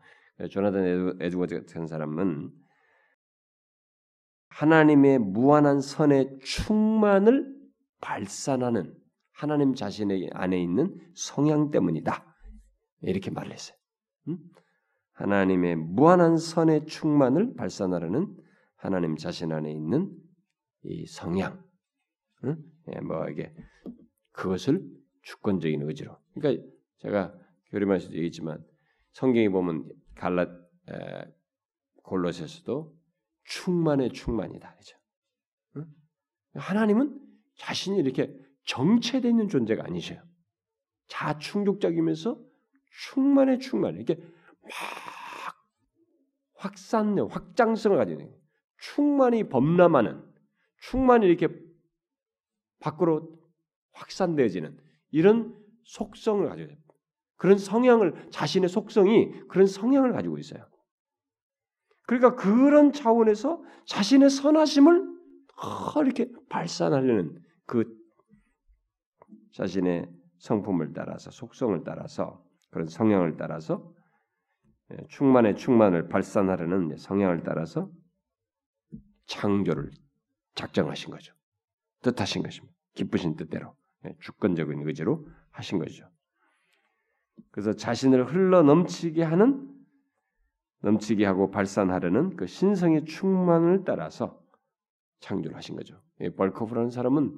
조나단 0.50 1.18
에드워드 1.20 1.60
같은 1.60 1.88
사람은 1.88 2.52
하나님의 4.50 5.20
무한한 5.20 5.82
선의 5.82 6.38
충만을 6.44 7.56
발산하는 8.02 8.96
하나님 9.32 9.74
자신의 9.74 10.30
안에 10.34 10.62
있는 10.62 10.98
성향 11.16 11.72
때문이다. 11.72 12.26
이렇게 13.02 13.32
말을 13.32 13.52
했어요. 13.52 13.78
음? 14.28 14.38
하나님의 15.14 15.76
무한한 15.76 16.38
선의 16.38 16.86
충만을 16.86 17.56
발산하려는 17.56 18.36
하나님 18.76 19.18
자신 19.18 19.52
안에 19.52 19.72
있는 19.72 20.12
이 20.84 21.06
성향, 21.06 21.62
응? 22.46 22.58
예, 22.94 23.02
뭐 23.02 23.28
이게 23.30 23.54
그것을 24.32 24.82
주권적인 25.22 25.82
의지로. 25.84 26.18
그러니까 26.34 26.66
제가 27.00 27.34
교리만에서도 27.72 28.14
얘기했지만 28.16 28.64
성경에 29.12 29.50
보면 29.50 29.90
갈라 30.16 30.44
에, 30.44 31.26
골로새서도 32.04 32.98
충만의 33.46 34.12
충만이다. 34.12 34.76
그죠? 34.76 34.98
응? 35.78 35.86
하나님은 36.54 37.20
자신이 37.56 38.00
이렇게 38.00 38.36
정체되어 38.66 39.30
있는 39.30 39.48
존재가 39.48 39.84
아니셔요. 39.86 40.22
자충족적이면서 41.08 42.40
충만의 42.92 43.60
충만. 43.60 43.96
이렇게 43.96 44.16
막 44.16 44.72
확산력, 46.54 47.36
확장성을 47.36 47.98
가지고 47.98 48.22
있는 48.22 48.36
충만히 48.78 49.48
범람하는, 49.50 50.24
충만히 50.78 51.28
이렇게 51.28 51.50
밖으로 52.80 53.38
확산되어지는 53.92 54.78
이런 55.12 55.56
속성을 55.84 56.48
가지고 56.48 56.72
있어요. 56.72 56.84
그런 57.36 57.58
성향을 57.58 58.30
자신의 58.32 58.70
속성이 58.70 59.32
그런 59.48 59.66
성향을 59.66 60.12
가지고 60.14 60.38
있어요. 60.38 60.68
그러니까 62.08 62.36
그런 62.36 62.92
차원에서 62.92 63.64
자신의 63.86 64.30
선하심을 64.30 65.20
이렇게 66.04 66.32
발산하려는 66.50 67.42
그 67.66 67.86
자신의 69.54 70.10
성품을 70.40 70.94
따라서 70.94 71.32
속성을 71.32 71.84
따라서 71.84 72.44
그런 72.72 72.88
성향을 72.88 73.38
따라서 73.38 73.94
예, 74.92 74.98
충만의 75.10 75.56
충만을 75.56 76.08
발산하려는 76.08 76.98
성향을 76.98 77.44
따라서 77.44 77.92
창조를 79.28 79.92
작정하신 80.56 81.12
거죠. 81.12 81.34
뜻하신 82.02 82.42
것입니다. 82.42 82.76
기쁘신 82.96 83.36
뜻대로 83.36 83.70
예, 83.70 83.79
주권적인 84.22 84.88
의지로 84.88 85.28
하신 85.52 85.80
거죠. 85.80 86.10
그래서 87.52 87.74
자신을 87.74 88.34
흘러 88.34 88.62
넘치게 88.62 89.24
하는 89.24 89.68
넘치게 90.82 91.26
하고 91.26 91.52
발산하려는 91.52 92.36
그 92.36 92.48
신성의 92.48 93.06
충만을 93.06 93.84
따라서 93.86 94.42
창조를 95.20 95.58
하신 95.58 95.76
거죠. 95.76 96.02
벌커프라는 96.38 96.90
사람은 96.90 97.38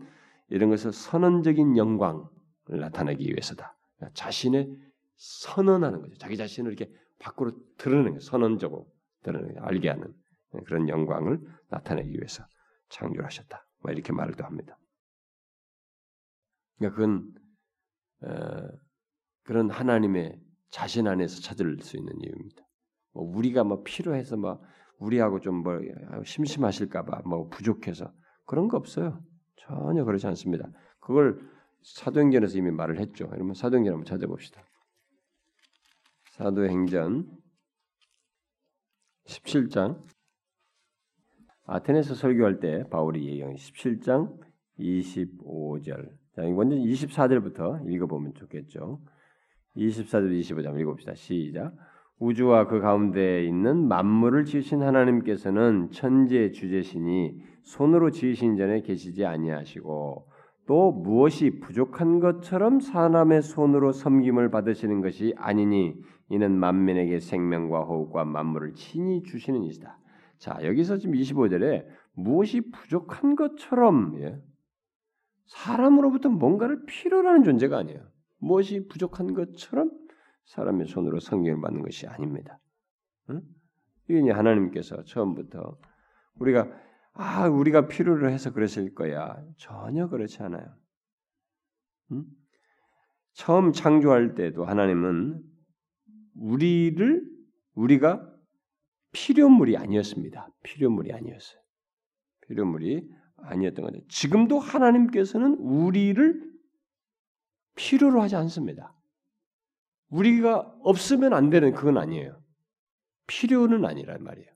이런 0.50 0.70
것을 0.70 0.92
선언적인 0.92 1.78
영광을 1.78 2.26
나타내기 2.68 3.26
위해서다. 3.28 3.76
자신의 4.14 4.76
선언하는 5.16 6.02
거죠. 6.02 6.16
자기 6.18 6.38
자신을 6.38 6.72
이렇게 6.72 6.92
밖으로 7.20 7.52
드러내는 7.78 8.12
거예요. 8.12 8.20
선언적으로 8.20 8.88
드러내는 9.24 9.62
알게 9.64 9.90
하는 9.90 10.14
그런 10.66 10.90
영광을 10.90 11.40
나타내기 11.70 12.12
위해서 12.12 12.46
창조를 12.90 13.26
하셨다. 13.26 13.66
뭐 13.82 13.92
이렇게 13.92 14.12
말을 14.14 14.36
또 14.36 14.44
합니다. 14.44 14.78
그러니까 16.82 16.96
그건 16.96 17.34
어, 18.24 18.68
그런 19.44 19.70
하나님의 19.70 20.40
자신 20.70 21.08
안에서 21.08 21.42
찾을 21.42 21.78
수 21.82 21.98
있는 21.98 22.14
이유입니다. 22.22 22.64
뭐 23.14 23.24
우리가 23.24 23.64
뭐 23.64 23.84
필요해서 23.84 24.38
뭐 24.38 24.62
우리하고 24.98 25.40
좀 25.40 25.64
뭐 25.64 25.80
심심하실까봐 26.24 27.22
뭐 27.26 27.48
부족해서 27.50 28.12
그런 28.46 28.68
거 28.68 28.78
없어요. 28.78 29.24
전혀 29.58 30.04
그렇지 30.04 30.28
않습니다. 30.28 30.70
그걸 31.00 31.40
사도행전에서 31.84 32.58
이미 32.58 32.72
말을 32.72 33.00
했죠. 33.00 33.28
여러분 33.32 33.54
사도행전 33.54 33.94
한번 33.94 34.06
찾아봅시다. 34.06 34.64
사도행전 36.32 37.38
17장 39.26 40.04
아테네에서 41.66 42.16
설교할 42.16 42.60
때 42.60 42.84
바울이 42.90 43.28
얘기한 43.28 43.56
17장 43.56 44.40
25절. 44.80 46.21
자, 46.36 46.44
먼저 46.44 46.76
24절부터 46.76 47.90
읽어보면 47.90 48.34
좋겠죠. 48.36 49.00
24절 49.76 50.40
25절 50.40 50.80
읽어봅시다. 50.80 51.14
시작. 51.16 51.74
우주와 52.20 52.68
그 52.68 52.80
가운데 52.80 53.44
있는 53.46 53.88
만물을 53.88 54.46
지으신 54.46 54.84
하나님께서는 54.84 55.90
천재 55.92 56.52
주제시니 56.52 57.36
손으로 57.64 58.12
지으신 58.12 58.58
전에 58.58 58.82
계시지 58.82 59.26
아니하시고 59.26 60.28
또 60.68 60.92
무엇이 60.92 61.60
부족한 61.60 62.20
것처럼 62.20 62.80
사람의 62.80 63.42
손으로 63.42 63.92
섬김을 63.92 64.52
받으시는 64.52 65.02
것이 65.02 65.34
아니니 65.36 65.96
이는 66.30 66.52
만민에게 66.58 67.20
생명과 67.20 67.82
호흡과 67.82 68.24
만물을 68.26 68.74
친히 68.76 69.24
주시는 69.24 69.64
이시다. 69.64 69.98
자 70.38 70.60
여기서 70.64 70.98
지금 70.98 71.16
25절에 71.16 71.86
무엇이 72.14 72.62
부족한 72.72 73.36
것처럼 73.36 74.20
예? 74.22 74.40
사람으로부터 75.52 76.30
뭔가를 76.30 76.86
필요로 76.86 77.28
하는 77.28 77.44
존재가 77.44 77.78
아니에요. 77.78 78.08
무엇이 78.38 78.88
부족한 78.88 79.34
것처럼 79.34 79.92
사람의 80.46 80.88
손으로 80.88 81.20
성경을 81.20 81.62
받는 81.62 81.82
것이 81.82 82.08
아닙니다. 82.08 82.58
응? 83.30 83.42
이게 84.10 84.32
하나님께서 84.32 85.04
처음부터 85.04 85.78
우리가 86.36 86.72
아 87.14 87.48
우리가 87.50 87.88
필요로 87.88 88.30
해서 88.30 88.54
그랬을 88.54 88.94
거야 88.96 89.44
전혀 89.58 90.08
그렇지 90.08 90.42
않아요. 90.42 90.74
응? 92.14 92.26
처음 93.34 93.74
창조할 93.74 94.36
때도 94.36 94.66
하나님은 94.66 95.42
우리를 96.36 97.30
우리가 97.74 98.26
필요물이 99.12 99.76
아니었습니다. 99.78 100.48
필요물이 100.64 101.12
아니었어요. 101.12 101.62
필요물이 102.48 103.21
아니었던 103.44 103.86
거죠. 103.86 104.00
지금도 104.08 104.60
하나님께서는 104.60 105.56
우리를 105.56 106.52
필요로 107.76 108.22
하지 108.22 108.36
않습니다. 108.36 108.96
우리가 110.10 110.76
없으면 110.82 111.34
안 111.34 111.50
되는 111.50 111.74
그건 111.74 111.98
아니에요. 111.98 112.42
필요는 113.28 113.86
아니란 113.86 114.24
말이에요. 114.24 114.52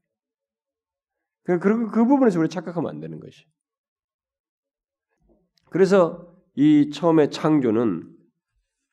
그, 1.44 1.60
그, 1.60 1.92
그 1.92 2.06
부분에서 2.06 2.40
우리 2.40 2.50
착각하면 2.50 2.90
안 2.90 3.00
되는 3.00 3.20
것이. 3.20 3.46
그래서 5.70 6.34
이 6.56 6.90
처음에 6.92 7.30
창조는 7.30 8.16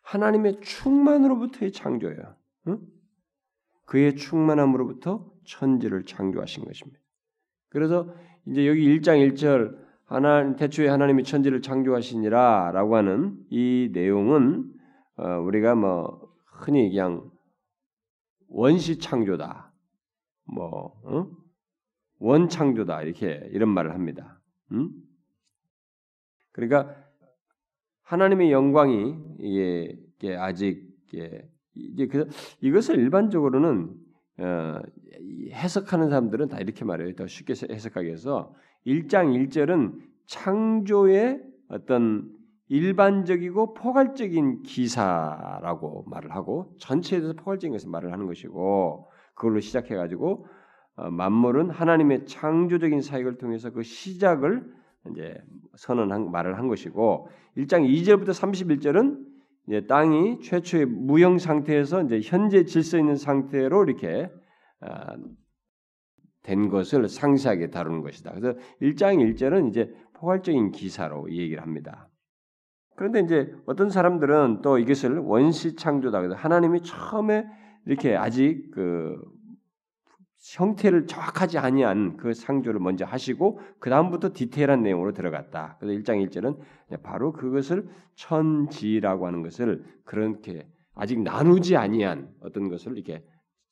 하나님의 0.04 0.60
충만으로부터의 0.60 1.72
창조예요. 1.72 2.36
응? 2.68 2.80
그의 3.86 4.16
충만함으로부터 4.16 5.32
천지를 5.44 6.04
창조하신 6.04 6.64
것입니다. 6.64 7.00
그래서 7.68 8.14
이제 8.46 8.66
여기 8.66 8.98
1장 8.98 9.32
1절 9.32 9.81
하나님 10.12 10.56
태초에 10.56 10.88
하나님이 10.88 11.24
천지를 11.24 11.62
창조하시니라라고 11.62 12.96
하는 12.96 13.38
이 13.48 13.88
내용은 13.92 14.70
어, 15.16 15.38
우리가 15.40 15.74
뭐 15.74 16.30
흔히 16.44 16.90
그냥 16.90 17.30
원시 18.48 18.98
창조다, 18.98 19.72
뭐 20.44 21.00
어? 21.04 21.30
원창조다 22.18 23.02
이렇게 23.02 23.48
이런 23.52 23.70
말을 23.70 23.94
합니다. 23.94 24.38
음? 24.72 24.90
그러니까 26.52 26.94
하나님의 28.02 28.52
영광이 28.52 29.16
이게, 29.38 29.98
이게 30.18 30.36
아직 30.36 30.86
이게, 31.06 31.48
이게 31.74 32.06
그, 32.06 32.28
이것을 32.60 32.98
일반적으로는 32.98 33.94
어, 34.40 34.78
해석하는 35.52 36.10
사람들은 36.10 36.48
다 36.48 36.58
이렇게 36.58 36.84
말해요. 36.84 37.14
더 37.14 37.26
쉽게 37.26 37.54
해석하기 37.70 38.06
위해서 38.06 38.54
1장 38.86 39.48
1절은 39.48 40.00
창조의 40.26 41.42
어떤 41.68 42.30
일반적이고 42.68 43.74
포괄적인 43.74 44.62
기사라고 44.62 46.04
말을 46.06 46.34
하고 46.34 46.74
전체에 46.78 47.20
대해서 47.20 47.34
포괄적인 47.34 47.72
것을 47.72 47.90
말을 47.90 48.12
하는 48.12 48.26
것이고 48.26 49.08
그걸로 49.34 49.60
시작해 49.60 49.94
가지고 49.94 50.46
어, 50.96 51.10
만물은 51.10 51.70
하나님의 51.70 52.26
창조적인 52.26 53.00
사역을 53.00 53.38
통해서 53.38 53.70
그 53.70 53.82
시작을 53.82 54.64
이제 55.10 55.36
선언한 55.76 56.30
말을 56.30 56.58
한 56.58 56.68
것이고 56.68 57.28
1장 57.56 57.86
2절부터 57.86 58.28
31절은 58.28 59.18
이제 59.68 59.86
땅이 59.86 60.40
최초의 60.40 60.86
무형 60.86 61.38
상태에서 61.38 62.02
이제 62.02 62.20
현재 62.22 62.64
질서 62.64 62.98
있는 62.98 63.16
상태로 63.16 63.84
이렇게 63.84 64.30
아, 64.80 65.16
된 66.42 66.68
것을 66.68 67.08
상세하게 67.08 67.70
다루는 67.70 68.02
것이다. 68.02 68.32
그래서 68.32 68.58
1장 68.80 69.16
1절은 69.34 69.68
이제 69.68 69.94
포괄적인 70.14 70.72
기사로 70.72 71.30
얘기를 71.30 71.62
합니다. 71.62 72.08
그런데 72.96 73.20
이제 73.20 73.54
어떤 73.66 73.90
사람들은 73.90 74.60
또 74.62 74.78
이것을 74.78 75.18
원시 75.18 75.76
창조다. 75.76 76.20
그래서 76.20 76.36
하나님이 76.36 76.82
처음에 76.82 77.44
이렇게 77.86 78.16
아직 78.16 78.70
그 78.72 79.20
형태를 80.56 81.06
정확하지 81.06 81.58
아니한 81.58 82.16
그 82.16 82.34
창조를 82.34 82.80
먼저 82.80 83.04
하시고 83.04 83.60
그 83.78 83.90
다음부터 83.90 84.32
디테일한 84.34 84.82
내용으로 84.82 85.12
들어갔다. 85.12 85.76
그래서 85.78 86.00
1장 86.00 86.28
1절은 86.28 87.02
바로 87.02 87.32
그것을 87.32 87.88
천지라고 88.16 89.26
하는 89.26 89.42
것을 89.42 89.84
그렇게 90.04 90.68
아직 90.94 91.22
나누지 91.22 91.76
아니한 91.76 92.28
어떤 92.40 92.68
것을 92.68 92.96
이렇게 92.96 93.24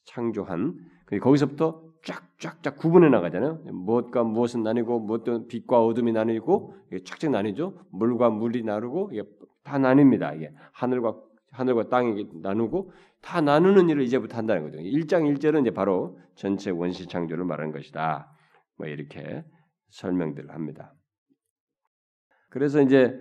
창조한 0.04 0.78
거기서부터 1.20 1.89
쫙쫙쫙 2.03 2.76
구분해 2.78 3.09
나가잖아요. 3.09 3.62
무엇과 3.72 4.24
무엇은 4.24 4.62
나뉘고 4.62 5.01
무엇은 5.01 5.48
빛과 5.48 5.84
어둠이 5.84 6.12
나뉘고 6.12 6.74
쫙쫙 7.05 7.30
나뉘죠. 7.30 7.86
물과 7.92 8.30
물이 8.30 8.64
나누고 8.64 9.11
이게 9.12 9.22
다 9.62 9.78
나뉩니다. 9.78 10.36
이게 10.36 10.53
하늘과 10.72 11.20
하늘과 11.51 11.88
땅이 11.88 12.28
나누고 12.42 12.92
다 13.20 13.40
나누는 13.40 13.88
일을 13.88 14.03
이제부터 14.03 14.36
한다는 14.36 14.62
거죠. 14.62 14.78
1장 14.78 15.36
1절은 15.36 15.62
이제 15.62 15.70
바로 15.70 16.18
전체 16.34 16.70
원시 16.70 17.07
창조를 17.07 17.44
말하는 17.44 17.72
것이다. 17.72 18.32
뭐 18.76 18.86
이렇게 18.86 19.44
설명들을 19.90 20.51
합니다. 20.51 20.94
그래서 22.48 22.80
이제 22.80 23.14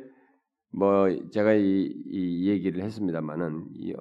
뭐 0.71 1.09
제가 1.31 1.53
이, 1.53 1.91
이 2.07 2.49
얘기를 2.49 2.83
했습니다만은 2.83 3.69
이, 3.73 3.93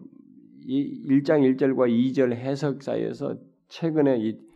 이 0.61 1.09
1장 1.09 1.57
1절과 1.57 1.91
2절 1.91 2.33
해석 2.33 2.83
사이에서 2.83 3.37
최근에 3.69 4.19
이 4.21 4.48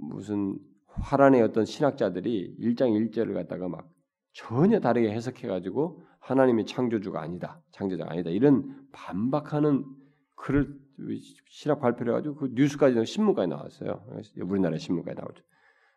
무슨 0.00 0.58
화란의 0.86 1.42
어떤 1.42 1.64
신학자들이 1.64 2.56
1장 2.60 2.90
1절을 3.10 3.34
갖다가 3.34 3.68
막 3.68 3.88
전혀 4.32 4.80
다르게 4.80 5.10
해석해 5.10 5.48
가지고 5.48 6.02
하나님이 6.20 6.66
창조주가 6.66 7.20
아니다. 7.20 7.60
창조자가 7.72 8.12
아니다. 8.12 8.30
이런 8.30 8.86
반박하는 8.92 9.84
글을 10.36 10.78
신학 11.48 11.80
발표를 11.80 12.12
해 12.12 12.16
가지고 12.16 12.34
그 12.36 12.50
뉴스까지 12.52 13.04
신문까지 13.04 13.48
나왔어요. 13.48 14.04
우리나라 14.42 14.76
신문까지 14.78 15.16
나오죠. 15.16 15.42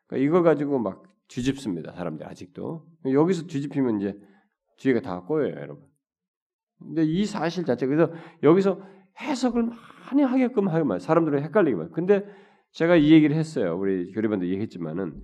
그러니까 0.08 0.28
이거 0.28 0.42
가지고 0.42 0.80
막 0.80 1.04
뒤집습니다. 1.28 1.94
사람들 1.94 2.28
아직도 2.28 2.86
여기서 3.06 3.48
뒤집히면 3.48 4.00
이제 4.00 4.20
뒤에가 4.78 5.02
다 5.02 5.22
꼬여요, 5.22 5.54
여러분. 5.56 5.86
근데 6.80 7.04
이 7.04 7.26
사실 7.26 7.66
자체 7.66 7.86
그래서 7.86 8.12
여기서 8.44 8.82
해석을 9.20 9.64
많이 9.64 10.24
하게끔 10.24 10.68
하기만 10.68 11.00
사람들은 11.00 11.44
헷갈리기만. 11.44 11.92
근데 11.92 12.26
제가 12.72 12.96
이 12.96 13.12
얘기를 13.12 13.36
했어요. 13.36 13.78
우리 13.78 14.12
교리반도 14.12 14.48
얘기했지만은 14.48 15.22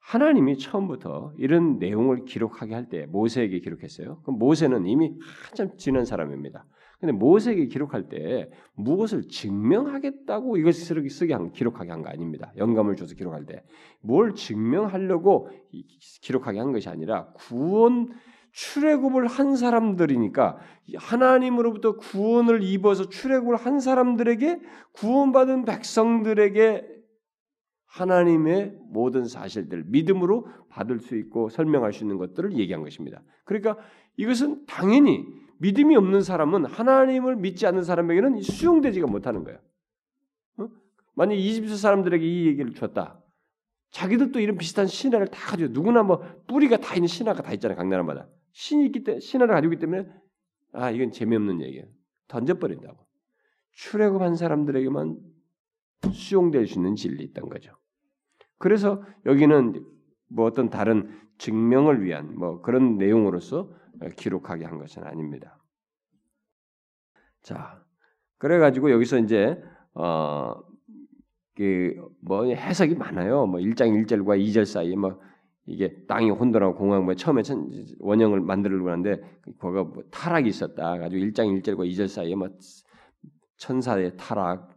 하나님이 0.00 0.58
처음부터 0.58 1.32
이런 1.38 1.78
내용을 1.78 2.24
기록하게 2.26 2.74
할 2.74 2.88
때 2.90 3.06
모세에게 3.06 3.60
기록했어요. 3.60 4.20
그럼 4.22 4.38
모세는 4.38 4.86
이미 4.86 5.14
한참 5.48 5.70
지난 5.78 6.04
사람입니다. 6.04 6.66
근데 7.00 7.12
모세에게 7.12 7.66
기록할 7.66 8.08
때 8.08 8.50
무엇을 8.76 9.28
증명하겠다고 9.28 10.56
이것을 10.58 11.08
쓰게 11.10 11.32
한 11.34 11.52
기록하게 11.52 11.90
한 11.90 12.02
거 12.02 12.10
아닙니다. 12.10 12.52
영감을 12.56 12.96
줘서 12.96 13.14
기록할 13.14 13.46
때 13.46 13.62
뭘 14.02 14.34
증명하려고 14.34 15.48
기록하게 16.22 16.58
한 16.58 16.72
것이 16.72 16.88
아니라 16.90 17.32
구원 17.34 18.10
출애굽을 18.54 19.26
한 19.26 19.56
사람들이니까 19.56 20.58
하나님으로부터 20.96 21.96
구원을 21.96 22.62
입어서 22.62 23.08
출애굽을 23.08 23.56
한 23.56 23.80
사람들에게 23.80 24.60
구원받은 24.92 25.64
백성들에게 25.64 26.94
하나님의 27.86 28.76
모든 28.90 29.24
사실들 29.24 29.84
믿음으로 29.86 30.46
받을 30.68 31.00
수 31.00 31.16
있고 31.16 31.48
설명할 31.48 31.92
수 31.92 32.04
있는 32.04 32.16
것들을 32.16 32.56
얘기한 32.56 32.82
것입니다. 32.82 33.22
그러니까 33.44 33.76
이것은 34.16 34.66
당연히 34.66 35.26
믿음이 35.58 35.96
없는 35.96 36.22
사람은 36.22 36.66
하나님을 36.66 37.36
믿지 37.36 37.66
않는 37.66 37.82
사람에게는 37.82 38.40
수용되지가 38.40 39.06
못하는 39.06 39.44
거예요. 39.44 39.58
어? 40.58 40.68
만약 41.14 41.34
이집트 41.34 41.76
사람들에게 41.76 42.24
이 42.24 42.46
얘기를 42.46 42.72
줬다. 42.72 43.20
자기들도 43.90 44.40
이런 44.40 44.58
비슷한 44.58 44.86
신화를 44.86 45.28
다 45.28 45.50
가지고 45.50 45.72
누구나 45.72 46.02
뭐 46.02 46.20
뿌리가 46.48 46.78
다 46.78 46.94
있는 46.94 47.06
신화가 47.06 47.42
다 47.42 47.52
있잖아요. 47.52 47.76
각 47.76 47.86
나라마다 47.86 48.28
신이 48.54 48.86
있기 48.86 49.04
때문에 49.04 49.20
신화를 49.20 49.54
가지고 49.54 49.74
있기 49.74 49.80
때문에 49.80 50.08
아 50.72 50.90
이건 50.90 51.10
재미없는 51.10 51.60
얘기예요. 51.60 51.86
던져버린다고. 52.28 53.04
출애굽한 53.72 54.36
사람들에게만 54.36 55.18
수용될 56.12 56.66
수 56.66 56.78
있는 56.78 56.94
진리 56.94 57.24
있던 57.24 57.48
거죠. 57.48 57.76
그래서 58.58 59.02
여기는 59.26 59.84
뭐 60.28 60.46
어떤 60.46 60.70
다른 60.70 61.20
증명을 61.38 62.04
위한 62.04 62.36
뭐 62.36 62.60
그런 62.62 62.96
내용으로서 62.96 63.74
기록하게 64.16 64.64
한 64.64 64.78
것은 64.78 65.04
아닙니다. 65.04 65.58
자, 67.42 67.84
그래가지고 68.38 68.92
여기서 68.92 69.18
이제 69.18 69.60
어, 69.94 70.54
그뭐 71.56 72.44
해석이 72.46 72.94
많아요. 72.94 73.46
뭐 73.46 73.58
1장 73.58 74.06
1절과 74.06 74.40
2절 74.40 74.64
사이에 74.64 74.94
뭐 74.94 75.20
이게 75.66 76.04
땅이 76.06 76.30
혼돈하고 76.30 76.74
공황 76.74 77.04
뭐 77.04 77.14
처음에 77.14 77.42
천, 77.42 77.70
원형을 78.00 78.40
만들려고 78.40 78.90
하는데 78.90 79.20
거기가 79.58 79.84
뭐 79.84 80.02
타락이 80.10 80.48
있었다. 80.48 80.98
가지고 80.98 81.24
1장 81.24 81.62
1절과 81.62 81.90
2절 81.90 82.08
사이에 82.08 82.34
뭐 82.34 82.48
천사의 83.56 84.16
타락 84.16 84.70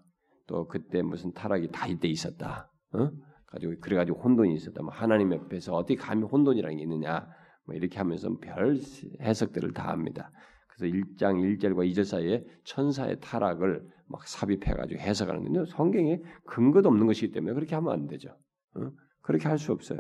또 0.48 0.68
그때 0.68 1.02
무슨 1.02 1.34
타락이 1.34 1.70
다 1.72 1.88
이때 1.88 2.08
있었다. 2.08 2.72
어? 2.94 3.10
가지고 3.48 3.74
그래 3.82 3.98
가지고 3.98 4.20
혼돈이 4.22 4.54
있었다. 4.56 4.82
뭐 4.82 4.94
하나님 4.94 5.34
옆에서 5.34 5.74
어떻게 5.74 5.96
감히 5.96 6.24
혼돈이라는 6.24 6.78
게 6.78 6.84
있느냐. 6.84 7.28
뭐 7.66 7.76
이렇게 7.76 7.98
하면서 7.98 8.30
별 8.40 8.80
해석들을 9.20 9.74
다 9.74 9.90
합니다. 9.90 10.32
그래서 10.70 10.96
1장 10.96 11.58
1절과 11.60 11.92
2절 11.92 12.06
사이에 12.06 12.46
천사의 12.64 13.20
타락을 13.20 13.86
막 14.08 14.26
삽입해 14.26 14.74
가지고 14.74 15.02
해석하는데 15.02 15.66
성경에 15.72 16.22
근거도 16.46 16.88
없는 16.88 17.08
것이기 17.08 17.34
때문에 17.34 17.54
그렇게 17.54 17.76
하면 17.76 17.92
안 17.92 18.08
되죠. 18.08 18.30
어? 18.76 18.90
그렇게 19.22 19.50
할 19.50 19.58
수 19.58 19.74
없어요. 19.74 20.00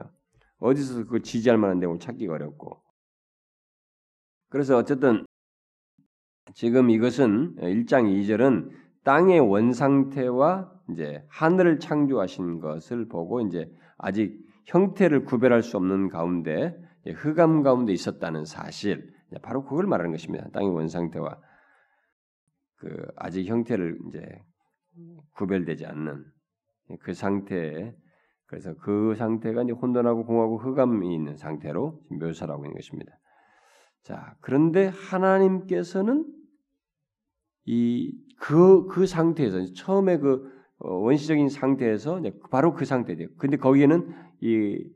어디서 0.59 1.03
그걸 1.03 1.21
지지할 1.21 1.57
만한 1.57 1.79
내용을 1.79 1.99
찾기가 1.99 2.33
어렵고. 2.33 2.81
그래서 4.49 4.77
어쨌든 4.77 5.25
지금 6.53 6.89
이것은 6.89 7.55
1장 7.57 8.05
2절은 8.05 8.71
땅의 9.03 9.39
원 9.39 9.73
상태와 9.73 10.71
이제 10.91 11.23
하늘을 11.29 11.79
창조하신 11.79 12.59
것을 12.59 13.07
보고 13.07 13.41
이제 13.41 13.69
아직 13.97 14.39
형태를 14.65 15.25
구별할 15.25 15.61
수 15.63 15.77
없는 15.77 16.09
가운데 16.09 16.75
흑암 17.05 17.63
가운데 17.63 17.93
있었다는 17.93 18.45
사실 18.45 19.13
바로 19.41 19.63
그걸 19.63 19.85
말하는 19.85 20.11
것입니다. 20.11 20.49
땅의 20.51 20.69
원 20.69 20.87
상태와 20.87 21.39
그 22.75 23.07
아직 23.15 23.45
형태를 23.45 23.97
이제 24.07 24.21
구별되지 25.35 25.85
않는 25.85 26.25
그 27.01 27.13
상태에 27.13 27.93
그래서 28.47 28.73
그 28.75 29.13
상태가 29.15 29.63
이제 29.63 29.73
혼돈하고 29.73 30.25
공하고 30.25 30.57
흑암이 30.57 31.13
있는 31.13 31.35
상태로 31.35 32.01
묘사하고 32.09 32.65
있는 32.65 32.75
것입니다. 32.75 33.11
자, 34.03 34.35
그런데 34.41 34.87
하나님께서는 34.87 36.25
이 37.65 38.17
그그 38.39 38.87
그 38.87 39.05
상태에서 39.05 39.73
처음에 39.73 40.17
그 40.19 40.49
어, 40.79 40.93
원시적인 40.93 41.49
상태에서 41.49 42.21
바로 42.49 42.73
그 42.73 42.85
상태죠. 42.85 43.25
근데 43.37 43.57
거기에는 43.57 44.15
이 44.41 44.89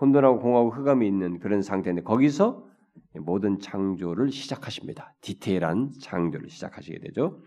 혼돈하고 0.00 0.40
공하고 0.40 0.70
흑암이 0.70 1.06
있는 1.06 1.38
그런 1.38 1.62
상태인데 1.62 2.02
거기서 2.02 2.68
모든 3.14 3.58
창조를 3.58 4.30
시작하십니다. 4.30 5.14
디테일한 5.20 5.90
창조를 6.00 6.50
시작하시게 6.50 6.98
되죠. 7.00 7.42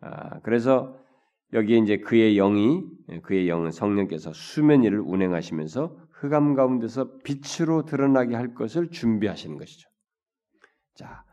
아, 0.00 0.40
그래서 0.40 0.96
여기에 1.52 1.78
이제 1.78 1.96
그의 1.98 2.36
영이 2.36 2.84
그의 3.22 3.48
영은 3.48 3.70
성령께서 3.70 4.32
수면 4.32 4.82
위를 4.82 5.00
운행하시면서 5.00 5.96
흑암 6.12 6.54
가운데서 6.54 7.18
빛으로 7.24 7.84
드러나게 7.84 8.36
할 8.36 8.54
것을 8.54 8.90
준비하시는 8.90 9.56
것이죠. 9.56 9.88
자, 10.94 11.24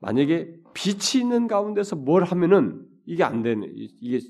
만약에 0.00 0.56
빛이 0.74 1.22
있는 1.22 1.46
가운데서 1.46 1.96
뭘 1.96 2.24
하면은 2.24 2.86
이게 3.06 3.22
안 3.22 3.42
되는 3.42 3.70
이게 3.74 4.20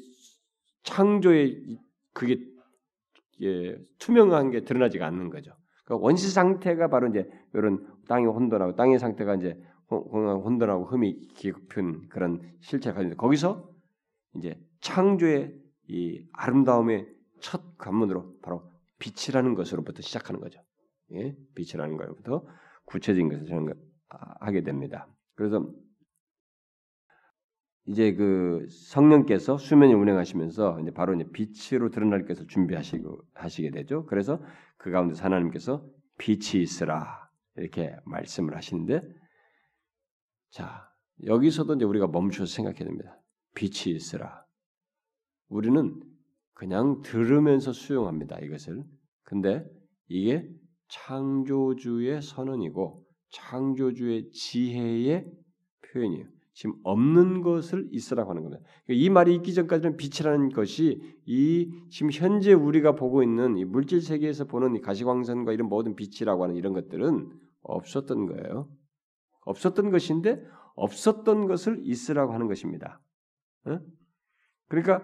창조의 0.82 1.78
그게 2.12 2.40
예, 3.42 3.76
투명한 3.98 4.50
게 4.50 4.64
드러나지가 4.64 5.06
않는 5.06 5.30
거죠. 5.30 5.52
그러니까 5.84 6.04
원시 6.04 6.30
상태가 6.30 6.88
바로 6.88 7.08
이제 7.08 7.28
이런 7.52 7.86
땅의 8.08 8.26
혼돈하고 8.26 8.76
땅의 8.76 8.98
상태가 8.98 9.34
이제 9.34 9.58
혼돈하고 9.90 10.86
흠이 10.86 11.28
깊은 11.34 12.08
그런 12.08 12.40
실체가 12.60 13.00
있는데 13.00 13.16
거기서 13.16 13.68
이제 14.36 14.58
창조의 14.84 15.58
이 15.88 16.28
아름다움의 16.32 17.08
첫 17.40 17.78
관문으로 17.78 18.38
바로 18.42 18.70
빛이라는 18.98 19.54
것으로부터 19.54 20.02
시작하는 20.02 20.40
거죠. 20.40 20.60
예? 21.14 21.34
빛이라는 21.54 21.96
것부터 21.96 22.46
구체적인 22.84 23.30
것을 23.30 23.46
저는 23.46 23.74
하게 24.40 24.62
됩니다. 24.62 25.08
그래서 25.34 25.66
이제 27.86 28.12
그 28.14 28.66
성령께서 28.90 29.56
수면을 29.56 29.94
운행하시면서 29.94 30.80
이제 30.82 30.90
바로 30.90 31.14
이제 31.14 31.30
빛으로 31.32 31.90
드러날 31.90 32.26
것을 32.26 32.46
준비하시고 32.46 33.22
하시게 33.32 33.70
되죠. 33.70 34.04
그래서 34.04 34.42
그 34.76 34.90
가운데 34.90 35.18
하나님께서 35.18 35.86
빛이 36.18 36.62
있으라 36.62 37.30
이렇게 37.56 37.96
말씀을 38.04 38.54
하시는데 38.54 39.02
자, 40.50 40.90
여기서도 41.24 41.74
이제 41.74 41.84
우리가 41.86 42.06
멈춰서 42.06 42.54
생각해야 42.54 42.84
됩니다. 42.84 43.18
빛이 43.54 43.94
있으라. 43.94 44.43
우리는 45.48 46.00
그냥 46.52 47.02
들으면서 47.02 47.72
수용합니다. 47.72 48.38
이것을. 48.40 48.84
근데 49.22 49.64
이게 50.08 50.48
창조주의 50.88 52.22
선언이고 52.22 53.04
창조주의 53.30 54.30
지혜의 54.30 55.30
표현이에요. 55.82 56.26
지금 56.52 56.76
없는 56.84 57.42
것을 57.42 57.88
있으라고 57.90 58.30
하는 58.30 58.42
겁니다. 58.42 58.64
그러니까 58.86 59.04
이 59.04 59.10
말이 59.10 59.34
있기 59.34 59.54
전까지는 59.54 59.96
빛이라는 59.96 60.50
것이 60.50 61.00
이 61.26 61.68
지금 61.90 62.12
현재 62.12 62.52
우리가 62.52 62.94
보고 62.94 63.24
있는 63.24 63.56
이 63.56 63.64
물질 63.64 64.00
세계에서 64.00 64.44
보는 64.44 64.76
이 64.76 64.80
가시광선과 64.80 65.52
이런 65.52 65.68
모든 65.68 65.96
빛이라고 65.96 66.44
하는 66.44 66.54
이런 66.54 66.72
것들은 66.72 67.28
없었던 67.62 68.26
거예요. 68.26 68.68
없었던 69.40 69.90
것인데 69.90 70.44
없었던 70.76 71.48
것을 71.48 71.80
있으라고 71.82 72.32
하는 72.32 72.46
것입니다. 72.46 73.00
그러니까 74.68 75.02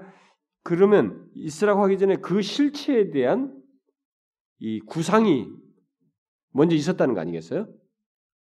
그러면 0.62 1.28
있으라고 1.34 1.82
하기 1.84 1.98
전에 1.98 2.16
그 2.16 2.42
실체에 2.42 3.10
대한 3.10 3.58
이 4.58 4.80
구상이 4.80 5.48
먼저 6.52 6.76
있었다는 6.76 7.14
거 7.14 7.20
아니겠어요? 7.20 7.72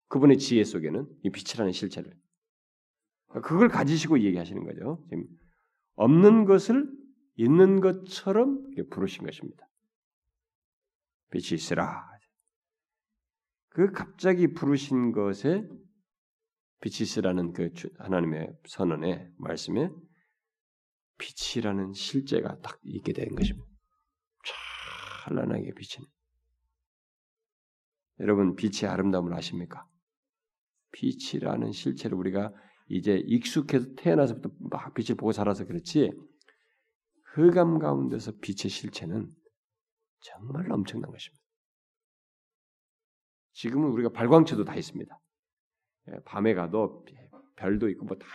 그분의 0.08 0.38
지혜 0.38 0.64
속에는 0.64 1.08
이 1.24 1.30
빛이라는 1.30 1.72
실체를 1.72 2.16
그걸 3.44 3.68
가지시고 3.68 4.22
얘기하시는 4.22 4.64
거죠. 4.64 5.04
지금 5.10 5.26
없는 5.96 6.46
것을 6.46 6.90
있는 7.36 7.82
것처럼 7.82 8.64
부르신 8.90 9.26
것입니다. 9.26 9.68
빛이 11.30 11.56
있으라. 11.56 12.08
그 13.70 13.92
갑자기 13.92 14.54
부르신 14.54 15.12
것에 15.12 15.68
빛이 16.82 17.04
있으라는 17.04 17.54
그 17.54 17.70
하나님의 18.00 18.56
선언의 18.66 19.30
말씀에 19.38 19.92
빛이라는 21.18 21.94
실제가 21.94 22.60
딱 22.62 22.80
있게 22.84 23.14
된 23.14 23.36
것입니다. 23.36 23.68
찬란하게 25.26 25.74
비치는. 25.74 26.08
여러분 28.20 28.56
빛의 28.56 28.90
아름다움을 28.90 29.34
아십니까? 29.34 29.86
빛이라는 30.92 31.72
실체를 31.72 32.18
우리가 32.18 32.54
이제 32.90 33.22
익숙해서 33.26 33.94
태어나서부터 33.96 34.50
막 34.60 34.94
빛을 34.94 35.18
보고 35.18 35.32
살아서 35.32 35.66
그렇지 35.66 36.12
흑암 37.36 37.80
가운데서 37.80 38.34
빛의 38.42 38.70
실체는 38.70 39.32
정말 40.22 40.72
엄청난 40.72 41.12
것입니다. 41.12 41.44
지금은 43.54 43.90
우리가 43.90 44.10
발광체도 44.10 44.64
다 44.66 44.76
있습니다. 44.76 45.20
예, 46.10 46.20
밤에 46.26 46.54
가도 46.54 47.06
별도 47.56 47.90
있고 47.90 48.06
뭐 48.06 48.18
다 48.18 48.28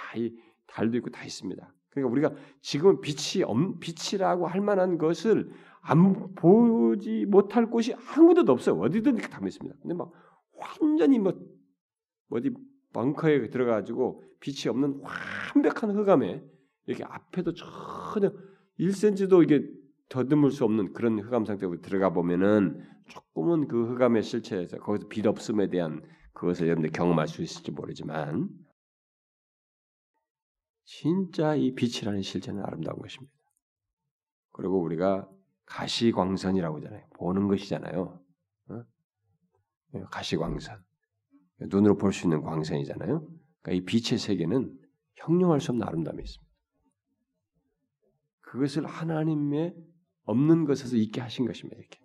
달도 0.67 0.97
있고 0.99 1.11
다 1.11 1.25
있습니다. 1.25 1.75
그러니까 1.93 2.13
우리가 2.13 2.33
지금 2.61 3.01
빛이 3.01 3.45
빛이라고 3.81 4.47
할 4.47 4.61
만한 4.61 4.99
것을 4.99 5.51
안 5.81 6.35
보지 6.35 7.27
못할 7.27 7.69
곳이 7.69 7.93
한 7.93 8.27
군데도 8.27 8.53
없어요. 8.53 8.79
어디든 8.79 9.17
다 9.17 9.41
있습니다. 9.45 9.77
근데 9.83 9.95
막 9.95 10.13
완전히 10.53 11.19
뭐 11.19 11.35
어디 12.31 12.53
벙커에 12.93 13.51
들어가지고 13.51 14.23
빛이 14.41 14.71
없는 14.71 15.03
완벽한 15.55 15.91
흑암에 15.97 16.43
이렇게 16.87 17.05
앞에도 17.05 17.53
전혀 17.55 18.33
1cm도 18.79 19.43
이게 19.43 19.69
더듬을 20.09 20.51
수 20.51 20.65
없는 20.65 20.93
그런 20.93 21.19
흑암 21.19 21.47
상태로 21.47 21.81
들어가 21.81 22.11
보면은 22.11 22.85
조금은 23.09 23.69
그 23.69 23.93
흑암의 23.93 24.23
실체에서 24.23 24.79
거기서 24.79 25.09
빛 25.09 25.27
없음에 25.27 25.69
대한 25.69 26.03
그것을 26.33 26.67
여러분들 26.67 26.91
경험할 26.93 27.29
수 27.29 27.43
있을지 27.43 27.71
모르지만 27.71 28.49
진짜 30.85 31.55
이 31.55 31.75
빛이라는 31.75 32.23
실체는 32.23 32.63
아름다운 32.65 32.99
것입니다. 32.99 33.33
그리고 34.53 34.81
우리가 34.83 35.29
가시광선이라고 35.67 36.79
하잖아요. 36.79 37.07
보는 37.17 37.49
것이잖아요. 37.49 38.21
어? 38.69 38.85
가시광선. 40.11 40.83
눈으로 41.61 41.97
볼 41.97 42.13
수 42.13 42.27
있는 42.27 42.43
광선이잖아요. 42.43 43.21
그러니까 43.63 43.73
이 43.73 43.85
빛의 43.85 44.19
세계는 44.19 44.77
형용할 45.17 45.61
수 45.61 45.71
없는 45.71 45.87
아름다움이 45.87 46.23
있습니다. 46.23 46.53
그것을 48.41 48.87
하나님의 48.87 49.75
없는 50.25 50.65
것에서 50.65 50.97
있게 50.97 51.21
하신 51.21 51.47
것입니다. 51.47 51.79
이렇게 51.79 51.99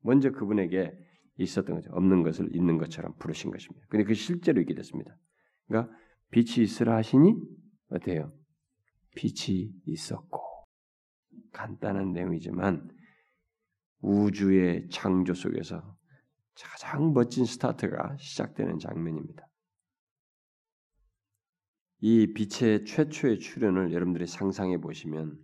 먼저 0.00 0.30
그분에게 0.30 0.92
있었던 1.38 1.76
거죠. 1.76 1.90
없는 1.92 2.22
것을 2.22 2.54
있는 2.54 2.78
것처럼 2.78 3.14
부르신 3.18 3.50
것입니다. 3.50 3.86
근데 3.88 4.04
그 4.04 4.14
실제로 4.14 4.60
있게 4.60 4.74
됐습니다. 4.74 5.16
그러니까 5.66 5.92
빛이 6.30 6.62
있으라 6.64 6.96
하시니 6.96 7.34
어때요? 7.88 8.32
빛이 9.14 9.72
있었고 9.86 10.40
간단한 11.52 12.12
내용이지만 12.12 12.90
우주의 14.00 14.88
창조 14.90 15.34
속에서 15.34 15.96
가장 16.54 17.12
멋진 17.12 17.44
스타트가 17.44 18.16
시작되는 18.18 18.78
장면입니다. 18.78 19.46
이 22.00 22.32
빛의 22.34 22.84
최초의 22.84 23.38
출현을 23.38 23.92
여러분들이 23.92 24.26
상상해 24.26 24.78
보시면 24.78 25.38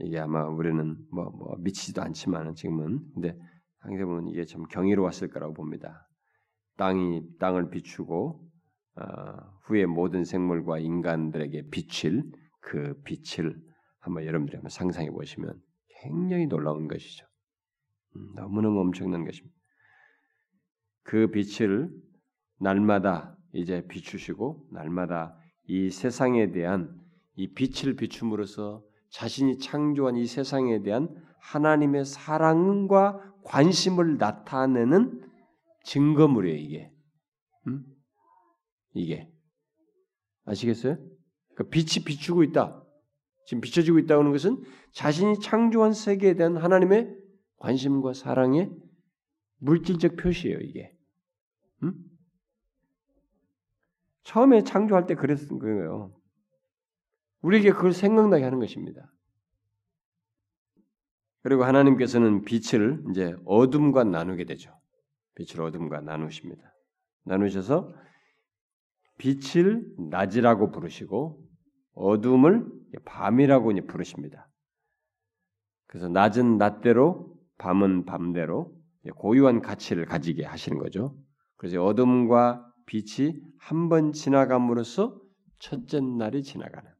이게 0.00 0.18
아마 0.18 0.46
우리는 0.46 0.96
뭐, 1.12 1.30
뭐 1.30 1.56
미치지도 1.58 2.02
않지만 2.02 2.54
지금은 2.54 3.12
근데 3.14 3.38
상세 3.82 4.04
보면 4.04 4.28
이게 4.28 4.44
참 4.44 4.64
경이로웠을 4.64 5.28
거라고 5.28 5.54
봅니다. 5.54 6.08
땅이 6.76 7.38
땅을 7.38 7.70
비추고 7.70 8.40
어, 8.40 8.49
후에 9.64 9.86
모든 9.86 10.24
생물과 10.24 10.78
인간들에게 10.78 11.68
비칠 11.70 12.24
그 12.60 13.00
빛을 13.04 13.56
한번 13.98 14.24
여러분들이 14.24 14.56
한번 14.56 14.70
상상해 14.70 15.10
보시면 15.10 15.60
굉장히 16.02 16.46
놀라운 16.46 16.88
것이죠. 16.88 17.26
음, 18.16 18.32
너무너무 18.34 18.80
엄청난 18.80 19.24
것입니다. 19.24 19.54
그 21.02 21.28
빛을 21.28 21.90
날마다 22.58 23.36
이제 23.52 23.86
비추시고 23.86 24.68
날마다 24.70 25.36
이 25.66 25.90
세상에 25.90 26.50
대한 26.50 27.00
이 27.36 27.52
빛을 27.52 27.96
비춤으로써 27.96 28.82
자신이 29.10 29.58
창조한 29.58 30.16
이 30.16 30.26
세상에 30.26 30.82
대한 30.82 31.08
하나님의 31.40 32.04
사랑과 32.04 33.18
관심을 33.44 34.18
나타내는 34.18 35.22
증거물이에요, 35.84 36.58
이게. 36.58 36.92
음? 38.96 38.98
이게. 38.98 39.30
아시겠어요? 40.44 40.96
그러니까 41.54 41.70
빛이 41.70 42.04
비추고 42.04 42.42
있다. 42.44 42.84
지금 43.46 43.60
비춰지고 43.60 43.98
있다는 43.98 44.32
것은 44.32 44.62
자신이 44.92 45.40
창조한 45.40 45.92
세계에 45.92 46.34
대한 46.34 46.56
하나님의 46.56 47.16
관심과 47.56 48.14
사랑의 48.14 48.70
물질적 49.58 50.16
표시예요, 50.16 50.58
이게. 50.60 50.92
음? 51.82 51.94
처음에 54.24 54.62
창조할 54.62 55.06
때 55.06 55.14
그랬던 55.14 55.58
거예요. 55.58 56.14
우리에게 57.42 57.72
그걸 57.72 57.92
생각나게 57.92 58.44
하는 58.44 58.58
것입니다. 58.58 59.12
그리고 61.42 61.64
하나님께서는 61.64 62.44
빛을 62.44 63.02
이제 63.10 63.34
어둠과 63.46 64.04
나누게 64.04 64.44
되죠. 64.44 64.78
빛을 65.34 65.62
어둠과 65.62 66.02
나누십니다. 66.02 66.62
나누셔서 67.24 67.94
빛을 69.20 69.84
낮이라고 70.10 70.70
부르시고 70.70 71.46
어둠을 71.92 72.66
밤이라고 73.04 73.70
부르십니다. 73.86 74.48
그래서 75.86 76.08
낮은 76.08 76.56
낮대로 76.56 77.36
밤은 77.58 78.06
밤대로 78.06 78.74
고유한 79.16 79.60
가치를 79.60 80.06
가지게 80.06 80.46
하시는 80.46 80.78
거죠. 80.78 81.14
그래서 81.56 81.84
어둠과 81.84 82.66
빛이 82.86 83.38
한 83.58 83.90
번 83.90 84.12
지나감으로써 84.12 85.20
첫째 85.58 86.00
날이 86.00 86.42
지나가는. 86.42 86.90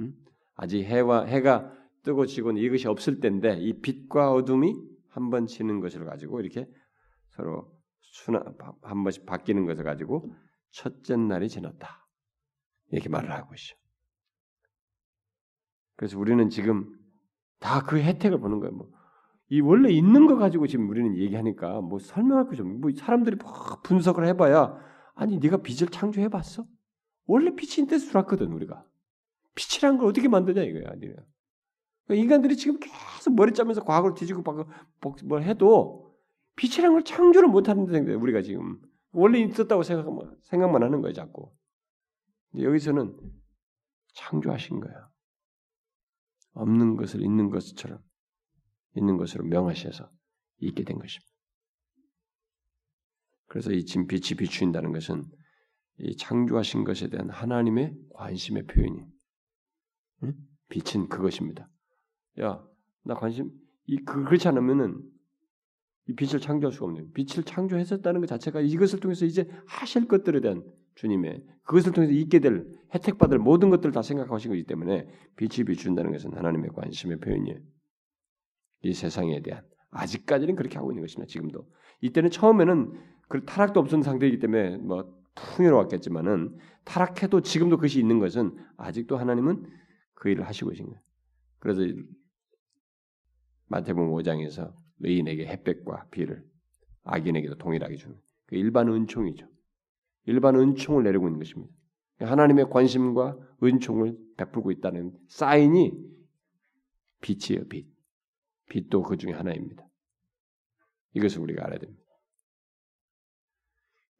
음? 0.00 0.12
아직 0.56 0.82
해와 0.82 1.26
해가 1.26 1.72
뜨고 2.02 2.26
지고는 2.26 2.60
이것이 2.60 2.88
없을 2.88 3.20
때인데 3.20 3.58
이 3.60 3.80
빛과 3.80 4.32
어둠이 4.32 4.74
한 5.08 5.30
번 5.30 5.46
지는 5.46 5.78
것을 5.78 6.04
가지고 6.04 6.40
이렇게 6.40 6.66
서로 7.28 7.70
순한 8.00 8.42
한 8.82 9.04
번씩 9.04 9.24
바뀌는 9.26 9.66
것을 9.66 9.84
가지고 9.84 10.34
첫째 10.74 11.16
날이 11.16 11.48
지났다. 11.48 12.06
이렇게 12.90 13.08
말을 13.08 13.30
하고 13.30 13.54
있어. 13.54 13.74
그래서 15.96 16.18
우리는 16.18 16.50
지금 16.50 16.92
다 17.60 17.80
그 17.80 17.98
혜택을 17.98 18.38
보는 18.38 18.58
거예요. 18.60 18.74
뭐. 18.74 18.90
이 19.48 19.60
원래 19.60 19.90
있는 19.90 20.26
거 20.26 20.36
가지고 20.36 20.66
지금 20.66 20.88
우리는 20.88 21.16
얘기하니까 21.16 21.80
뭐 21.80 21.98
설명할 21.98 22.46
거 22.48 22.56
좀, 22.56 22.80
뭐 22.80 22.90
사람들이 22.94 23.36
뭐 23.36 23.52
분석을 23.84 24.26
해봐야 24.28 24.76
아니 25.14 25.38
네가 25.38 25.58
빛을 25.58 25.88
창조해봤어? 25.90 26.66
원래 27.26 27.54
빛이 27.54 27.84
있는데 27.84 27.98
수락거든 27.98 28.52
우리가. 28.52 28.84
빛이란 29.54 29.98
걸 29.98 30.08
어떻게 30.08 30.26
만드냐 30.28 30.62
이거야. 30.62 30.94
네가. 30.96 31.22
그러니까 32.06 32.22
인간들이 32.22 32.56
지금 32.56 32.78
계속 32.80 33.34
머리 33.34 33.52
짜면서 33.52 33.84
과거를 33.84 34.14
뒤지고 34.16 34.42
뭘 35.24 35.42
해도 35.44 36.12
빛이란 36.56 36.92
걸 36.92 37.04
창조를 37.04 37.48
못하는 37.48 37.86
데 37.86 38.14
우리가 38.14 38.42
지금 38.42 38.80
원래 39.14 39.40
있었다고 39.40 39.82
생각만, 39.82 40.36
생각만 40.42 40.82
하는 40.82 41.00
거예요, 41.00 41.12
자꾸. 41.12 41.52
여기서는 42.58 43.16
창조하신 44.14 44.80
거야. 44.80 45.08
없는 46.52 46.96
것을 46.96 47.22
있는 47.22 47.50
것처럼, 47.50 48.00
있는 48.96 49.16
것으로 49.16 49.44
명하셔서 49.44 50.10
있게 50.58 50.84
된 50.84 50.98
것입니다. 50.98 51.32
그래서 53.46 53.72
이 53.72 53.84
빛이 53.84 54.36
비추인다는 54.38 54.92
것은 54.92 55.24
이 55.98 56.16
창조하신 56.16 56.84
것에 56.84 57.08
대한 57.08 57.30
하나님의 57.30 57.96
관심의 58.14 58.66
표현이. 58.66 59.04
응? 60.24 60.34
빛은 60.68 61.08
그것입니다. 61.08 61.68
야, 62.40 62.64
나 63.04 63.14
관심, 63.14 63.50
이, 63.86 63.98
그, 63.98 64.24
그렇지 64.24 64.48
않으면은 64.48 65.00
이 66.06 66.14
빛을 66.14 66.40
창조할 66.40 66.72
수가 66.72 66.86
없네요. 66.86 67.06
빛을 67.12 67.44
창조했었다는 67.44 68.20
것 68.20 68.26
자체가 68.26 68.60
이것을 68.60 69.00
통해서 69.00 69.24
이제 69.24 69.48
하실 69.66 70.06
것들에 70.06 70.40
대한 70.40 70.62
주님의 70.96 71.44
그것을 71.64 71.92
통해서 71.92 72.12
있게 72.12 72.40
될 72.40 72.66
혜택 72.94 73.18
받을 73.18 73.38
모든 73.38 73.70
것들을 73.70 73.92
다 73.92 74.02
생각하신 74.02 74.50
것이기 74.50 74.66
때문에 74.66 75.08
빛이 75.36 75.64
비춘다는 75.64 76.12
것은 76.12 76.34
하나님의 76.34 76.70
관심의 76.74 77.20
표현이에요. 77.20 77.58
이 78.82 78.92
세상에 78.92 79.40
대한 79.42 79.64
아직까지는 79.90 80.56
그렇게 80.56 80.76
하고 80.76 80.92
있는 80.92 81.02
것입니다. 81.02 81.30
지금도 81.30 81.66
이때는 82.02 82.30
처음에는 82.30 82.92
그 83.28 83.44
타락도 83.44 83.80
없었는 83.80 84.02
상태이기 84.02 84.38
때문에 84.40 84.76
뭐 84.76 85.24
풍요로웠겠지만은 85.34 86.56
타락해도 86.84 87.40
지금도 87.40 87.76
그것이 87.76 87.98
있는 87.98 88.18
것은 88.18 88.56
아직도 88.76 89.16
하나님은 89.16 89.64
그 90.14 90.28
일을 90.28 90.46
하시고 90.46 90.70
계신 90.70 90.86
거예요. 90.86 91.00
그래서 91.58 91.80
마태복음 93.68 94.12
5장에서 94.12 94.72
의인에게 95.00 95.46
햇볕과 95.46 96.08
비를 96.10 96.44
악인에게도 97.04 97.56
동일하게 97.58 97.96
주는 97.96 98.16
그 98.46 98.56
일반 98.56 98.88
은총이죠. 98.88 99.48
일반 100.26 100.56
은총을 100.56 101.04
내리고 101.04 101.28
있는 101.28 101.38
것입니다. 101.38 101.72
하나님의 102.20 102.70
관심과 102.70 103.36
은총을 103.62 104.16
베풀고 104.36 104.70
있다는 104.72 105.12
사인이 105.28 105.92
빛이에요, 107.20 107.66
빛. 107.68 107.86
빛도 108.68 109.02
그 109.02 109.16
중에 109.16 109.32
하나입니다. 109.32 109.86
이것을 111.14 111.40
우리가 111.40 111.64
알아야 111.64 111.78
됩니다. 111.78 112.02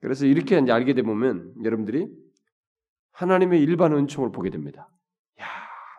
그래서 0.01 0.27
이렇게 0.27 0.59
이제 0.59 0.71
알게 0.71 0.95
되면 0.95 1.55
여러분들이 1.65 2.09
하나님의 3.13 3.63
일반 3.63 3.95
은총을 3.95 4.33
보게 4.33 4.51
됩니다. 4.51 4.91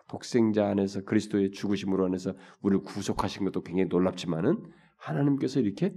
야, 0.06 0.08
독생자 0.08 0.68
안에서 0.68 1.02
그리스도의 1.04 1.50
죽으심으로 1.50 2.06
안에서 2.06 2.34
우리를 2.60 2.84
구속하신 2.84 3.44
것도 3.44 3.62
굉장히 3.62 3.88
놀랍지만은 3.88 4.72
하나님께서 4.96 5.60
이렇게 5.60 5.94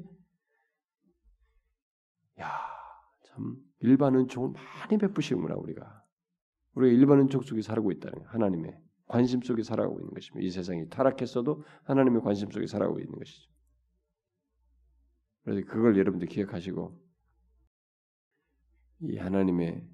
야, 2.39 2.51
참 3.23 3.57
일반 3.79 4.15
은총을 4.15 4.53
많이 4.53 4.97
베푸시는구나 4.97 5.55
우리가. 5.55 6.03
우리가 6.73 6.93
일반 6.93 7.19
은총 7.19 7.41
속에 7.41 7.61
살고 7.61 7.91
있다는 7.91 8.25
하나님의 8.27 8.79
관심 9.07 9.41
속에 9.41 9.63
살아가고 9.63 9.99
있는 9.99 10.13
것입니다. 10.13 10.45
이 10.45 10.51
세상이 10.51 10.89
타락했어도 10.89 11.63
하나님의 11.83 12.21
관심 12.21 12.51
속에 12.51 12.67
살아가고 12.67 12.99
있는 12.99 13.17
것이죠. 13.17 13.49
그래서 15.43 15.65
그걸 15.67 15.97
여러분들 15.97 16.27
기억하시고 16.27 17.01
이 19.01 19.17
하나님의 19.17 19.87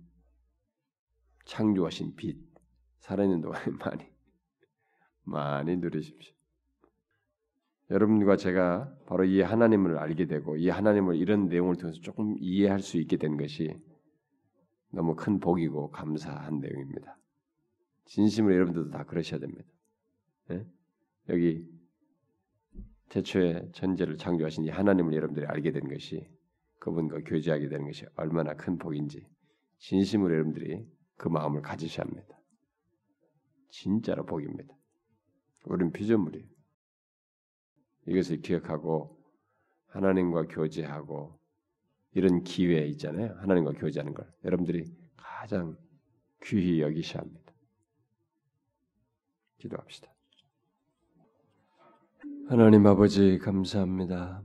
창조하신 1.46 2.16
빛 2.16 2.45
살아있는 3.06 3.42
동안에 3.42 3.66
많이 3.80 4.06
많이 5.24 5.78
누리십시오. 5.78 6.34
여러분과 7.92 8.36
제가 8.36 8.92
바로 9.06 9.26
이 9.26 9.42
하나님을 9.42 9.98
알게 9.98 10.26
되고 10.26 10.58
이 10.58 10.70
하나님을 10.70 11.16
이런 11.16 11.48
내용을 11.48 11.76
통해서 11.76 12.00
조금 12.02 12.36
이해할 12.40 12.80
수 12.80 12.98
있게 12.98 13.18
된 13.18 13.38
것이 13.38 13.80
너무 14.90 15.16
큰 15.16 15.40
복이고 15.40 15.92
감사한 15.92 16.60
내용입니다. 16.60 17.18
진심으로 18.06 18.56
여러분들도 18.56 18.90
다 18.90 19.04
그러셔야 19.04 19.40
됩니다. 19.40 19.64
네? 20.48 20.66
여기 21.30 21.64
태초에 23.10 23.70
전제를 23.74 24.18
창조하신 24.18 24.64
이 24.66 24.70
하나님을 24.70 25.14
여러분들이 25.14 25.46
알게 25.46 25.72
된 25.72 25.88
것이 25.90 26.28
그분과 26.80 27.20
교제하게 27.26 27.70
되는 27.70 27.86
것이 27.86 28.06
얼마나 28.16 28.56
큰 28.56 28.80
복인지 28.80 29.28
진심으로 29.78 30.34
여러분들이 30.34 30.88
그 31.18 31.28
마음을 31.28 31.62
가지셔야 31.62 32.06
합니다. 32.06 32.36
진짜로 33.70 34.26
복입니다. 34.26 34.74
우리는 35.66 35.92
피조물이에요. 35.92 36.48
이것을 38.08 38.42
기억하고 38.42 39.20
하나님과 39.88 40.48
교제하고 40.48 41.40
이런 42.14 42.44
기회 42.44 42.86
있잖아요. 42.88 43.36
하나님과 43.40 43.74
교제하는 43.74 44.14
걸 44.14 44.32
여러분들이 44.44 44.86
가장 45.16 45.78
귀히 46.44 46.82
여기셔야 46.82 47.22
합니다. 47.24 47.54
기도합시다. 49.58 50.14
하나님 52.48 52.86
아버지 52.86 53.40
감사합니다. 53.40 54.44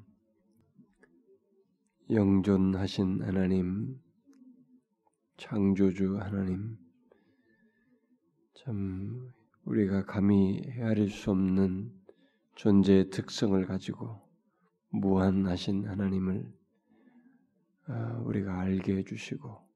영존하신 2.11 3.23
하나님, 3.23 4.01
창조주 5.37 6.19
하나님, 6.19 6.77
참 8.65 9.33
우리가 9.65 10.05
감히 10.05 10.63
헤아릴 10.67 11.09
수 11.09 11.31
없는 11.31 11.91
존재의 12.57 13.09
특성을 13.09 13.65
가지고 13.65 14.21
무한하신 14.91 15.89
하나님을 15.89 16.53
아, 17.87 18.21
우리가 18.23 18.61
알게 18.61 18.97
해주시고 18.99 19.67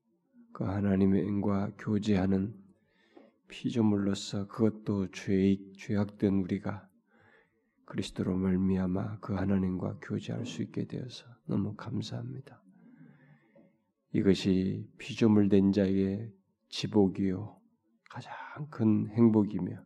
그 0.53 0.65
하나님의 0.65 1.23
은과 1.23 1.73
교제하는 1.79 2.55
피조물로서 3.49 4.49
그것도 4.49 5.13
죄 5.13 5.57
죄악된 5.79 6.35
우리가 6.43 6.87
그리스도로 7.87 8.37
말미암아 8.37 9.21
그 9.21 9.33
하나님과 9.33 10.01
교제할 10.03 10.45
수 10.45 10.61
있게 10.61 10.85
되어서 10.85 11.25
너무 11.47 11.75
감사합니다. 11.75 12.63
이것이 14.13 14.87
피조물 14.99 15.49
된 15.49 15.73
자의 15.73 16.31
지복이요 16.69 17.64
가장 18.15 18.33
큰 18.71 19.09
행복이며 19.09 19.77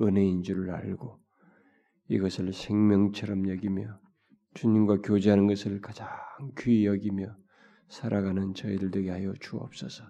은혜인 0.00 0.42
줄을 0.42 0.72
알고 0.72 1.20
이것을 2.08 2.52
생명처럼 2.52 3.48
여기며 3.48 3.96
주님과 4.54 5.02
교제하는 5.02 5.46
것을 5.46 5.80
가장 5.80 6.08
귀히 6.58 6.86
여기며 6.86 7.36
살아가는 7.88 8.54
저희들 8.54 8.90
되게 8.90 9.10
하여 9.10 9.32
주옵소서. 9.38 10.02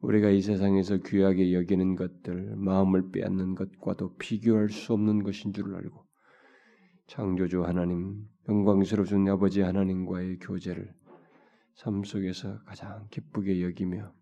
우리가 0.00 0.30
이 0.30 0.40
세상에서 0.40 0.96
귀하게 0.96 1.54
여기는 1.54 1.94
것들, 1.94 2.56
마음을 2.56 3.12
빼앗는 3.12 3.54
것과도 3.54 4.16
비교할 4.16 4.70
수 4.70 4.92
없는 4.92 5.22
것인 5.22 5.52
줄 5.52 5.72
알고 5.72 6.04
창조주 7.06 7.62
하나님, 7.62 8.26
영광스러우신 8.48 9.28
아버지 9.28 9.60
하나님과의 9.60 10.40
교제를 10.40 10.92
삶 11.76 12.02
속에서 12.02 12.60
가장 12.64 13.06
기쁘게 13.12 13.62
여기며 13.62 14.12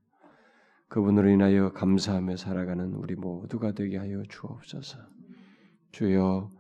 그분으로 0.88 1.28
인하여 1.28 1.72
감사하며 1.72 2.36
살아가는 2.36 2.94
우리 2.94 3.14
모두가 3.14 3.72
되게 3.72 3.98
하여 3.98 4.22
주옵소서. 4.28 4.98
주여, 5.92 6.50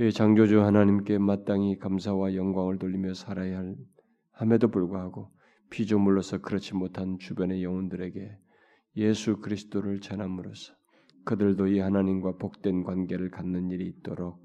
이 0.00 0.12
창조주 0.12 0.62
하나님께 0.62 1.18
마땅히 1.18 1.78
감사와 1.78 2.34
영광을 2.34 2.78
돌리며 2.78 3.14
살아야 3.14 3.58
할 3.58 3.76
함에도 4.32 4.68
불구하고 4.68 5.30
피조물로서 5.70 6.38
그렇지 6.38 6.74
못한 6.74 7.18
주변의 7.18 7.62
영혼들에게 7.62 8.38
예수 8.96 9.38
그리스도를 9.38 10.00
전함으로써 10.00 10.74
그들도 11.24 11.66
이 11.68 11.78
하나님과 11.80 12.36
복된 12.36 12.84
관계를 12.84 13.30
갖는 13.30 13.70
일이 13.70 13.86
있도록 13.88 14.38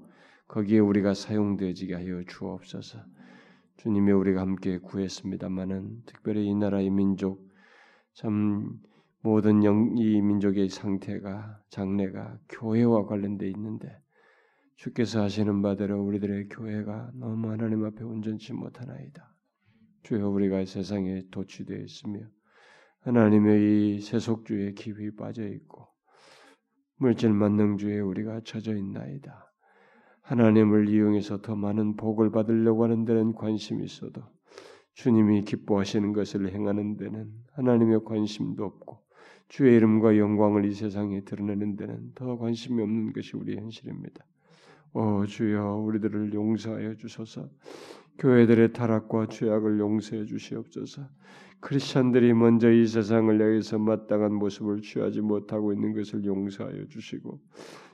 거기에 0.48 0.80
우리가 0.80 1.14
사용되어지게 1.14 1.94
하여 1.94 2.22
주옵소서. 2.24 2.98
주님이 3.76 4.12
우리가 4.12 4.40
함께 4.42 4.78
구했습니다마는 4.78 6.02
특별히 6.06 6.46
이 6.46 6.54
나라의 6.54 6.90
민족 6.90 7.48
참 8.14 8.78
모든 9.24 9.62
영, 9.62 9.96
이 9.96 10.20
민족의 10.20 10.68
상태가 10.68 11.60
장래가 11.70 12.38
교회와 12.48 13.06
관련돼 13.06 13.48
있는데 13.50 13.88
주께서 14.74 15.22
하시는 15.22 15.62
바대로 15.62 16.02
우리들의 16.02 16.48
교회가 16.48 17.12
너무 17.14 17.50
하나님 17.50 17.84
앞에 17.84 18.02
온전치 18.02 18.52
못하나이다. 18.52 19.32
주여 20.02 20.28
우리가 20.28 20.64
세상에 20.64 21.22
도취되어 21.30 21.78
있으며 21.78 22.18
하나님의 23.02 23.96
이 23.96 24.00
세속주의 24.00 24.74
깊이 24.74 25.14
빠져 25.14 25.46
있고 25.46 25.86
물질 26.96 27.32
만능주에 27.32 28.00
우리가 28.00 28.40
젖어 28.44 28.74
있나이다. 28.74 29.52
하나님을 30.22 30.88
이용해서 30.88 31.42
더 31.42 31.54
많은 31.54 31.94
복을 31.94 32.32
받으려고 32.32 32.82
하는 32.82 33.04
데는 33.04 33.34
관심이 33.34 33.84
있어도 33.84 34.22
주님이 34.94 35.42
기뻐하시는 35.44 36.12
것을 36.12 36.52
행하는 36.52 36.96
데는 36.96 37.30
하나님의 37.52 38.04
관심도 38.04 38.64
없고 38.64 39.01
주의 39.52 39.76
이름과 39.76 40.16
영광을 40.16 40.64
이 40.64 40.72
세상에 40.72 41.20
드러내는 41.24 41.76
데는 41.76 42.12
더 42.14 42.38
관심이 42.38 42.82
없는 42.82 43.12
것이 43.12 43.36
우리의 43.36 43.58
현실입니다. 43.58 44.24
오 44.94 45.26
주여 45.26 45.74
우리들을 45.74 46.32
용서하여 46.32 46.94
주소서. 46.94 47.50
교회들의 48.18 48.72
타락과 48.72 49.26
죄악을 49.26 49.78
용서해 49.78 50.24
주시옵소서. 50.24 51.02
크리스천들이 51.60 52.32
먼저 52.32 52.72
이 52.72 52.86
세상을 52.86 53.38
향해서 53.38 53.78
마땅한 53.78 54.32
모습을 54.36 54.80
취하지 54.80 55.20
못하고 55.20 55.74
있는 55.74 55.92
것을 55.92 56.24
용서하여 56.24 56.86
주시고 56.88 57.38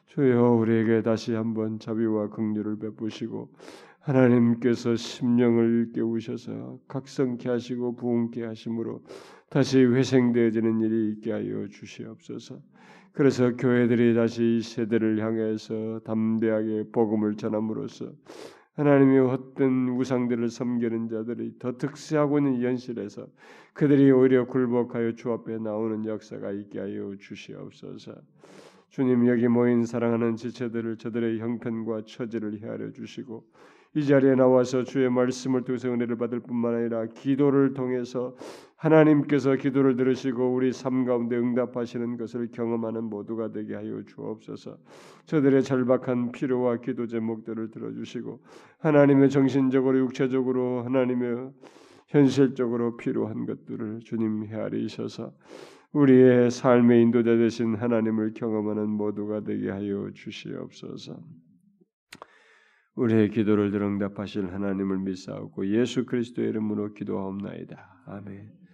주여 0.06 0.52
우리에게 0.52 1.02
다시 1.02 1.32
한번 1.32 1.80
자비와 1.80 2.30
긍휼을 2.30 2.78
베푸시고 2.78 3.52
하나님께서 4.08 4.96
심령을 4.96 5.90
깨우셔서 5.94 6.78
각성케 6.88 7.48
하시고 7.50 7.96
부흥케 7.96 8.42
하심으로 8.42 9.02
다시 9.50 9.84
회생되어지는 9.84 10.80
일이 10.80 11.10
있게 11.12 11.32
하여 11.32 11.68
주시옵소서. 11.68 12.58
그래서 13.12 13.54
교회들이 13.56 14.14
다시 14.14 14.58
이 14.58 14.62
세대를 14.62 15.22
향해서 15.22 16.00
담대하게 16.04 16.84
복음을 16.90 17.36
전함으로써 17.36 18.10
하나님의 18.76 19.28
헛된 19.28 19.88
우상들을 19.88 20.48
섬기는 20.48 21.08
자들이 21.08 21.58
더 21.58 21.76
특세하고 21.76 22.38
있는 22.38 22.62
현실에서 22.62 23.26
그들이 23.74 24.10
오히려 24.10 24.46
굴복하여 24.46 25.16
주 25.16 25.32
앞에 25.32 25.58
나오는 25.58 26.06
역사가 26.06 26.52
있게 26.52 26.78
하여 26.78 27.14
주시옵소서. 27.18 28.14
주님 28.88 29.26
여기 29.26 29.48
모인 29.48 29.84
사랑하는 29.84 30.36
지체들을 30.36 30.96
저들의 30.96 31.40
형편과 31.40 32.04
처지를 32.06 32.62
헤아려 32.62 32.92
주시고 32.92 33.44
이 33.98 34.06
자리에 34.06 34.36
나와서 34.36 34.84
주의 34.84 35.10
말씀을 35.10 35.64
통해서 35.64 35.88
은혜를 35.88 36.18
받을 36.18 36.38
뿐만 36.38 36.76
아니라 36.76 37.06
기도를 37.06 37.74
통해서 37.74 38.36
하나님께서 38.76 39.56
기도를 39.56 39.96
들으시고 39.96 40.54
우리 40.54 40.72
삶 40.72 41.04
가운데 41.04 41.36
응답하시는 41.36 42.16
것을 42.16 42.52
경험하는 42.52 43.02
모두가 43.02 43.50
되게 43.50 43.74
하여 43.74 44.00
주옵소서. 44.06 44.78
저들의 45.26 45.64
절박한 45.64 46.30
필요와 46.30 46.76
기도 46.76 47.08
제목들을 47.08 47.72
들어주시고 47.72 48.40
하나님의 48.78 49.30
정신적으로 49.30 49.98
육체적으로 49.98 50.84
하나님의 50.84 51.50
현실적으로 52.06 52.96
필요한 52.96 53.46
것들을 53.46 53.98
주님 54.04 54.44
헤아리셔서 54.46 55.32
우리의 55.92 56.52
삶의 56.52 57.02
인도자 57.02 57.36
되신 57.36 57.74
하나님을 57.74 58.34
경험하는 58.34 58.90
모두가 58.90 59.40
되게 59.40 59.70
하여 59.70 60.08
주시옵소서. 60.14 61.18
우리의 62.98 63.30
기도를 63.30 63.70
들응답하실 63.70 64.52
하나님을 64.52 64.98
믿사옵고 64.98 65.68
예수 65.68 66.04
그리스도의 66.04 66.48
이름으로 66.48 66.94
기도하옵나이다. 66.94 68.02
아멘. 68.06 68.67